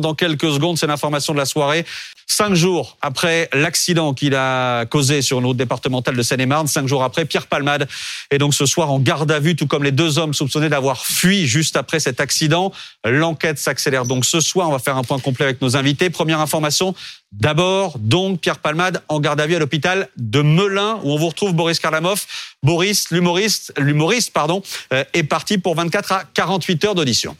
Dans 0.00 0.14
quelques 0.14 0.50
secondes, 0.50 0.78
c'est 0.78 0.86
l'information 0.86 1.34
de 1.34 1.38
la 1.38 1.44
soirée. 1.44 1.84
Cinq 2.26 2.54
jours 2.54 2.96
après 3.02 3.50
l'accident 3.52 4.14
qu'il 4.14 4.34
a 4.34 4.86
causé 4.86 5.20
sur 5.20 5.38
une 5.38 5.44
route 5.44 5.58
départementale 5.58 6.16
de 6.16 6.22
Seine-et-Marne, 6.22 6.66
cinq 6.66 6.88
jours 6.88 7.04
après, 7.04 7.26
Pierre 7.26 7.46
Palmade 7.46 7.86
est 8.30 8.38
donc 8.38 8.54
ce 8.54 8.64
soir 8.64 8.90
en 8.90 8.98
garde 8.98 9.30
à 9.30 9.38
vue, 9.38 9.54
tout 9.54 9.66
comme 9.66 9.84
les 9.84 9.92
deux 9.92 10.18
hommes 10.18 10.32
soupçonnés 10.32 10.70
d'avoir 10.70 11.04
fui 11.04 11.46
juste 11.46 11.76
après 11.76 12.00
cet 12.00 12.20
accident. 12.20 12.72
L'enquête 13.04 13.58
s'accélère 13.58 14.06
donc 14.06 14.24
ce 14.24 14.40
soir. 14.40 14.70
On 14.70 14.72
va 14.72 14.78
faire 14.78 14.96
un 14.96 15.04
point 15.04 15.18
complet 15.18 15.44
avec 15.44 15.60
nos 15.60 15.76
invités. 15.76 16.08
Première 16.08 16.40
information, 16.40 16.94
d'abord, 17.30 17.98
donc 17.98 18.40
Pierre 18.40 18.60
Palmade 18.60 19.02
en 19.08 19.20
garde 19.20 19.42
à 19.42 19.46
vue 19.46 19.56
à 19.56 19.58
l'hôpital 19.58 20.08
de 20.16 20.40
Melun, 20.40 21.00
où 21.02 21.12
on 21.12 21.18
vous 21.18 21.28
retrouve 21.28 21.52
Boris 21.52 21.78
Karlamov. 21.80 22.24
Boris, 22.62 23.10
l'humoriste, 23.10 23.74
l'humoriste, 23.76 24.32
pardon, 24.32 24.62
euh, 24.94 25.04
est 25.12 25.24
parti 25.24 25.58
pour 25.58 25.74
24 25.74 26.12
à 26.12 26.24
48 26.32 26.84
heures 26.86 26.94
d'audition. 26.94 27.36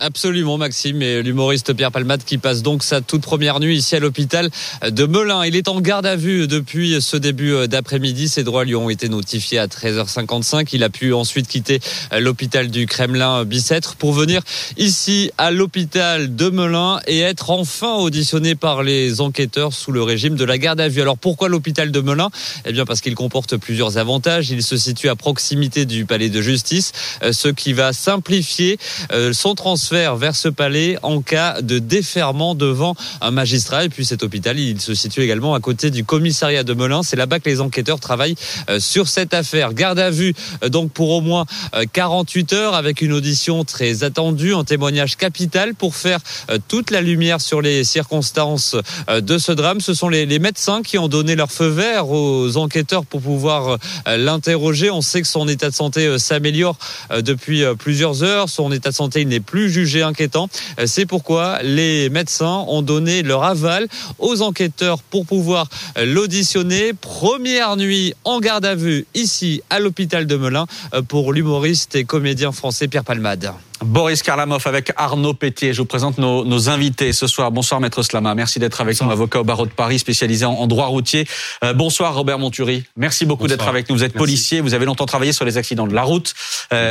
Absolument, 0.00 0.58
Maxime. 0.58 1.02
Et 1.02 1.22
l'humoriste 1.22 1.72
Pierre 1.72 1.92
Palmade 1.92 2.24
qui 2.24 2.36
passe 2.36 2.62
donc 2.62 2.82
sa 2.82 3.00
toute 3.00 3.22
première 3.22 3.60
nuit 3.60 3.76
ici 3.76 3.94
à 3.94 4.00
l'hôpital 4.00 4.50
de 4.84 5.06
Melun. 5.06 5.44
Il 5.44 5.54
est 5.54 5.68
en 5.68 5.80
garde 5.80 6.04
à 6.04 6.16
vue 6.16 6.48
depuis 6.48 7.00
ce 7.00 7.16
début 7.16 7.68
d'après-midi. 7.68 8.28
Ses 8.28 8.42
droits 8.42 8.64
lui 8.64 8.74
ont 8.74 8.90
été 8.90 9.08
notifiés 9.08 9.60
à 9.60 9.68
13h55. 9.68 10.70
Il 10.72 10.82
a 10.82 10.90
pu 10.90 11.12
ensuite 11.12 11.46
quitter 11.46 11.78
l'hôpital 12.18 12.72
du 12.72 12.86
Kremlin 12.86 13.44
Bicêtre 13.44 13.94
pour 13.94 14.12
venir 14.12 14.42
ici 14.78 15.30
à 15.38 15.52
l'hôpital 15.52 16.34
de 16.34 16.48
Melun 16.48 16.98
et 17.06 17.20
être 17.20 17.50
enfin 17.50 17.94
auditionné 17.94 18.56
par 18.56 18.82
les 18.82 19.20
enquêteurs 19.20 19.72
sous 19.72 19.92
le 19.92 20.02
régime 20.02 20.34
de 20.34 20.44
la 20.44 20.58
garde 20.58 20.80
à 20.80 20.88
vue. 20.88 21.02
Alors 21.02 21.18
pourquoi 21.18 21.48
l'hôpital 21.48 21.92
de 21.92 22.00
Melun? 22.00 22.30
Eh 22.64 22.72
bien 22.72 22.84
parce 22.84 23.00
qu'il 23.00 23.14
comporte 23.14 23.56
plusieurs 23.58 23.96
avantages. 23.96 24.50
Il 24.50 24.64
se 24.64 24.76
situe 24.76 25.08
à 25.08 25.14
proximité 25.14 25.86
du 25.86 26.04
palais 26.04 26.30
de 26.30 26.42
justice, 26.42 26.90
ce 27.30 27.46
qui 27.46 27.72
va 27.72 27.92
simplifier 27.92 28.76
euh, 29.12 29.32
son 29.32 29.54
vers 29.92 30.34
ce 30.34 30.48
palais 30.48 30.98
en 31.02 31.20
cas 31.20 31.60
de 31.62 31.78
déferment 31.78 32.54
devant 32.54 32.94
un 33.20 33.30
magistrat. 33.30 33.84
Et 33.84 33.88
puis 33.88 34.04
cet 34.04 34.22
hôpital, 34.22 34.58
il 34.58 34.80
se 34.80 34.94
situe 34.94 35.22
également 35.22 35.54
à 35.54 35.60
côté 35.60 35.90
du 35.90 36.04
commissariat 36.04 36.64
de 36.64 36.74
Melun. 36.74 37.02
C'est 37.02 37.16
là-bas 37.16 37.40
que 37.40 37.48
les 37.48 37.60
enquêteurs 37.60 38.00
travaillent 38.00 38.36
euh, 38.70 38.80
sur 38.80 39.08
cette 39.08 39.34
affaire. 39.34 39.74
Garde 39.74 39.98
à 39.98 40.10
vue 40.10 40.34
euh, 40.62 40.68
donc 40.68 40.92
pour 40.92 41.10
au 41.10 41.20
moins 41.20 41.46
48 41.92 42.52
euh, 42.52 42.56
heures 42.56 42.74
avec 42.74 43.02
une 43.02 43.12
audition 43.12 43.64
très 43.64 44.04
attendue, 44.04 44.54
un 44.54 44.64
témoignage 44.64 45.16
capital 45.16 45.74
pour 45.74 45.96
faire 45.96 46.20
toute 46.68 46.90
la 46.90 47.00
lumière 47.00 47.40
sur 47.40 47.60
les 47.60 47.84
circonstances 47.84 48.76
de 49.08 49.38
ce 49.38 49.52
drame. 49.52 49.80
Ce 49.80 49.94
sont 49.94 50.08
les, 50.08 50.38
médecins 50.38 50.82
qui 50.82 50.98
ont 50.98 51.08
donné 51.08 51.36
leur 51.36 51.50
feu 51.50 51.68
vert 51.68 52.10
aux 52.10 52.56
enquêteurs 52.56 53.04
pour 53.04 53.20
pouvoir 53.20 53.78
l'interroger. 54.06 54.90
On 54.90 55.00
sait 55.00 55.22
que 55.22 55.28
son 55.28 55.48
état 55.48 55.70
de 55.70 55.74
santé 55.74 56.18
s'améliore 56.18 56.76
depuis 57.20 57.64
plusieurs 57.78 58.22
heures. 58.22 58.48
Son 58.48 58.72
état 58.72 58.90
de 58.90 58.94
santé, 58.94 59.22
il 59.22 59.28
n'est 59.28 59.40
plus 59.40 59.68
jugé 59.74 60.02
inquiétant. 60.02 60.48
Euh, 60.78 60.84
c'est 60.86 61.04
pourquoi 61.04 61.60
les 61.62 62.08
médecins 62.10 62.64
ont 62.68 62.82
donné 62.82 63.22
leur 63.22 63.42
aval 63.42 63.88
aux 64.18 64.40
enquêteurs 64.40 65.02
pour 65.02 65.26
pouvoir 65.26 65.68
euh, 65.98 66.06
l'auditionner. 66.06 66.92
Première 66.92 67.76
nuit 67.76 68.14
en 68.24 68.38
garde 68.38 68.64
à 68.64 68.76
vue 68.76 69.06
ici 69.14 69.62
à 69.70 69.80
l'hôpital 69.80 70.26
de 70.26 70.36
Melun 70.36 70.66
euh, 70.94 71.02
pour 71.02 71.32
l'humoriste 71.32 71.96
et 71.96 72.04
comédien 72.04 72.52
français 72.52 72.86
Pierre 72.86 73.04
Palmade. 73.04 73.52
Boris 73.84 74.22
Karlamov 74.22 74.62
avec 74.66 74.92
Arnaud 74.96 75.34
Pétier. 75.34 75.72
Je 75.72 75.78
vous 75.80 75.86
présente 75.86 76.18
nos, 76.18 76.68
invités 76.68 77.12
ce 77.12 77.26
soir. 77.26 77.50
Bonsoir 77.50 77.80
Maître 77.80 78.02
Slama. 78.02 78.34
Merci 78.34 78.58
d'être 78.58 78.80
avec 78.80 79.00
nous, 79.00 79.10
avocat 79.10 79.40
au 79.40 79.44
barreau 79.44 79.66
de 79.66 79.70
Paris, 79.70 79.98
spécialisé 79.98 80.44
en, 80.44 80.66
droit 80.66 80.86
routier. 80.86 81.26
bonsoir 81.74 82.14
Robert 82.14 82.38
Monturi. 82.38 82.84
Merci 82.96 83.26
beaucoup 83.26 83.46
d'être 83.46 83.68
avec 83.68 83.88
nous. 83.88 83.96
Vous 83.96 84.04
êtes 84.04 84.14
policier, 84.14 84.60
vous 84.60 84.74
avez 84.74 84.86
longtemps 84.86 85.06
travaillé 85.06 85.32
sur 85.32 85.44
les 85.44 85.58
accidents 85.58 85.86
de 85.86 85.94
la 85.94 86.02
route. 86.02 86.34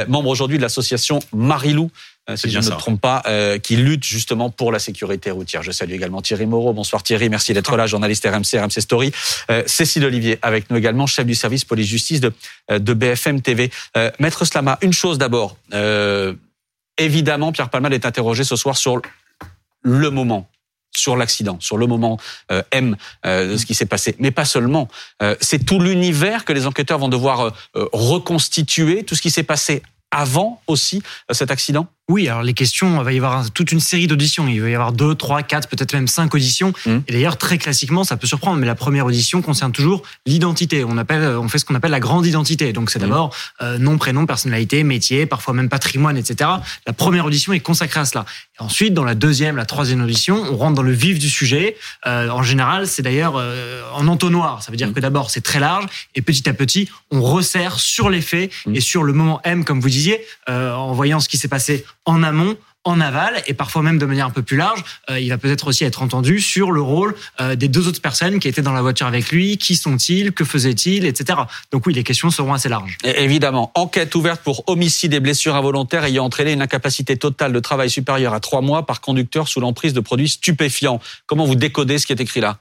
membre 0.07 0.29
aujourd'hui 0.29 0.57
de 0.57 0.63
l'association 0.63 1.19
Marilou. 1.33 1.89
Euh, 2.29 2.37
si 2.37 2.49
je 2.49 2.57
ne 2.57 2.63
me 2.63 2.69
trompe 2.69 3.01
pas, 3.01 3.21
euh, 3.27 3.59
qui 3.59 3.75
lutte 3.75 4.05
justement 4.05 4.49
pour 4.49 4.71
la 4.71 4.79
sécurité 4.79 5.29
routière. 5.29 5.61
Je 5.61 5.71
salue 5.71 5.91
également 5.91 6.21
Thierry 6.21 6.45
Moreau. 6.45 6.71
Bonsoir 6.71 7.03
Thierry, 7.03 7.27
merci 7.27 7.53
d'être 7.53 7.75
là, 7.75 7.85
journaliste 7.85 8.25
RMC, 8.25 8.61
RMC 8.61 8.79
Story. 8.79 9.11
Euh, 9.51 9.63
Cécile 9.65 10.05
Olivier 10.05 10.39
avec 10.41 10.69
nous 10.69 10.77
également, 10.77 11.05
chef 11.05 11.25
du 11.25 11.35
service 11.35 11.65
police-justice 11.65 12.21
de, 12.21 12.31
de 12.69 12.93
BFM 12.93 13.41
TV. 13.41 13.71
Maître 14.19 14.45
Slama, 14.45 14.77
une 14.81 14.93
chose 14.93 15.17
d'abord. 15.17 15.57
Évidemment, 16.97 17.51
Pierre 17.51 17.69
Palmade 17.69 17.93
est 17.93 18.05
interrogé 18.05 18.43
ce 18.43 18.55
soir 18.55 18.77
sur 18.77 19.01
le 19.81 20.09
moment 20.09 20.49
sur 20.95 21.15
l'accident, 21.15 21.57
sur 21.59 21.79
le 21.79 21.87
moment 21.87 22.19
M 22.69 22.95
de 23.25 23.57
ce 23.57 23.65
qui 23.65 23.73
s'est 23.73 23.87
passé, 23.87 24.15
mais 24.19 24.29
pas 24.29 24.45
seulement. 24.45 24.87
c'est 25.41 25.65
tout 25.65 25.79
l'univers 25.79 26.45
que 26.45 26.53
les 26.53 26.67
enquêteurs 26.67 26.99
vont 26.99 27.09
devoir 27.09 27.51
reconstituer, 27.73 29.03
tout 29.03 29.15
ce 29.15 29.23
qui 29.23 29.31
s'est 29.31 29.41
passé 29.41 29.81
avant 30.11 30.61
aussi 30.67 31.01
cet 31.31 31.49
accident? 31.49 31.87
Oui, 32.09 32.27
alors 32.27 32.43
les 32.43 32.53
questions, 32.53 32.99
il 32.99 33.05
va 33.05 33.13
y 33.13 33.17
avoir 33.17 33.49
toute 33.51 33.71
une 33.71 33.79
série 33.79 34.07
d'auditions. 34.07 34.45
Il 34.49 34.61
va 34.61 34.69
y 34.69 34.75
avoir 34.75 34.91
deux, 34.91 35.15
trois, 35.15 35.41
quatre, 35.41 35.69
peut-être 35.69 35.93
même 35.93 36.09
cinq 36.09 36.35
auditions. 36.35 36.73
Mmh. 36.85 36.97
Et 37.07 37.13
d'ailleurs, 37.13 37.37
très 37.37 37.57
classiquement, 37.57 38.03
ça 38.03 38.17
peut 38.17 38.27
surprendre, 38.27 38.57
mais 38.57 38.67
la 38.67 38.75
première 38.75 39.05
audition 39.05 39.41
concerne 39.41 39.71
toujours 39.71 40.03
l'identité. 40.25 40.83
On 40.83 40.97
appelle, 40.97 41.23
on 41.37 41.47
fait 41.47 41.59
ce 41.59 41.65
qu'on 41.65 41.75
appelle 41.75 41.91
la 41.91 42.01
grande 42.01 42.25
identité. 42.25 42.73
Donc 42.73 42.89
c'est 42.89 42.99
mmh. 42.99 43.03
d'abord 43.03 43.33
euh, 43.61 43.77
nom, 43.77 43.97
prénom, 43.97 44.25
personnalité, 44.25 44.83
métier, 44.83 45.25
parfois 45.25 45.53
même 45.53 45.69
patrimoine, 45.69 46.17
etc. 46.17 46.49
La 46.85 46.91
première 46.91 47.25
audition 47.25 47.53
est 47.53 47.61
consacrée 47.61 48.01
à 48.01 48.05
cela. 48.05 48.25
Et 48.59 48.61
ensuite, 48.61 48.93
dans 48.93 49.05
la 49.05 49.15
deuxième, 49.15 49.55
la 49.55 49.65
troisième 49.65 50.01
audition, 50.01 50.43
on 50.51 50.57
rentre 50.57 50.75
dans 50.75 50.83
le 50.83 50.91
vif 50.91 51.19
du 51.19 51.29
sujet. 51.29 51.77
Euh, 52.05 52.27
en 52.27 52.43
général, 52.43 52.85
c'est 52.85 53.01
d'ailleurs 53.01 53.35
euh, 53.37 53.81
en 53.93 54.09
entonnoir. 54.09 54.61
Ça 54.61 54.71
veut 54.71 54.77
dire 54.77 54.89
mmh. 54.89 54.93
que 54.93 54.99
d'abord 54.99 55.31
c'est 55.31 55.41
très 55.41 55.61
large 55.61 55.85
et 56.15 56.21
petit 56.21 56.49
à 56.49 56.53
petit, 56.53 56.89
on 57.11 57.21
resserre 57.21 57.79
sur 57.79 58.09
les 58.09 58.21
faits 58.21 58.51
et 58.73 58.81
sur 58.81 59.03
le 59.03 59.13
moment 59.13 59.39
M, 59.45 59.63
comme 59.63 59.79
vous 59.79 59.89
disiez, 59.89 60.19
en 60.47 60.91
voyant 60.91 61.21
ce 61.21 61.29
qui 61.29 61.37
s'est 61.37 61.47
passé 61.47 61.85
en 62.05 62.23
amont 62.23 62.57
en 62.85 62.99
aval 62.99 63.41
et 63.47 63.53
parfois 63.53 63.81
même 63.81 63.97
de 63.97 64.05
manière 64.05 64.25
un 64.25 64.31
peu 64.31 64.41
plus 64.41 64.57
large, 64.57 64.83
euh, 65.09 65.19
il 65.19 65.29
va 65.29 65.37
peut-être 65.37 65.67
aussi 65.67 65.85
être 65.85 66.01
entendu 66.01 66.39
sur 66.39 66.71
le 66.71 66.81
rôle 66.81 67.15
euh, 67.39 67.55
des 67.55 67.67
deux 67.67 67.87
autres 67.87 68.01
personnes 68.01 68.39
qui 68.39 68.47
étaient 68.47 68.61
dans 68.61 68.73
la 68.73 68.81
voiture 68.81 69.07
avec 69.07 69.31
lui, 69.31 69.57
qui 69.57 69.75
sont-ils, 69.75 70.33
que 70.33 70.43
faisaient-ils, 70.43 71.05
etc. 71.05 71.39
Donc 71.71 71.85
oui, 71.85 71.93
les 71.93 72.03
questions 72.03 72.29
seront 72.29 72.53
assez 72.53 72.69
larges. 72.69 72.97
évidemment, 73.03 73.71
enquête 73.75 74.13
ouverte 74.15 74.41
pour 74.41 74.67
homicide 74.67 75.13
et 75.13 75.19
blessures 75.19 75.55
involontaires 75.55 76.03
ayant 76.03 76.25
entraîné 76.25 76.51
une 76.51 76.61
incapacité 76.61 77.15
totale 77.17 77.53
de 77.53 77.59
travail 77.59 77.89
supérieure 77.89 78.33
à 78.33 78.39
trois 78.39 78.61
mois 78.61 78.85
par 78.85 79.01
conducteur 79.01 79.47
sous 79.47 79.59
l'emprise 79.59 79.93
de 79.93 80.01
produits 80.01 80.29
stupéfiants. 80.29 80.99
Comment 81.25 81.45
vous 81.45 81.55
décodez 81.55 81.99
ce 81.99 82.05
qui 82.05 82.13
est 82.13 82.19
écrit 82.19 82.41
là? 82.41 82.57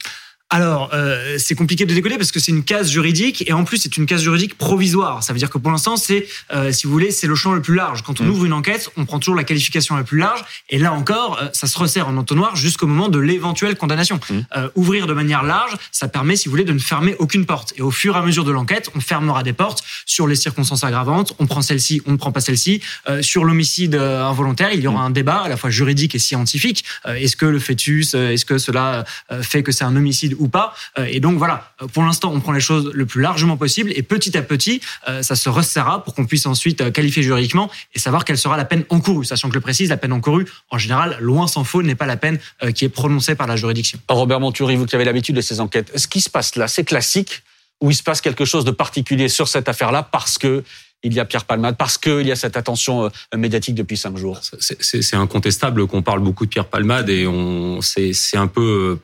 Alors, 0.53 0.91
euh, 0.93 1.39
c'est 1.39 1.55
compliqué 1.55 1.87
de 1.87 1.95
décoder 1.95 2.19
parce 2.19 2.31
que 2.31 2.39
c'est 2.39 2.53
une 2.53 2.63
case 2.63 2.91
juridique 2.91 3.43
et 3.49 3.55
en 3.55 3.65
plus 3.65 3.79
c'est 3.79 3.97
une 3.97 4.05
case 4.05 4.21
juridique 4.21 4.59
provisoire. 4.59 5.23
Ça 5.23 5.33
veut 5.33 5.39
dire 5.39 5.49
que 5.49 5.57
pour 5.57 5.71
l'instant, 5.71 5.97
c'est, 5.97 6.27
euh, 6.53 6.71
si 6.73 6.87
vous 6.87 6.93
voulez, 6.93 7.11
c'est 7.11 7.27
le 7.27 7.35
champ 7.35 7.53
le 7.55 7.63
plus 7.63 7.75
large. 7.75 8.03
Quand 8.03 8.21
on 8.21 8.25
mm. 8.25 8.31
ouvre 8.31 8.45
une 8.45 8.53
enquête, 8.53 8.91
on 8.99 9.07
prend 9.07 9.19
toujours 9.19 9.35
la 9.35 9.45
qualification 9.45 9.97
la 9.97 10.05
plus 10.05 10.19
large 10.19 10.45
et 10.69 10.79
là 10.79 10.93
encore, 10.93 11.39
euh, 11.41 11.49
ça 11.55 11.67
se 11.67 11.79
resserre 11.79 12.07
en 12.07 12.19
entonnoir 12.19 12.55
jusqu'au 12.55 12.87
moment 12.87 13.09
de 13.09 13.19
l'éventuelle 13.19 13.77
condamnation. 13.77 14.21
Mm. 14.29 14.41
ouvrir 14.75 15.07
de 15.07 15.15
manière 15.15 15.43
large, 15.43 15.75
ça 15.91 16.07
permet, 16.07 16.37
si 16.37 16.49
vous 16.49 16.51
voulez, 16.51 16.65
de 16.65 16.73
ne 16.75 16.79
fermer 16.79 17.17
aucune 17.19 17.47
porte. 17.47 17.73
Et 17.79 17.83
au 17.83 17.91
fur 17.91 18.15
et 18.15 18.19
à 18.19 18.23
mesure 18.23 18.45
de 18.45 18.53
l'enquête, 18.53 18.91
on 18.95 19.01
fermera 19.01 19.43
des 19.43 19.55
portes 19.55 19.83
sur 20.05 20.27
les 20.27 20.37
circonstances 20.37 20.85
aggravantes. 20.85 21.35
On 21.39 21.47
prend 21.47 21.63
celle-ci, 21.63 22.03
on 22.05 22.13
ne 22.13 22.17
prend 22.19 22.31
pas 22.31 22.43
celle-ci. 22.43 22.83
sur 23.23 23.45
l'homicide 23.45 23.95
involontaire, 23.95 24.75
il 24.75 24.81
y 24.81 24.87
aura 24.87 25.05
mm. 25.05 25.07
un 25.07 25.11
débat 25.11 25.41
à 25.45 25.49
la 25.49 25.57
fois 25.57 25.71
juridique 25.71 26.15
et 26.15 26.19
scientifique. 26.19 26.85
est-ce 27.07 27.37
que 27.37 27.47
le 27.47 27.59
fœtus, 27.59 28.13
est-ce 28.13 28.45
que 28.45 28.59
cela 28.59 29.07
fait 29.41 29.63
que 29.63 29.73
c'est 29.73 29.85
un 29.85 29.97
homicide 29.97 30.37
ou 30.43 30.49
pas. 30.49 30.75
Euh, 30.99 31.07
et 31.09 31.21
donc 31.21 31.39
voilà, 31.39 31.73
euh, 31.81 31.87
pour 31.87 32.03
l'instant, 32.03 32.33
on 32.35 32.41
prend 32.41 32.53
les 32.53 32.61
choses 32.61 32.91
le 32.93 33.07
plus 33.07 33.23
largement 33.23 33.57
possible 33.57 33.93
et 33.95 34.03
petit 34.03 34.37
à 34.37 34.43
petit, 34.43 34.81
euh, 35.09 35.23
ça 35.23 35.37
se 35.37 35.49
resserra 35.49 36.05
pour 36.05 36.15
qu'on 36.15 36.27
puisse 36.27 36.47
ensuite 36.47 36.93
qualifier 36.93 37.23
juridiquement 37.23 37.71
et 37.95 37.99
savoir 37.99 38.25
quelle 38.25 38.39
sera 38.39 38.57
la 38.57 38.65
peine 38.65 38.85
encourue. 38.91 39.25
Sachant 39.25 39.49
que 39.49 39.55
le 39.55 39.61
précise, 39.61 39.89
la 39.89 39.97
peine 39.97 40.13
encourue, 40.13 40.47
en 40.71 40.79
général, 40.79 41.17
loin 41.21 41.47
s'en 41.47 41.65
faut, 41.65 41.83
n'est 41.83 41.95
pas 41.95 42.07
la 42.07 42.17
peine 42.17 42.39
qui 42.75 42.85
est 42.85 42.89
prononcée 42.89 43.35
par 43.35 43.47
la 43.47 43.57
juridiction. 43.57 43.99
Robert 44.09 44.41
Monturi, 44.41 44.77
vous 44.77 44.87
qui 44.87 44.97
avez 44.97 45.05
l'habitude 45.05 45.37
de 45.37 45.41
ces 45.41 45.61
enquêtes, 45.61 45.93
ce 45.97 46.09
qui 46.09 46.21
se 46.21 46.29
passe 46.29 46.57
là, 46.57 46.67
c'est 46.67 46.85
classique 46.85 47.43
ou 47.81 47.91
il 47.91 47.95
se 47.95 48.03
passe 48.03 48.21
quelque 48.21 48.45
chose 48.45 48.65
de 48.65 48.71
particulier 48.71 49.29
sur 49.29 49.49
cette 49.49 49.69
affaire-là 49.69 50.03
parce 50.03 50.39
que 50.39 50.65
il 51.05 51.13
y 51.15 51.21
a 51.21 51.25
Pierre 51.25 51.45
Palmade, 51.45 51.77
parce 51.77 51.99
qu'il 51.99 52.27
y 52.27 52.31
a 52.31 52.37
cette 52.37 52.57
attention 52.57 53.11
médiatique 53.37 53.75
depuis 53.75 53.97
cinq 53.97 54.17
jours? 54.17 54.41
C'est 54.61 55.17
incontestable 55.17 55.87
qu'on 55.89 56.03
parle 56.03 56.21
beaucoup 56.21 56.47
de 56.47 56.51
Pierre 56.51 56.69
Palmade 56.69 57.09
et 57.11 57.27
on 57.27 57.81
c'est 57.83 58.37
un 58.37 58.47
peu 58.47 58.99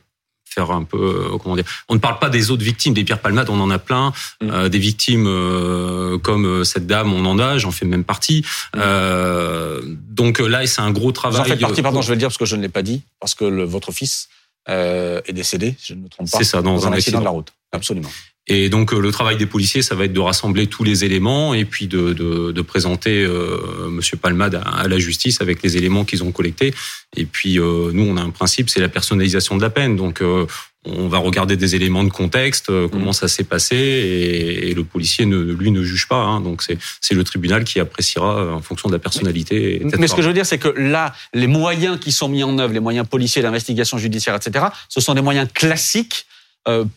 faire 0.48 0.70
un 0.70 0.84
peu 0.84 1.30
euh, 1.32 1.38
comment 1.38 1.56
dire. 1.56 1.64
On 1.88 1.94
ne 1.94 2.00
parle 2.00 2.18
pas 2.18 2.30
des 2.30 2.50
autres 2.50 2.64
victimes, 2.64 2.94
des 2.94 3.04
Pierre 3.04 3.20
Palmade, 3.20 3.50
on 3.50 3.60
en 3.60 3.70
a 3.70 3.78
plein. 3.78 4.12
Mm. 4.40 4.50
Euh, 4.50 4.68
des 4.68 4.78
victimes 4.78 5.26
euh, 5.26 6.18
comme 6.18 6.64
cette 6.64 6.86
dame, 6.86 7.12
on 7.12 7.24
en 7.24 7.38
a, 7.38 7.58
j'en 7.58 7.70
fais 7.70 7.86
même 7.86 8.04
partie. 8.04 8.44
Mm. 8.74 8.80
donc 10.10 10.38
là, 10.38 10.66
c'est 10.66 10.80
un 10.80 10.90
gros 10.90 11.12
travail. 11.12 11.38
J'en 11.38 11.44
fais 11.44 11.56
partie, 11.56 11.82
pardon, 11.82 12.02
je 12.02 12.08
vais 12.08 12.14
le 12.14 12.20
dire 12.20 12.28
parce 12.28 12.38
que 12.38 12.46
je 12.46 12.56
ne 12.56 12.62
l'ai 12.62 12.68
pas 12.68 12.82
dit, 12.82 13.02
parce 13.20 13.34
que 13.34 13.44
votre 13.64 13.92
fils 13.92 14.28
est 14.68 15.32
décédé, 15.32 15.76
je 15.82 15.94
ne 15.94 16.00
me 16.02 16.08
trompe 16.08 16.30
pas. 16.30 16.38
C'est 16.38 16.44
ça, 16.44 16.60
dans, 16.60 16.86
un, 16.86 16.92
accident 16.92 17.20
de 17.20 17.24
la 17.24 17.30
route. 17.30 17.52
Absolument. 17.72 18.10
Et 18.48 18.68
donc 18.68 18.92
le 18.92 19.10
travail 19.12 19.36
des 19.36 19.46
policiers, 19.46 19.82
ça 19.82 19.94
va 19.94 20.04
être 20.04 20.12
de 20.12 20.20
rassembler 20.20 20.66
tous 20.66 20.84
les 20.84 21.04
éléments 21.04 21.54
et 21.54 21.64
puis 21.64 21.86
de, 21.86 22.12
de, 22.12 22.52
de 22.52 22.62
présenter 22.62 23.22
euh, 23.22 23.88
Monsieur 23.90 24.16
Palmade 24.16 24.60
à, 24.64 24.88
la 24.88 24.98
justice 24.98 25.40
avec 25.40 25.62
les 25.62 25.76
éléments 25.76 26.04
qu'ils 26.04 26.24
ont 26.24 26.32
collectés. 26.32 26.74
Et 27.16 27.24
puis 27.24 27.58
euh, 27.58 27.90
nous, 27.92 28.04
on 28.04 28.16
a 28.16 28.22
un 28.22 28.30
principe, 28.30 28.70
c'est 28.70 28.80
la 28.80 28.88
personnalisation 28.88 29.56
de 29.56 29.62
la 29.62 29.70
peine. 29.70 29.96
Donc 29.96 30.22
euh, 30.22 30.46
on 30.88 31.08
va 31.08 31.18
regarder 31.18 31.56
des 31.56 31.74
éléments 31.74 32.04
de 32.04 32.10
contexte, 32.10 32.70
euh, 32.70 32.88
comment 32.88 33.10
mm. 33.10 33.14
ça 33.14 33.28
s'est 33.28 33.44
passé, 33.44 33.76
et, 33.76 34.74
le 34.74 34.84
policier 34.84 35.26
ne, 35.26 35.38
lui 35.38 35.70
ne 35.70 35.82
juge 35.82 36.08
pas. 36.08 36.22
Hein. 36.22 36.40
donc 36.40 36.62
c'est 36.62 37.14
le 37.14 37.24
tribunal 37.24 37.64
qui 37.64 37.80
appréciera 37.80 38.38
euh, 38.38 38.52
en 38.52 38.62
fonction 38.62 38.88
de 38.88 38.94
la 38.94 38.98
personnalité. 38.98 39.82
Mais 39.98 40.06
ce 40.06 40.14
que 40.14 40.22
je 40.22 40.28
veux 40.28 40.34
dire, 40.34 40.46
c'est 40.46 40.58
que 40.58 40.68
là, 40.68 41.14
les 41.34 41.46
moyens 41.46 41.98
qui 41.98 42.12
sont 42.12 42.28
mis 42.28 42.42
en 42.42 42.58
œuvre, 42.58 42.72
les 42.72 42.80
moyens 42.80 43.06
policiers, 43.06 43.42
d'investigation 43.42 43.98
judiciaire, 43.98 44.36
etc., 44.36 44.66
ce 44.88 45.00
sont 45.00 45.14
des 45.14 45.20
moyens 45.20 45.48
classiques 45.52 46.26
euh, 46.26 46.38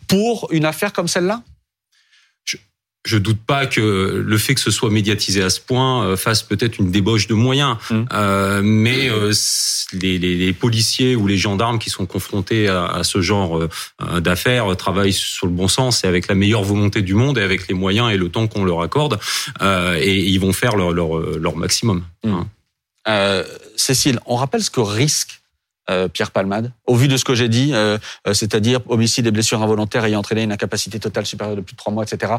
pour 0.07 0.47
une 0.51 0.65
affaire 0.65 0.93
comme 0.93 1.07
celle-là? 1.07 1.43
Je 3.03 3.17
doute 3.17 3.39
pas 3.39 3.65
que 3.65 4.23
le 4.23 4.37
fait 4.37 4.53
que 4.53 4.59
ce 4.59 4.69
soit 4.69 4.91
médiatisé 4.91 5.41
à 5.41 5.49
ce 5.49 5.59
point 5.59 6.05
euh, 6.05 6.15
fasse 6.15 6.43
peut-être 6.43 6.77
une 6.77 6.91
débauche 6.91 7.25
de 7.25 7.33
moyens, 7.33 7.77
mmh. 7.89 8.03
euh, 8.13 8.61
mais 8.63 9.09
euh, 9.09 9.33
les, 9.93 10.19
les, 10.19 10.35
les, 10.35 10.53
policiers 10.53 11.15
ou 11.15 11.25
les 11.25 11.37
gendarmes 11.37 11.79
qui 11.79 11.89
sont 11.89 12.05
confrontés 12.05 12.67
à, 12.67 12.85
à 12.85 13.03
ce 13.03 13.19
genre 13.21 13.57
euh, 13.57 14.19
d'affaires 14.19 14.77
travaillent 14.77 15.13
sur 15.13 15.47
le 15.47 15.53
bon 15.53 15.67
sens 15.67 16.03
et 16.03 16.07
avec 16.07 16.27
la 16.27 16.35
meilleure 16.35 16.61
volonté 16.61 17.01
du 17.01 17.15
monde 17.15 17.39
et 17.39 17.41
avec 17.41 17.67
les 17.67 17.73
moyens 17.73 18.11
et 18.11 18.17
le 18.17 18.29
temps 18.29 18.47
qu'on 18.47 18.63
leur 18.63 18.81
accorde, 18.81 19.19
et 19.61 20.19
ils 20.19 20.39
vont 20.39 20.53
faire 20.53 20.75
leur, 20.75 20.91
leur, 20.91 21.17
leur 21.17 21.55
maximum. 21.55 22.03
Mmh. 22.23 22.41
Hein. 23.07 23.43
Cécile, 23.77 24.19
on 24.27 24.35
rappelle 24.35 24.61
ce 24.61 24.69
que 24.69 24.79
risque 24.79 25.40
euh, 25.40 25.40
Pierre 26.13 26.31
Palmade, 26.31 26.71
au 26.87 26.95
vu 26.95 27.07
de 27.07 27.17
ce 27.17 27.25
que 27.25 27.35
j'ai 27.35 27.49
dit, 27.49 27.71
euh, 27.73 27.97
euh, 28.27 28.33
c'est-à-dire 28.33 28.79
homicide 28.87 29.27
et 29.27 29.31
blessures 29.31 29.61
involontaires 29.61 30.05
ayant 30.05 30.19
entraîné 30.19 30.43
une 30.43 30.51
incapacité 30.51 30.99
totale 30.99 31.25
supérieure 31.25 31.55
de 31.55 31.61
plus 31.61 31.73
de 31.73 31.77
trois 31.77 31.91
mois, 31.93 32.03
etc. 32.03 32.33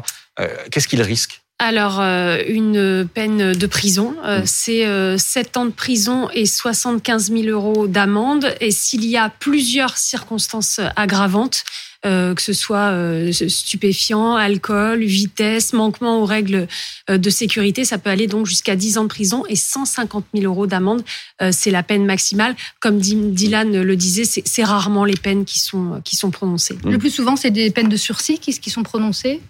Qu'est-ce 0.71 0.87
qu'il 0.87 1.01
risque? 1.01 1.41
Alors, 1.59 2.01
une 2.01 3.07
peine 3.13 3.53
de 3.53 3.67
prison, 3.67 4.15
mmh. 4.23 4.45
c'est 4.45 5.17
7 5.17 5.57
ans 5.57 5.65
de 5.65 5.71
prison 5.71 6.29
et 6.33 6.45
75 6.45 7.31
000 7.31 7.43
euros 7.43 7.87
d'amende. 7.87 8.55
Et 8.59 8.71
s'il 8.71 9.05
y 9.05 9.17
a 9.17 9.29
plusieurs 9.29 9.97
circonstances 9.97 10.81
aggravantes, 10.95 11.63
euh, 11.63 11.92
que 12.03 12.41
ce 12.41 12.53
soit 12.53 12.91
euh, 12.91 13.31
stupéfiant, 13.31 14.35
alcool, 14.35 15.03
vitesse, 15.03 15.73
manquement 15.73 16.19
aux 16.19 16.25
règles 16.25 16.67
euh, 17.09 17.17
de 17.17 17.29
sécurité. 17.29 17.85
Ça 17.85 17.97
peut 17.97 18.09
aller 18.09 18.27
donc 18.27 18.45
jusqu'à 18.45 18.75
10 18.75 18.97
ans 18.97 19.03
de 19.03 19.09
prison 19.09 19.43
et 19.47 19.55
150 19.55 20.25
000 20.33 20.45
euros 20.45 20.67
d'amende. 20.67 21.03
c'est 21.51 21.71
la 21.71 21.83
peine 21.83 22.05
maximale. 22.05 22.55
Comme 22.79 22.99
Dylan 22.99 23.81
le 23.81 23.95
disait, 23.95 24.23
c'est 24.25 24.63
rarement 24.63 25.05
les 25.05 25.15
peines 25.15 25.45
qui 25.45 25.59
sont, 25.59 26.01
qui 26.03 26.15
sont 26.15 26.31
prononcées. 26.31 26.77
Le 26.85 26.97
plus 26.97 27.09
souvent, 27.09 27.35
c'est 27.35 27.51
des 27.51 27.71
peines 27.71 27.89
de 27.89 27.97
sursis 27.97 28.39
qui, 28.39 28.57
qui 28.59 28.69
sont 28.69 28.83
prononcées? 28.83 29.41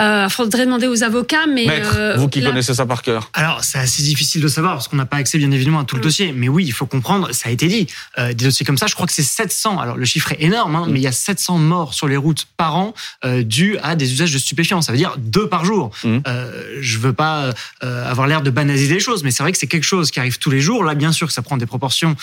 Euh, 0.00 0.28
faudrait 0.28 0.66
demander 0.66 0.86
aux 0.86 1.02
avocats, 1.02 1.46
mais 1.46 1.66
euh, 1.68 2.16
vous 2.16 2.28
qui 2.28 2.42
connaissez 2.42 2.74
ça 2.74 2.86
par 2.86 3.02
cœur. 3.02 3.30
Alors 3.32 3.64
c'est 3.64 3.78
assez 3.78 4.02
difficile 4.02 4.40
de 4.40 4.48
savoir 4.48 4.74
parce 4.74 4.88
qu'on 4.88 4.96
n'a 4.96 5.06
pas 5.06 5.16
accès 5.16 5.38
bien 5.38 5.50
évidemment 5.50 5.80
à 5.80 5.84
tout 5.84 5.96
le 5.96 6.00
mm. 6.00 6.04
dossier. 6.04 6.32
Mais 6.32 6.48
oui, 6.48 6.64
il 6.66 6.72
faut 6.72 6.86
comprendre, 6.86 7.32
ça 7.32 7.48
a 7.48 7.52
été 7.52 7.68
dit, 7.68 7.86
euh, 8.18 8.32
des 8.32 8.44
dossiers 8.44 8.66
comme 8.66 8.78
ça, 8.78 8.86
je 8.86 8.94
crois 8.94 9.06
que 9.06 9.12
c'est 9.12 9.22
700. 9.22 9.78
Alors 9.78 9.96
le 9.96 10.04
chiffre 10.04 10.32
est 10.32 10.42
énorme, 10.42 10.76
hein, 10.76 10.86
mm. 10.86 10.90
mais 10.90 11.00
il 11.00 11.02
y 11.02 11.08
a 11.08 11.12
700 11.12 11.58
morts 11.58 11.94
sur 11.94 12.08
les 12.08 12.16
routes 12.16 12.46
par 12.56 12.76
an 12.76 12.94
euh, 13.24 13.42
dus 13.42 13.78
à 13.82 13.96
des 13.96 14.12
usages 14.12 14.32
de 14.32 14.38
stupéfiants. 14.38 14.82
Ça 14.82 14.92
veut 14.92 14.98
dire 14.98 15.16
deux 15.18 15.48
par 15.48 15.64
jour. 15.64 15.90
Mm. 16.04 16.18
Euh, 16.26 16.78
je 16.80 16.98
veux 16.98 17.12
pas 17.12 17.52
euh, 17.82 18.10
avoir 18.10 18.26
l'air 18.26 18.42
de 18.42 18.50
banaliser 18.50 18.94
les 18.94 19.00
choses, 19.00 19.22
mais 19.24 19.30
c'est 19.30 19.42
vrai 19.42 19.52
que 19.52 19.58
c'est 19.58 19.66
quelque 19.66 19.84
chose 19.84 20.10
qui 20.10 20.20
arrive 20.20 20.38
tous 20.38 20.50
les 20.50 20.60
jours. 20.60 20.84
Là, 20.84 20.94
bien 20.94 21.12
sûr 21.12 21.26
que 21.26 21.32
ça 21.32 21.42
prend 21.42 21.56
des 21.56 21.66
proportions 21.66 22.16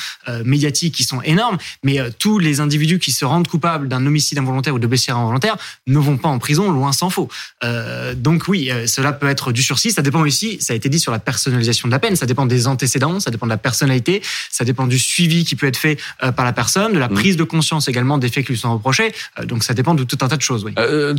médiatiques 0.44 0.96
qui 0.96 1.04
sont 1.04 1.22
énormes, 1.22 1.58
mais 1.84 2.00
tous 2.20 2.40
les 2.40 2.60
individus 2.60 3.00
qui 3.00 3.12
se 3.12 3.26
rendent 3.26 3.48
coupables 3.48 3.88
d'un 3.88 4.06
homicide 4.06 4.38
involontaire 4.38 4.74
ou 4.74 4.80
de 4.80 4.88
blessure 4.88 5.18
involontaire 5.18 5.58
ne 5.88 6.00
vont 6.00 6.18
pas 6.18 6.30
en 6.30 6.40
prison, 6.40 6.72
loin 6.72 6.92
s'en 6.92 7.10
faut. 7.10 7.30
Euh, 7.64 8.14
donc 8.16 8.48
oui, 8.48 8.70
euh, 8.72 8.88
cela 8.88 9.14
peut 9.14 9.30
être 9.30 9.52
du 9.52 9.62
sursis. 9.62 9.92
Ça 9.92 10.02
dépend 10.02 10.22
aussi, 10.22 10.58
ça 10.62 10.74
a 10.74 10.76
été 10.76 10.90
dit 10.90 11.00
sur 11.00 11.12
la 11.12 11.20
personnalisation 11.20 11.88
de 11.88 11.92
la 11.92 12.00
peine. 12.00 12.16
Ça 12.16 12.26
dépend 12.26 12.46
des 12.46 12.68
antécédents, 12.68 13.20
ça 13.20 13.32
dépend 13.32 13.46
de 13.46 13.52
la 13.52 13.58
personnalité, 13.58 14.22
ça 14.50 14.66
dépend 14.66 14.88
du 14.88 15.00
suivi 15.00 15.46
qui 15.46 15.56
peut 15.56 15.68
être 15.68 15.78
fait 15.78 15.98
euh, 16.24 16.32
par 16.32 16.46
la 16.46 16.54
personne, 16.54 16.94
de 16.94 17.00
la 17.00 17.10
mmh. 17.10 17.14
prise 17.14 17.38
de 17.38 17.44
conscience 17.44 17.88
également 17.88 18.18
des 18.18 18.30
faits 18.30 18.46
qui 18.46 18.54
lui 18.54 18.60
sont 18.60 18.74
reprochés. 18.74 19.14
donc 19.44 19.64
ça 19.64 19.74
dépend 19.74 19.94
de 19.94 20.04
tout 20.04 20.18
un 20.22 20.28
tas 20.28 20.38
de 20.38 20.42
choses. 20.42 20.64
Oui. 20.64 20.74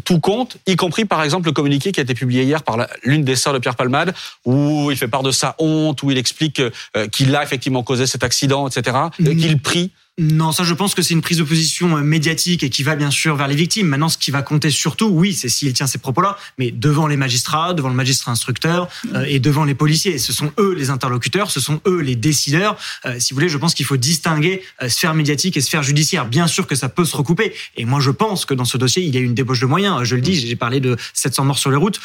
tout 0.04 0.20
compte, 0.20 0.56
y 0.66 0.76
compris 0.76 1.04
par 1.04 1.22
exemple 1.22 1.46
le 1.46 1.52
communiqué 1.52 1.92
qui 1.92 2.00
a 2.00 2.02
été 2.02 2.14
publié 2.14 2.44
hier 2.44 2.62
par 2.62 2.86
l'une 3.04 3.24
des 3.24 3.36
sœurs 3.36 3.52
de 3.52 3.58
Pierre 3.58 3.76
Palmade, 3.76 4.14
où 4.44 4.90
il 4.90 4.96
fait 4.96 5.08
part 5.08 5.22
de 5.22 5.30
sa 5.30 5.54
honte, 5.58 6.02
où 6.02 6.10
il 6.10 6.18
explique 6.18 6.62
qu'il 7.10 7.34
a 7.34 7.42
effectivement 7.42 7.82
causé 7.82 8.06
cet 8.06 8.24
accident, 8.24 8.68
etc., 8.68 8.96
mmh. 9.18 9.36
qu'il 9.36 9.58
prie 9.60 9.90
non, 10.18 10.52
ça 10.52 10.62
je 10.62 10.74
pense 10.74 10.94
que 10.94 11.00
c'est 11.00 11.14
une 11.14 11.22
prise 11.22 11.38
de 11.38 11.42
position 11.42 11.96
euh, 11.96 12.02
médiatique 12.02 12.62
et 12.62 12.68
qui 12.68 12.82
va 12.82 12.96
bien 12.96 13.10
sûr 13.10 13.34
vers 13.34 13.48
les 13.48 13.54
victimes. 13.54 13.86
Maintenant, 13.86 14.10
ce 14.10 14.18
qui 14.18 14.30
va 14.30 14.42
compter 14.42 14.68
surtout, 14.68 15.06
oui, 15.06 15.32
c'est 15.32 15.48
s'il 15.48 15.72
tient 15.72 15.86
ces 15.86 15.96
propos-là, 15.96 16.36
mais 16.58 16.70
devant 16.70 17.06
les 17.06 17.16
magistrats, 17.16 17.72
devant 17.72 17.88
le 17.88 17.94
magistrat 17.94 18.30
instructeur 18.30 18.90
euh, 19.14 19.24
et 19.26 19.38
devant 19.38 19.64
les 19.64 19.74
policiers. 19.74 20.18
Ce 20.18 20.34
sont 20.34 20.52
eux 20.58 20.74
les 20.74 20.90
interlocuteurs, 20.90 21.50
ce 21.50 21.60
sont 21.60 21.80
eux 21.86 22.00
les 22.00 22.14
décideurs. 22.14 22.76
Euh, 23.06 23.18
si 23.18 23.32
vous 23.32 23.38
voulez, 23.38 23.48
je 23.48 23.56
pense 23.56 23.72
qu'il 23.72 23.86
faut 23.86 23.96
distinguer 23.96 24.62
sphère 24.86 25.14
médiatique 25.14 25.56
et 25.56 25.62
sphère 25.62 25.82
judiciaire. 25.82 26.26
Bien 26.26 26.46
sûr 26.46 26.66
que 26.66 26.74
ça 26.74 26.90
peut 26.90 27.06
se 27.06 27.16
recouper. 27.16 27.54
Et 27.78 27.86
moi, 27.86 28.00
je 28.00 28.10
pense 28.10 28.44
que 28.44 28.52
dans 28.52 28.66
ce 28.66 28.76
dossier, 28.76 29.02
il 29.02 29.14
y 29.14 29.16
a 29.16 29.20
une 29.20 29.32
débauche 29.32 29.60
de 29.60 29.66
moyens. 29.66 30.04
Je 30.04 30.14
le 30.14 30.20
dis, 30.20 30.34
j'ai 30.34 30.56
parlé 30.56 30.80
de 30.80 30.98
700 31.14 31.46
morts 31.46 31.58
sur 31.58 31.70
les 31.70 31.78
routes. 31.78 32.00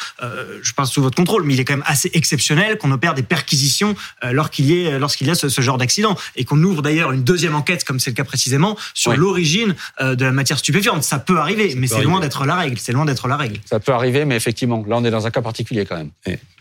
je 0.62 0.72
passe 0.72 0.92
sous 0.92 1.02
votre 1.02 1.16
contrôle, 1.16 1.42
mais 1.42 1.52
il 1.52 1.60
est 1.60 1.66
quand 1.66 1.74
même 1.74 1.84
assez 1.86 2.10
exceptionnel 2.14 2.78
qu'on 2.78 2.90
opère 2.90 3.12
des 3.12 3.22
perquisitions 3.22 3.94
lorsqu'il 4.22 4.64
y, 4.64 4.88
a, 4.88 4.98
lorsqu'il 4.98 5.26
y 5.26 5.30
a 5.30 5.34
ce, 5.34 5.50
ce 5.50 5.60
genre 5.60 5.76
d'accident 5.76 6.16
et 6.36 6.46
qu'on 6.46 6.62
ouvre 6.62 6.80
d'ailleurs 6.80 7.12
une 7.12 7.22
deuxième 7.22 7.54
enquête 7.54 7.84
comme 7.84 7.97
c'est 7.98 8.10
le 8.10 8.16
cas 8.16 8.24
précisément 8.24 8.76
sur 8.94 9.16
l'origine 9.16 9.74
euh, 10.00 10.14
de 10.14 10.24
la 10.24 10.32
matière 10.32 10.58
stupéfiante. 10.58 11.02
Ça 11.02 11.18
peut 11.18 11.38
arriver, 11.38 11.74
mais 11.76 11.86
c'est 11.86 12.02
loin 12.02 12.20
d'être 12.20 12.44
la 12.44 12.56
règle. 12.56 12.78
C'est 12.78 12.92
loin 12.92 13.04
d'être 13.04 13.28
la 13.28 13.36
règle. 13.36 13.60
Ça 13.64 13.80
peut 13.80 13.92
arriver, 13.92 14.24
mais 14.24 14.36
effectivement, 14.36 14.84
là, 14.86 14.96
on 14.98 15.04
est 15.04 15.10
dans 15.10 15.26
un 15.26 15.30
cas 15.30 15.42
particulier 15.42 15.84
quand 15.84 15.96
même. 15.96 16.10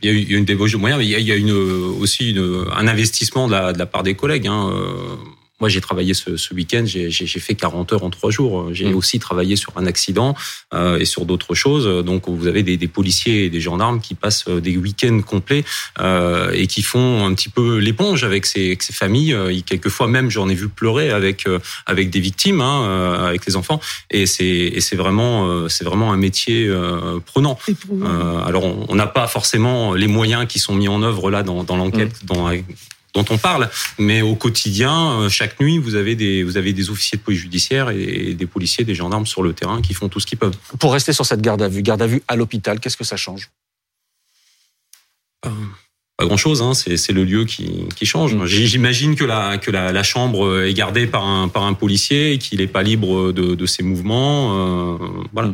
Il 0.02 0.28
y 0.28 0.36
a, 0.36 0.38
une 0.38 0.46
débauche 0.46 0.72
de 0.72 0.78
moyens, 0.78 1.00
mais 1.00 1.06
il 1.06 1.28
y 1.28 1.32
a, 1.32 1.36
une, 1.36 1.52
aussi 1.52 2.32
une, 2.32 2.66
un 2.76 2.88
investissement 2.88 3.48
de 3.48 3.54
la, 3.54 3.74
de 3.74 3.80
la 3.80 3.86
part 3.86 4.04
des 4.04 4.16
collègues. 4.16 4.48
Hein. 4.48 4.72
Euh, 5.58 5.68
moi, 5.68 5.70
j'ai 5.70 5.82
travaillé 5.82 6.14
ce, 6.14 6.38
ce 6.38 6.54
week-end, 6.54 6.84
j'ai 6.86 7.10
fait 7.40 7.56
40 7.56 7.94
heures 7.94 8.04
en 8.04 8.10
trois 8.10 8.32
jours. 8.32 8.74
J'ai 8.74 8.90
mmh. 8.90 8.96
aussi 8.96 9.20
travaillé 9.20 9.56
sur 9.56 9.74
un 9.78 9.86
accident 9.86 10.36
euh, 10.74 11.00
et 11.00 11.06
sur 11.06 11.26
d'autres 11.26 11.56
choses. 11.56 12.06
Donc, 12.06 12.28
vous 12.28 12.48
avez 12.48 12.64
des, 12.64 12.78
des, 12.78 12.88
policiers 12.88 13.46
et 13.46 13.50
des 13.50 13.60
gendarmes 13.60 14.00
qui 14.00 14.16
passent 14.16 14.46
euh, 14.48 14.62
des 14.62 14.78
week-ends 14.78 15.22
complets 15.22 15.64
euh, 16.00 16.52
et 16.54 16.68
qui 16.68 16.82
font 16.82 17.26
un 17.26 17.34
petit 17.34 17.50
peu 17.50 17.78
l'éponge 17.78 18.24
avec 18.24 18.46
ces, 18.46 18.78
ces 18.80 18.94
familles. 18.94 19.36
Et 19.50 19.62
quelquefois 19.62 20.08
même, 20.08 20.30
j'en 20.30 20.48
ai 20.50 20.56
vu 20.56 20.70
pleurer 20.70 21.10
avec 21.10 21.48
euh, 21.48 21.60
avec 21.86 22.10
des 22.10 22.20
victimes, 22.20 22.62
hein, 22.62 22.84
euh, 22.84 23.28
avec 23.28 23.46
les 23.46 23.56
enfants. 23.56 23.80
Et 24.12 24.26
c'est 24.26 24.80
c'est 24.80 24.96
vraiment 24.96 25.68
c'est 25.70 25.84
vraiment 25.84 26.14
un 26.14 26.18
métier 26.18 26.70
prenant. 27.26 27.58
alors, 28.46 28.64
on 28.90 28.96
n'a 28.96 29.08
pas 29.08 29.28
forcément 29.28 29.94
les 29.94 30.08
moyens 30.08 30.46
qui 30.48 30.60
sont 30.60 30.76
mis 30.76 30.88
en 30.88 31.02
œuvre 31.04 31.32
là 31.32 31.44
dans, 31.44 31.64
dans 31.64 31.76
l'enquête, 31.76 32.24
mmh. 32.24 32.26
dans 32.28 32.48
dont 33.18 33.26
on 33.34 33.38
parle. 33.38 33.70
Mais 33.98 34.22
au 34.22 34.36
quotidien, 34.36 35.20
euh, 35.20 35.30
chaque 35.30 35.60
nuit, 35.60 35.78
vous 35.78 35.96
avez 35.96 36.16
des, 36.16 36.44
vous 36.44 36.58
avez 36.58 36.74
des 36.74 36.90
officiers 36.90 37.18
de 37.18 37.24
police 37.24 37.42
judiciaire 37.42 37.90
et 37.90 38.34
des 38.34 38.46
policiers, 38.46 38.86
des 38.86 38.96
gendarmes 38.96 39.26
sur 39.26 39.44
le 39.44 39.54
terrain 39.54 39.82
qui 39.82 39.94
font 39.94 40.10
tout 40.10 40.20
ce 40.20 40.26
qu'ils 40.26 40.38
peuvent. 40.38 40.56
Pour 40.80 40.94
rester 40.94 41.14
sur 41.14 41.26
cette 41.26 41.42
garde 41.42 41.62
à 41.62 41.68
vue, 41.68 41.82
garde 41.82 42.02
à 42.02 42.08
vue 42.08 42.22
à 42.28 42.36
l'hôpital, 42.36 42.80
qu'est-ce 42.80 42.98
que 42.98 43.04
ça 43.04 43.18
change? 43.18 43.50
Pas 46.18 46.26
grand 46.26 46.38
chose, 46.38 46.64
hein. 46.64 46.74
c'est 46.74 47.12
le 47.12 47.24
lieu 47.24 47.46
qui, 47.46 47.88
qui 47.96 48.06
change. 48.08 48.34
Mm. 48.34 48.46
J'imagine 48.46 49.16
que, 49.16 49.24
la, 49.24 49.58
que 49.60 49.70
la, 49.70 49.92
la, 49.92 50.04
chambre 50.04 50.64
est 50.64 50.74
gardée 50.74 51.06
par 51.06 51.24
un, 51.24 51.48
par 51.48 51.64
un 51.64 51.74
policier 51.74 52.34
et 52.34 52.38
qu'il 52.40 52.60
n'est 52.60 52.68
pas 52.68 52.82
libre 52.82 53.32
de, 53.32 53.54
de 53.54 53.66
ses 53.68 53.84
mouvements. 53.84 54.96
Euh, 54.96 54.98
voilà, 55.32 55.54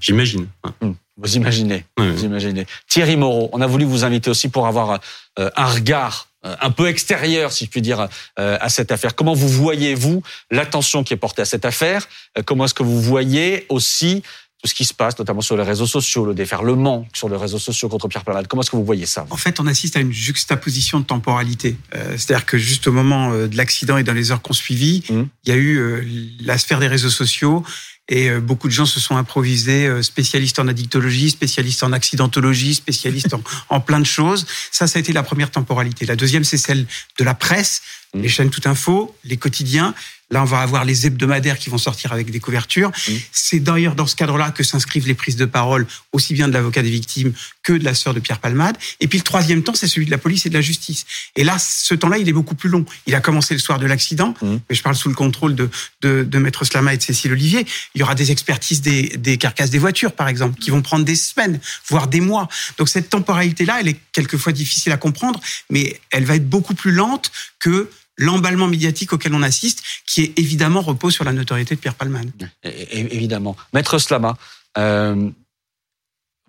j'imagine. 0.00 0.46
Mm. 0.80 0.92
Vous 1.18 1.36
imaginez, 1.36 1.84
vous 1.96 2.24
imaginez. 2.24 2.66
Thierry 2.88 3.16
Moreau, 3.16 3.48
on 3.52 3.62
a 3.62 3.66
voulu 3.66 3.86
vous 3.86 4.04
inviter 4.04 4.28
aussi 4.28 4.50
pour 4.50 4.66
avoir 4.66 5.00
euh, 5.38 5.48
un 5.56 5.64
regard 5.64 6.28
euh, 6.35 6.35
un 6.60 6.70
peu 6.70 6.88
extérieur, 6.88 7.52
si 7.52 7.64
je 7.64 7.70
puis 7.70 7.82
dire, 7.82 8.08
euh, 8.38 8.58
à 8.60 8.68
cette 8.68 8.92
affaire. 8.92 9.14
Comment 9.14 9.34
vous 9.34 9.48
voyez-vous 9.48 10.22
l'attention 10.50 11.04
qui 11.04 11.14
est 11.14 11.16
portée 11.16 11.42
à 11.42 11.44
cette 11.44 11.64
affaire? 11.64 12.08
Comment 12.44 12.66
est-ce 12.66 12.74
que 12.74 12.82
vous 12.82 13.00
voyez 13.00 13.66
aussi 13.68 14.22
tout 14.62 14.68
ce 14.68 14.74
qui 14.74 14.84
se 14.84 14.94
passe, 14.94 15.18
notamment 15.18 15.42
sur 15.42 15.56
les 15.56 15.62
réseaux 15.62 15.86
sociaux, 15.86 16.24
le 16.24 16.34
déferlement 16.34 17.06
sur 17.14 17.28
les 17.28 17.36
réseaux 17.36 17.58
sociaux 17.58 17.88
contre 17.88 18.08
Pierre 18.08 18.24
Palmade? 18.24 18.46
Comment 18.46 18.62
est-ce 18.62 18.70
que 18.70 18.76
vous 18.76 18.84
voyez 18.84 19.06
ça 19.06 19.26
En 19.30 19.36
fait, 19.36 19.60
on 19.60 19.66
assiste 19.66 19.96
à 19.96 20.00
une 20.00 20.12
juxtaposition 20.12 21.00
de 21.00 21.04
temporalité. 21.04 21.76
C'est-à-dire 21.92 22.46
que 22.46 22.58
juste 22.58 22.86
au 22.86 22.92
moment 22.92 23.32
de 23.32 23.56
l'accident 23.56 23.98
et 23.98 24.02
dans 24.02 24.14
les 24.14 24.32
heures 24.32 24.42
qu'on 24.42 24.54
suivit, 24.54 25.04
mmh. 25.08 25.22
il 25.44 25.48
y 25.50 25.52
a 25.52 25.56
eu 25.56 26.36
la 26.40 26.58
sphère 26.58 26.80
des 26.80 26.88
réseaux 26.88 27.10
sociaux 27.10 27.64
et 28.08 28.30
euh, 28.30 28.40
beaucoup 28.40 28.68
de 28.68 28.72
gens 28.72 28.86
se 28.86 29.00
sont 29.00 29.16
improvisés 29.16 29.86
euh, 29.86 30.02
spécialistes 30.02 30.58
en 30.58 30.68
addictologie, 30.68 31.30
spécialistes 31.30 31.82
en 31.82 31.92
accidentologie, 31.92 32.74
spécialistes 32.74 33.34
en, 33.34 33.42
en, 33.68 33.80
plein 33.80 34.00
de 34.00 34.06
choses. 34.06 34.46
Ça, 34.70 34.86
ça 34.86 34.98
a 34.98 35.00
été 35.00 35.12
la 35.12 35.22
première 35.22 35.50
temporalité. 35.50 36.06
La 36.06 36.16
deuxième, 36.16 36.44
c'est 36.44 36.56
celle 36.56 36.86
de 37.18 37.24
la 37.24 37.34
presse, 37.34 37.82
mmh. 38.14 38.20
les 38.20 38.28
chaînes 38.28 38.50
tout 38.50 38.62
info, 38.66 39.16
les 39.24 39.36
quotidiens. 39.36 39.94
Là, 40.28 40.42
on 40.42 40.44
va 40.44 40.58
avoir 40.58 40.84
les 40.84 41.06
hebdomadaires 41.06 41.56
qui 41.56 41.70
vont 41.70 41.78
sortir 41.78 42.12
avec 42.12 42.32
des 42.32 42.40
couvertures. 42.40 42.88
Mmh. 42.88 43.12
C'est 43.30 43.60
d'ailleurs 43.60 43.94
dans 43.94 44.08
ce 44.08 44.16
cadre-là 44.16 44.50
que 44.50 44.64
s'inscrivent 44.64 45.06
les 45.06 45.14
prises 45.14 45.36
de 45.36 45.44
parole, 45.44 45.86
aussi 46.10 46.34
bien 46.34 46.48
de 46.48 46.52
l'avocat 46.52 46.82
des 46.82 46.90
victimes 46.90 47.32
que 47.62 47.72
de 47.72 47.84
la 47.84 47.94
sœur 47.94 48.12
de 48.12 48.18
Pierre 48.18 48.40
Palmade. 48.40 48.76
Et 48.98 49.06
puis 49.06 49.18
le 49.18 49.22
troisième 49.22 49.62
temps, 49.62 49.74
c'est 49.74 49.86
celui 49.86 50.04
de 50.04 50.10
la 50.10 50.18
police 50.18 50.44
et 50.44 50.48
de 50.48 50.54
la 50.54 50.60
justice. 50.62 51.06
Et 51.36 51.44
là, 51.44 51.60
ce 51.60 51.94
temps-là, 51.94 52.18
il 52.18 52.28
est 52.28 52.32
beaucoup 52.32 52.56
plus 52.56 52.68
long. 52.68 52.84
Il 53.06 53.14
a 53.14 53.20
commencé 53.20 53.54
le 53.54 53.60
soir 53.60 53.78
de 53.78 53.86
l'accident, 53.86 54.34
mmh. 54.42 54.56
mais 54.68 54.74
je 54.74 54.82
parle 54.82 54.96
sous 54.96 55.08
le 55.08 55.14
contrôle 55.14 55.54
de, 55.54 55.70
de, 56.00 56.24
de 56.24 56.38
Maître 56.38 56.64
Slama 56.64 56.94
et 56.94 56.96
de 56.96 57.02
Cécile 57.02 57.30
Olivier. 57.30 57.64
Il 57.94 58.00
y 58.00 58.02
aura 58.02 58.16
des 58.16 58.32
expertises 58.32 58.80
des, 58.80 59.16
des 59.16 59.38
carcasses 59.38 59.70
des 59.70 59.78
voitures, 59.78 60.10
par 60.12 60.26
exemple, 60.26 60.58
qui 60.58 60.70
vont 60.70 60.82
prendre 60.82 61.04
des 61.04 61.14
semaines, 61.14 61.60
voire 61.88 62.08
des 62.08 62.20
mois. 62.20 62.48
Donc 62.78 62.88
cette 62.88 63.10
temporalité-là, 63.10 63.78
elle 63.80 63.88
est 63.88 64.00
quelquefois 64.10 64.50
difficile 64.50 64.90
à 64.90 64.96
comprendre, 64.96 65.40
mais 65.70 66.00
elle 66.10 66.24
va 66.24 66.34
être 66.34 66.48
beaucoup 66.48 66.74
plus 66.74 66.90
lente 66.90 67.30
que 67.60 67.88
l'emballement 68.16 68.66
médiatique 68.66 69.12
auquel 69.12 69.34
on 69.34 69.42
assiste, 69.42 69.82
qui 70.06 70.22
est 70.22 70.38
évidemment 70.38 70.80
repose 70.80 71.14
sur 71.14 71.24
la 71.24 71.32
notoriété 71.32 71.74
de 71.74 71.80
Pierre 71.80 71.94
Palman. 71.94 72.30
évidemment. 72.62 73.56
Maître 73.72 73.98
Slama, 73.98 74.36
euh, 74.78 75.30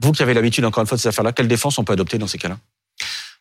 vous 0.01 0.11
qui 0.11 0.21
avez 0.23 0.33
l'habitude 0.33 0.65
encore 0.65 0.81
une 0.81 0.87
fois 0.87 0.97
de 0.97 1.01
ces 1.01 1.09
affaires-là, 1.09 1.33
quelle 1.33 1.47
défense 1.47 1.77
on 1.77 1.83
peut 1.83 1.93
adopter 1.93 2.17
dans 2.17 2.27
ces 2.27 2.37
cas-là? 2.37 2.57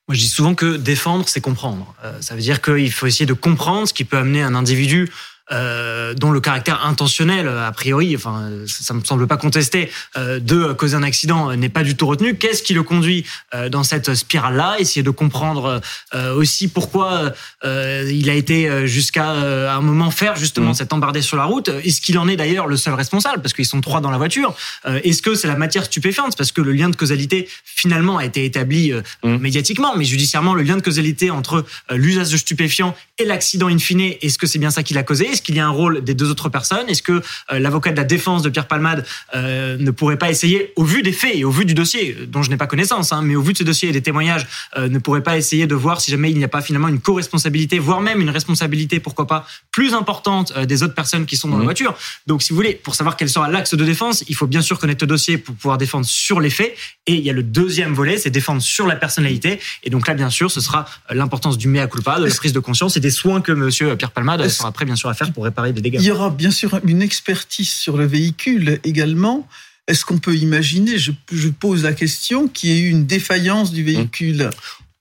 Moi, 0.08 0.14
je 0.14 0.20
dis 0.20 0.28
souvent 0.28 0.54
que 0.54 0.76
défendre, 0.76 1.28
c'est 1.28 1.40
comprendre. 1.40 1.94
Euh, 2.04 2.20
ça 2.20 2.34
veut 2.34 2.40
dire 2.40 2.62
qu'il 2.62 2.92
faut 2.92 3.06
essayer 3.06 3.26
de 3.26 3.32
comprendre 3.32 3.88
ce 3.88 3.92
qui 3.92 4.04
peut 4.04 4.18
amener 4.18 4.42
un 4.42 4.54
individu 4.54 5.10
euh, 5.52 6.14
dont 6.14 6.30
le 6.30 6.40
caractère 6.40 6.84
intentionnel, 6.86 7.48
a 7.48 7.72
priori, 7.72 8.16
enfin, 8.16 8.50
ça 8.66 8.94
me 8.94 9.04
semble 9.04 9.26
pas 9.26 9.36
contesté, 9.36 9.90
euh, 10.16 10.40
de 10.40 10.72
causer 10.72 10.96
un 10.96 11.02
accident 11.02 11.54
n'est 11.54 11.68
pas 11.68 11.84
du 11.84 11.96
tout 11.96 12.06
retenu. 12.06 12.36
Qu'est-ce 12.36 12.62
qui 12.62 12.74
le 12.74 12.82
conduit 12.82 13.24
euh, 13.54 13.68
dans 13.68 13.84
cette 13.84 14.14
spirale-là? 14.14 14.76
Essayer 14.78 15.02
de 15.02 15.10
comprendre 15.10 15.80
euh, 16.14 16.34
aussi 16.34 16.68
pourquoi 16.68 17.32
euh, 17.64 18.10
il 18.12 18.28
a 18.30 18.34
été 18.34 18.86
jusqu'à 18.86 19.30
un 19.30 19.80
moment 19.80 20.10
faire 20.10 20.36
justement 20.36 20.70
mmh. 20.70 20.74
cette 20.74 20.92
embardée 20.92 21.22
sur 21.22 21.36
la 21.36 21.44
route. 21.44 21.68
Est-ce 21.84 22.00
qu'il 22.00 22.18
en 22.18 22.28
est 22.28 22.36
d'ailleurs 22.36 22.66
le 22.66 22.76
seul 22.76 22.94
responsable? 22.94 23.42
Parce 23.42 23.54
qu'ils 23.54 23.66
sont 23.66 23.80
trois 23.80 24.00
dans 24.00 24.10
la 24.10 24.18
voiture. 24.18 24.54
Est-ce 24.84 25.22
que 25.22 25.34
c'est 25.34 25.48
la 25.48 25.56
matière 25.56 25.84
stupéfiante? 25.84 26.36
Parce 26.36 26.52
que 26.52 26.60
le 26.60 26.72
lien 26.72 26.88
de 26.88 26.96
causalité 26.96 27.48
finalement 27.64 28.18
a 28.18 28.24
été 28.24 28.44
établi 28.44 28.92
mmh. 28.92 29.36
médiatiquement, 29.36 29.96
mais 29.96 30.04
judiciairement, 30.04 30.54
le 30.54 30.62
lien 30.62 30.76
de 30.76 30.82
causalité 30.82 31.30
entre 31.30 31.64
l'usage 31.90 32.30
de 32.30 32.36
stupéfiants 32.36 32.96
et 33.18 33.24
l'accident 33.24 33.68
in 33.68 33.78
fine, 33.78 34.14
est-ce 34.20 34.38
que 34.38 34.46
c'est 34.46 34.58
bien 34.58 34.70
ça 34.70 34.82
qui 34.82 34.94
l'a 34.94 35.02
causé? 35.02 35.28
Est-ce 35.36 35.42
qu'il 35.42 35.54
y 35.54 35.60
a 35.60 35.66
un 35.66 35.70
rôle 35.70 36.02
des 36.02 36.14
deux 36.14 36.30
autres 36.30 36.48
personnes? 36.48 36.88
Est-ce 36.88 37.02
que 37.02 37.22
euh, 37.52 37.58
l'avocat 37.58 37.92
de 37.92 37.96
la 37.96 38.04
défense 38.04 38.40
de 38.42 38.48
Pierre 38.48 38.66
Palmade 38.66 39.04
euh, 39.34 39.76
ne 39.78 39.90
pourrait 39.90 40.16
pas 40.16 40.30
essayer, 40.30 40.72
au 40.76 40.84
vu 40.84 41.02
des 41.02 41.12
faits 41.12 41.36
et 41.36 41.44
au 41.44 41.50
vu 41.50 41.66
du 41.66 41.74
dossier, 41.74 42.16
dont 42.26 42.42
je 42.42 42.48
n'ai 42.48 42.56
pas 42.56 42.66
connaissance, 42.66 43.12
hein, 43.12 43.20
mais 43.22 43.36
au 43.36 43.42
vu 43.42 43.52
de 43.52 43.58
ce 43.58 43.64
dossier 43.64 43.90
et 43.90 43.92
des 43.92 44.00
témoignages, 44.00 44.46
euh, 44.78 44.88
ne 44.88 44.98
pourrait 44.98 45.22
pas 45.22 45.36
essayer 45.36 45.66
de 45.66 45.74
voir 45.74 46.00
si 46.00 46.10
jamais 46.10 46.30
il 46.30 46.38
n'y 46.38 46.44
a 46.44 46.48
pas 46.48 46.62
finalement 46.62 46.88
une 46.88 47.00
co-responsabilité, 47.00 47.78
voire 47.78 48.00
même 48.00 48.22
une 48.22 48.30
responsabilité, 48.30 48.98
pourquoi 48.98 49.26
pas, 49.26 49.46
plus 49.72 49.92
importante 49.92 50.58
des 50.58 50.82
autres 50.82 50.94
personnes 50.94 51.26
qui 51.26 51.36
sont 51.36 51.48
dans 51.48 51.56
la 51.56 51.62
mmh. 51.62 51.64
voiture? 51.64 51.94
Donc, 52.26 52.42
si 52.42 52.50
vous 52.50 52.56
voulez, 52.56 52.72
pour 52.72 52.94
savoir 52.94 53.16
quel 53.16 53.28
sera 53.28 53.50
l'axe 53.50 53.74
de 53.74 53.84
défense, 53.84 54.24
il 54.28 54.34
faut 54.34 54.46
bien 54.46 54.62
sûr 54.62 54.78
connaître 54.78 55.04
le 55.04 55.08
dossier 55.08 55.36
pour 55.36 55.54
pouvoir 55.54 55.76
défendre 55.76 56.06
sur 56.06 56.40
les 56.40 56.50
faits. 56.50 56.74
Et 57.06 57.14
il 57.14 57.24
y 57.24 57.28
a 57.28 57.34
le 57.34 57.42
deuxième 57.42 57.92
volet, 57.92 58.16
c'est 58.16 58.30
défendre 58.30 58.62
sur 58.62 58.86
la 58.86 58.96
personnalité. 58.96 59.60
Et 59.84 59.90
donc 59.90 60.08
là, 60.08 60.14
bien 60.14 60.30
sûr, 60.30 60.50
ce 60.50 60.60
sera 60.60 60.86
l'importance 61.10 61.58
du 61.58 61.68
mea 61.68 61.86
culpa, 61.86 62.18
de 62.18 62.24
la 62.24 62.34
prise 62.34 62.54
de 62.54 62.60
conscience 62.60 62.96
et 62.96 63.00
des 63.00 63.10
soins 63.10 63.42
que 63.42 63.52
Monsieur 63.52 63.96
Pierre 63.96 64.12
Palmade 64.12 64.48
sera 64.48 64.72
prêt, 64.72 64.84
bien 64.84 64.96
sûr, 64.96 65.08
à 65.08 65.14
faire 65.14 65.25
pour 65.32 65.44
réparer 65.44 65.72
des 65.72 65.80
dégâts. 65.80 65.98
Il 66.00 66.06
y 66.06 66.10
aura 66.10 66.30
bien 66.30 66.50
sûr 66.50 66.80
une 66.84 67.02
expertise 67.02 67.70
sur 67.70 67.96
le 67.96 68.06
véhicule 68.06 68.80
également. 68.84 69.46
Est-ce 69.88 70.04
qu'on 70.04 70.18
peut 70.18 70.34
imaginer, 70.34 70.98
je, 70.98 71.12
je, 71.30 71.48
pose 71.48 71.84
la 71.84 71.92
question, 71.92 72.48
qu'il 72.48 72.70
y 72.70 72.72
ait 72.72 72.80
eu 72.80 72.90
une 72.90 73.06
défaillance 73.06 73.72
du 73.72 73.84
véhicule? 73.84 74.50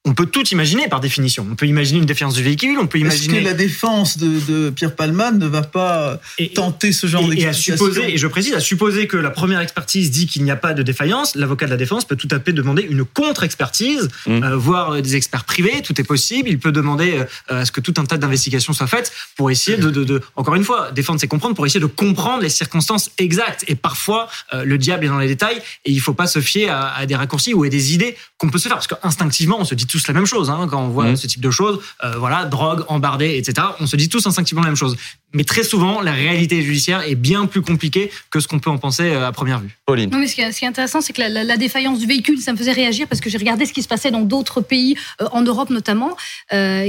On 0.05 0.13
peut 0.13 0.27
tout 0.27 0.47
imaginer 0.49 0.87
par 0.87 0.99
définition. 0.99 1.47
On 1.49 1.55
peut 1.55 1.65
imaginer 1.65 1.99
une 1.99 2.05
défiance 2.05 2.35
du 2.35 2.43
véhicule, 2.43 2.77
on 2.79 2.87
peut 2.87 2.99
imaginer. 2.99 3.37
Est-ce 3.37 3.43
que 3.43 3.49
la 3.49 3.53
défense 3.53 4.17
de, 4.17 4.69
Pierre 4.69 4.95
Palman 4.95 5.37
ne 5.37 5.47
va 5.47 5.63
pas 5.63 6.19
tenter 6.53 6.91
ce 6.91 7.07
genre 7.07 7.27
d'explication 7.27 8.03
et, 8.03 8.13
et 8.13 8.17
je 8.17 8.27
précise, 8.27 8.53
à 8.53 8.59
supposer 8.59 9.07
que 9.07 9.17
la 9.17 9.31
première 9.31 9.59
expertise 9.59 10.11
dit 10.11 10.27
qu'il 10.27 10.43
n'y 10.43 10.51
a 10.51 10.55
pas 10.55 10.73
de 10.73 10.83
défaillance, 10.83 11.35
l'avocat 11.35 11.65
de 11.65 11.71
la 11.71 11.77
défense 11.77 12.05
peut 12.05 12.15
tout 12.15 12.27
à 12.31 12.39
fait 12.39 12.53
demander 12.53 12.83
une 12.83 13.03
contre-expertise, 13.03 14.09
mmh. 14.27 14.43
euh, 14.43 14.55
voire 14.55 14.91
euh, 14.91 15.01
des 15.01 15.15
experts 15.15 15.43
privés, 15.43 15.81
tout 15.81 15.99
est 15.99 16.03
possible. 16.03 16.49
Il 16.49 16.59
peut 16.59 16.71
demander 16.71 17.25
euh, 17.49 17.61
à 17.61 17.65
ce 17.65 17.71
que 17.71 17.81
tout 17.81 17.93
un 17.97 18.05
tas 18.05 18.17
d'investigations 18.17 18.73
soient 18.73 18.87
faites 18.87 19.11
pour 19.35 19.49
essayer 19.49 19.77
de, 19.77 19.89
de, 19.89 20.21
encore 20.35 20.55
une 20.55 20.63
fois, 20.63 20.91
défendre 20.91 21.19
c'est 21.19 21.27
comprendre, 21.27 21.55
pour 21.55 21.65
essayer 21.65 21.79
de 21.79 21.85
comprendre 21.85 22.43
les 22.43 22.49
circonstances 22.49 23.09
exactes. 23.17 23.63
Et 23.67 23.75
parfois, 23.75 24.29
le 24.53 24.77
diable 24.77 25.05
est 25.05 25.07
dans 25.07 25.19
les 25.19 25.27
détails 25.27 25.57
et 25.85 25.91
il 25.91 25.95
ne 25.95 26.01
faut 26.01 26.13
pas 26.13 26.27
se 26.27 26.39
fier 26.39 26.69
à, 26.69 26.95
à, 26.95 27.05
des 27.05 27.15
raccourcis 27.15 27.53
ou 27.53 27.63
à 27.63 27.69
des 27.69 27.93
idées 27.93 28.15
qu'on 28.37 28.49
peut 28.49 28.57
se 28.57 28.67
faire. 28.67 28.77
Parce 28.77 28.87
qu'instinctivement, 28.87 29.57
on 29.59 29.65
se 29.65 29.75
dit 29.75 29.87
tous 29.95 30.07
la 30.09 30.13
même 30.13 30.25
chose 30.25 30.49
hein, 30.49 30.67
quand 30.69 30.83
on 30.83 30.89
voit 30.89 31.05
mmh. 31.05 31.15
ce 31.15 31.27
type 31.27 31.41
de 31.41 31.51
choses. 31.51 31.79
Euh, 32.03 32.17
voilà, 32.17 32.43
drogue, 32.43 32.83
embardée, 32.89 33.37
etc. 33.37 33.67
On 33.79 33.87
se 33.87 33.95
dit 33.95 34.09
tous 34.09 34.25
instinctivement 34.27 34.61
la 34.61 34.67
même 34.67 34.75
chose. 34.75 34.97
Mais 35.33 35.45
très 35.45 35.63
souvent, 35.63 36.01
la 36.01 36.11
réalité 36.11 36.61
judiciaire 36.61 37.01
est 37.01 37.15
bien 37.15 37.45
plus 37.45 37.61
compliquée 37.61 38.11
que 38.29 38.41
ce 38.41 38.47
qu'on 38.47 38.59
peut 38.59 38.69
en 38.69 38.77
penser 38.77 39.03
euh, 39.03 39.27
à 39.27 39.31
première 39.31 39.59
vue. 39.59 39.69
Pauline. 39.85 40.09
Non, 40.09 40.19
mais 40.19 40.27
ce 40.27 40.35
qui 40.35 40.41
est, 40.41 40.67
intéressant, 40.67 40.99
c'est 40.99 41.13
que 41.13 41.21
la, 41.21 41.57
défaillance 41.57 41.99
du 41.99 42.07
véhicule, 42.07 42.39
ça 42.39 42.51
me 42.51 42.57
faisait 42.57 42.73
réagir 42.73 43.07
parce 43.07 43.21
que 43.21 43.29
j'ai 43.29 43.37
regardé 43.37 43.65
ce 43.65 43.71
qui 43.71 43.81
se 43.81 43.87
passait 43.87 44.11
dans 44.11 44.21
d'autres 44.21 44.59
pays, 44.59 44.97
euh, 45.21 45.27
en 45.31 45.41
Europe 45.41 45.69
notamment, 45.69 46.17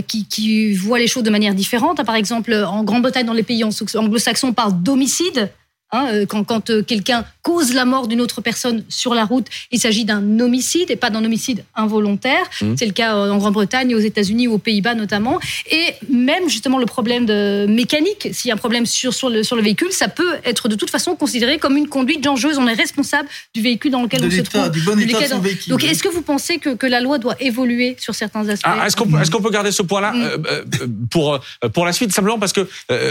qui, 0.08 0.26
qui, 0.26 0.74
voient 0.74 0.98
les 0.98 1.06
choses 1.06 1.22
de 1.22 1.30
manière 1.30 1.54
différente. 1.54 2.04
Par 2.04 2.16
exemple, 2.16 2.52
en 2.54 2.82
Grande-Bretagne, 2.82 3.26
dans 3.26 3.32
les 3.32 3.44
pays 3.44 3.62
anglo-saxons, 3.64 4.48
on 4.48 4.52
parle 4.52 4.82
d'homicide. 4.82 5.50
Hein, 5.92 6.08
euh, 6.10 6.26
quand, 6.26 6.42
quand 6.42 6.70
euh, 6.70 6.82
quelqu'un 6.82 7.24
cause 7.42 7.72
la 7.72 7.84
mort 7.84 8.08
d'une 8.08 8.20
autre 8.20 8.40
personne 8.40 8.82
sur 8.88 9.14
la 9.14 9.24
route, 9.24 9.46
il 9.70 9.78
s'agit 9.78 10.04
d'un 10.04 10.40
homicide 10.40 10.90
et 10.90 10.96
pas 10.96 11.10
d'un 11.10 11.24
homicide 11.24 11.64
involontaire. 11.76 12.42
Mmh. 12.60 12.74
C'est 12.76 12.86
le 12.86 12.92
cas 12.92 13.14
euh, 13.14 13.30
en 13.30 13.38
Grande-Bretagne, 13.38 13.94
aux 13.94 14.00
États-Unis 14.00 14.48
ou 14.48 14.54
aux 14.54 14.58
Pays-Bas 14.58 14.96
notamment. 14.96 15.38
Et 15.70 15.94
même 16.10 16.48
justement 16.48 16.78
le 16.78 16.86
problème 16.86 17.24
de 17.24 17.66
mécanique, 17.68 18.30
s'il 18.32 18.48
y 18.48 18.50
a 18.50 18.54
un 18.54 18.58
problème 18.58 18.84
sur, 18.84 19.14
sur, 19.14 19.30
le, 19.30 19.44
sur 19.44 19.54
le 19.54 19.62
véhicule, 19.62 19.92
ça 19.92 20.08
peut 20.08 20.34
être 20.44 20.68
de 20.68 20.74
toute 20.74 20.90
façon 20.90 21.14
considéré 21.14 21.58
comme 21.58 21.76
une 21.76 21.88
conduite 21.88 22.20
dangereuse. 22.20 22.58
On 22.58 22.66
est 22.66 22.74
responsable 22.74 23.28
du 23.54 23.62
véhicule 23.62 23.92
dans 23.92 24.02
lequel 24.02 24.24
on 24.24 24.30
se 24.30 24.40
trouve. 24.40 24.68
Du 24.70 24.80
bon 24.80 24.98
état 24.98 25.20
de 25.20 25.26
son 25.26 25.38
véhicule. 25.38 25.70
Donc 25.70 25.84
est-ce 25.84 26.02
que 26.02 26.08
vous 26.08 26.22
pensez 26.22 26.58
que, 26.58 26.70
que, 26.70 26.86
la 26.86 27.00
loi 27.00 27.18
doit 27.18 27.36
évoluer 27.38 27.96
sur 28.00 28.14
certains 28.16 28.48
aspects? 28.48 28.66
Ah, 28.68 28.86
Est-ce 28.88 28.96
qu'on 28.96 29.06
est 29.20 29.42
peut 29.42 29.50
garder 29.50 29.70
ce 29.70 29.82
point-là 29.82 30.12
mmh. 30.12 31.08
pour, 31.10 31.38
pour 31.72 31.86
la 31.86 31.92
suite, 31.92 32.12
simplement 32.12 32.40
parce 32.40 32.52
que 32.52 32.66